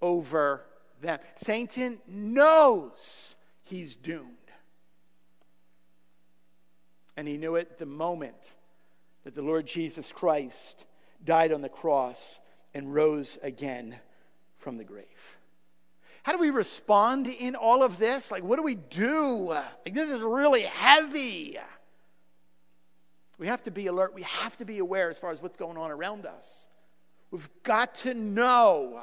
over 0.01 0.65
them. 1.01 1.19
Satan 1.37 1.99
knows 2.07 3.37
he's 3.65 3.95
doomed. 3.95 4.35
And 7.17 7.27
he 7.27 7.37
knew 7.37 7.57
it 7.57 7.79
the 7.79 7.87
moment 7.87 8.55
that 9.25 9.35
the 9.35 9.43
Lord 9.43 9.67
Jesus 9.67 10.13
Christ 10.13 10.85
died 11.25 11.53
on 11.53 11.61
the 11.61 11.69
cross 11.69 12.39
and 12.75 12.95
rose 12.95 13.39
again 13.43 13.97
from 14.59 14.77
the 14.77 14.85
grave. 14.85 15.38
How 16.29 16.33
do 16.33 16.41
we 16.41 16.51
respond 16.51 17.27
in 17.27 17.57
all 17.57 17.83
of 17.83 17.99
this? 17.99 18.31
Like, 18.31 18.43
what 18.43 18.57
do 18.57 18.63
we 18.63 18.75
do? 18.75 19.49
Like, 19.49 19.95
this 19.95 20.11
is 20.11 20.21
really 20.21 20.61
heavy. 20.61 21.57
We 23.39 23.47
have 23.47 23.63
to 23.63 23.71
be 23.71 23.87
alert. 23.87 24.13
We 24.15 24.25
have 24.25 24.55
to 24.59 24.67
be 24.67 24.77
aware 24.77 25.09
as 25.09 25.19
far 25.19 25.31
as 25.31 25.41
what's 25.41 25.57
going 25.57 25.79
on 25.79 25.91
around 25.91 26.27
us. 26.27 26.69
We've 27.31 27.49
got 27.63 27.95
to 27.95 28.13
know 28.13 29.01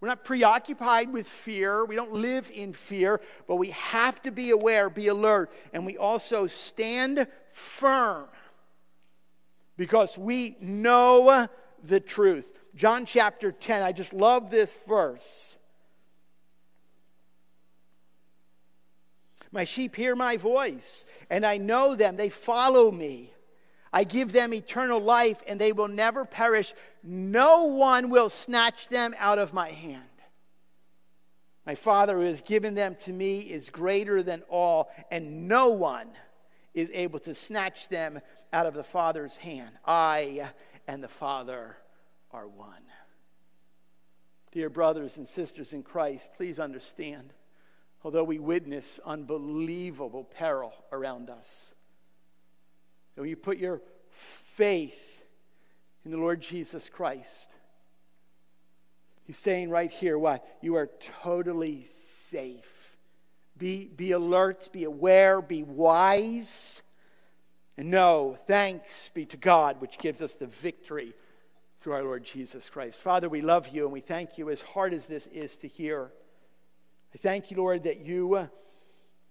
we're 0.00 0.08
not 0.08 0.24
preoccupied 0.24 1.12
with 1.12 1.28
fear. 1.28 1.84
We 1.84 1.96
don't 1.96 2.14
live 2.14 2.50
in 2.50 2.72
fear, 2.72 3.20
but 3.46 3.56
we 3.56 3.68
have 3.72 4.22
to 4.22 4.30
be 4.30 4.48
aware, 4.48 4.88
be 4.88 5.08
alert, 5.08 5.52
and 5.74 5.84
we 5.84 5.98
also 5.98 6.46
stand 6.46 7.26
firm 7.52 8.24
because 9.76 10.16
we 10.16 10.56
know 10.62 11.46
the 11.82 12.00
truth. 12.00 12.58
John 12.74 13.04
chapter 13.04 13.52
10, 13.52 13.82
I 13.82 13.92
just 13.92 14.14
love 14.14 14.48
this 14.48 14.78
verse. 14.88 15.58
My 19.54 19.62
sheep 19.62 19.94
hear 19.94 20.16
my 20.16 20.36
voice, 20.36 21.06
and 21.30 21.46
I 21.46 21.58
know 21.58 21.94
them. 21.94 22.16
They 22.16 22.28
follow 22.28 22.90
me. 22.90 23.32
I 23.92 24.02
give 24.02 24.32
them 24.32 24.52
eternal 24.52 24.98
life, 24.98 25.44
and 25.46 25.60
they 25.60 25.70
will 25.70 25.86
never 25.86 26.24
perish. 26.24 26.74
No 27.04 27.62
one 27.62 28.10
will 28.10 28.28
snatch 28.28 28.88
them 28.88 29.14
out 29.16 29.38
of 29.38 29.54
my 29.54 29.70
hand. 29.70 30.02
My 31.64 31.76
Father, 31.76 32.16
who 32.16 32.24
has 32.24 32.42
given 32.42 32.74
them 32.74 32.96
to 33.02 33.12
me, 33.12 33.42
is 33.42 33.70
greater 33.70 34.24
than 34.24 34.42
all, 34.48 34.90
and 35.12 35.46
no 35.46 35.68
one 35.68 36.08
is 36.74 36.90
able 36.92 37.20
to 37.20 37.32
snatch 37.32 37.88
them 37.88 38.20
out 38.52 38.66
of 38.66 38.74
the 38.74 38.82
Father's 38.82 39.36
hand. 39.36 39.70
I 39.86 40.50
and 40.88 41.00
the 41.00 41.06
Father 41.06 41.76
are 42.32 42.48
one. 42.48 42.82
Dear 44.50 44.68
brothers 44.68 45.16
and 45.16 45.28
sisters 45.28 45.72
in 45.72 45.84
Christ, 45.84 46.30
please 46.36 46.58
understand, 46.58 47.32
although 48.04 48.22
we 48.22 48.38
witness 48.38 49.00
unbelievable 49.04 50.24
peril 50.24 50.74
around 50.92 51.30
us, 51.30 51.74
when 53.16 53.28
you 53.28 53.36
put 53.36 53.58
your 53.58 53.80
faith 54.10 55.22
in 56.04 56.10
the 56.10 56.18
Lord 56.18 56.40
Jesus 56.40 56.88
Christ, 56.88 57.50
he's 59.24 59.38
saying 59.38 59.70
right 59.70 59.90
here 59.90 60.18
what? 60.18 60.46
You 60.60 60.76
are 60.76 60.90
totally 61.22 61.86
safe. 62.28 62.96
Be, 63.56 63.86
be 63.86 64.12
alert, 64.12 64.70
be 64.72 64.84
aware, 64.84 65.40
be 65.40 65.62
wise. 65.62 66.82
And 67.76 67.90
know, 67.90 68.36
thanks 68.46 69.10
be 69.14 69.24
to 69.26 69.36
God, 69.36 69.80
which 69.80 69.98
gives 69.98 70.20
us 70.20 70.34
the 70.34 70.46
victory 70.46 71.14
through 71.80 71.94
our 71.94 72.02
Lord 72.02 72.24
Jesus 72.24 72.68
Christ. 72.68 73.00
Father, 73.00 73.28
we 73.28 73.40
love 73.40 73.68
you 73.68 73.84
and 73.84 73.92
we 73.92 74.00
thank 74.00 74.38
you 74.38 74.50
as 74.50 74.60
hard 74.60 74.92
as 74.92 75.06
this 75.06 75.26
is 75.28 75.56
to 75.58 75.68
hear. 75.68 76.10
I 77.14 77.18
thank 77.18 77.50
you, 77.50 77.56
Lord, 77.58 77.84
that 77.84 78.00
you 78.04 78.34
uh, 78.34 78.46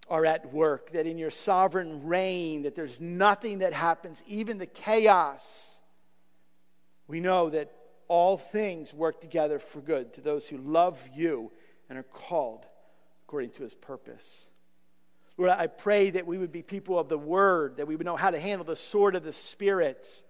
are 0.09 0.25
at 0.25 0.53
work, 0.53 0.91
that 0.91 1.05
in 1.05 1.17
your 1.17 1.29
sovereign 1.29 2.05
reign, 2.05 2.63
that 2.63 2.75
there's 2.75 2.99
nothing 3.01 3.59
that 3.59 3.73
happens, 3.73 4.23
even 4.25 4.57
the 4.57 4.65
chaos. 4.65 5.79
We 7.07 7.19
know 7.19 7.49
that 7.49 7.73
all 8.07 8.37
things 8.37 8.93
work 8.93 9.19
together 9.19 9.59
for 9.59 9.81
good 9.81 10.13
to 10.13 10.21
those 10.21 10.47
who 10.47 10.57
love 10.57 10.97
you 11.13 11.51
and 11.89 11.99
are 11.99 12.03
called 12.03 12.65
according 13.25 13.51
to 13.51 13.63
his 13.63 13.73
purpose. 13.73 14.49
Lord, 15.37 15.51
I 15.51 15.67
pray 15.67 16.11
that 16.11 16.25
we 16.25 16.37
would 16.37 16.51
be 16.51 16.61
people 16.61 16.97
of 16.97 17.09
the 17.09 17.17
word, 17.17 17.77
that 17.77 17.87
we 17.87 17.95
would 17.95 18.05
know 18.05 18.15
how 18.15 18.29
to 18.29 18.39
handle 18.39 18.63
the 18.63 18.75
sword 18.75 19.15
of 19.15 19.23
the 19.23 19.33
Spirit. 19.33 20.23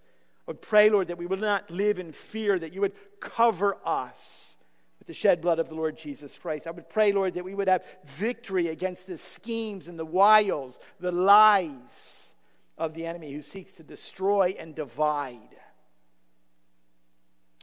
I 0.48 0.54
pray, 0.54 0.90
Lord, 0.90 1.10
that 1.10 1.18
we 1.18 1.26
would 1.26 1.42
not 1.42 1.70
live 1.70 2.00
in 2.00 2.14
fear, 2.14 2.58
that 2.58 2.74
you 2.74 2.82
would 2.82 2.94
cover 3.20 3.78
us 3.86 4.56
with 5.04 5.08
the 5.08 5.14
shed 5.14 5.42
blood 5.42 5.60
of 5.60 5.68
the 5.68 5.76
Lord 5.76 5.98
Jesus 5.98 6.38
Christ. 6.38 6.66
I 6.66 6.72
would 6.72 6.88
pray, 6.88 7.12
Lord, 7.12 7.34
that 7.34 7.44
we 7.44 7.54
would 7.54 7.68
have 7.68 7.84
victory 8.06 8.70
against 8.70 9.06
the 9.06 9.18
schemes 9.18 9.90
and 9.90 10.00
the 10.00 10.06
wiles, 10.06 10.80
the 11.02 11.12
lies 11.12 12.30
of 12.78 12.94
the 12.94 13.06
enemy 13.06 13.34
who 13.34 13.42
seeks 13.42 13.74
to 13.74 13.84
destroy 13.84 14.56
and 14.58 14.74
divide. 14.74 15.58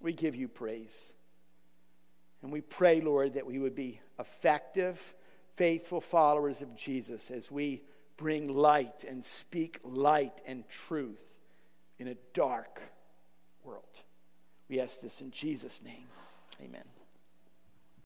We 0.02 0.12
give 0.12 0.36
you 0.36 0.48
praise. 0.48 1.14
And 2.42 2.52
we 2.52 2.60
pray, 2.60 3.00
Lord, 3.00 3.32
that 3.32 3.46
we 3.46 3.58
would 3.58 3.74
be 3.74 4.00
effective, 4.18 5.00
faithful 5.56 6.02
followers 6.02 6.60
of 6.60 6.76
Jesus 6.76 7.30
as 7.30 7.50
we 7.50 7.80
bring 8.18 8.54
light 8.54 9.02
and 9.08 9.24
speak 9.24 9.80
light 9.82 10.42
and 10.44 10.68
truth 10.68 11.22
in 11.98 12.08
a 12.08 12.16
dark 12.34 12.82
world. 13.64 14.02
We 14.68 14.78
ask 14.78 15.00
this 15.00 15.22
in 15.22 15.30
Jesus' 15.30 15.80
name. 15.82 16.08
Amen. 16.62 16.84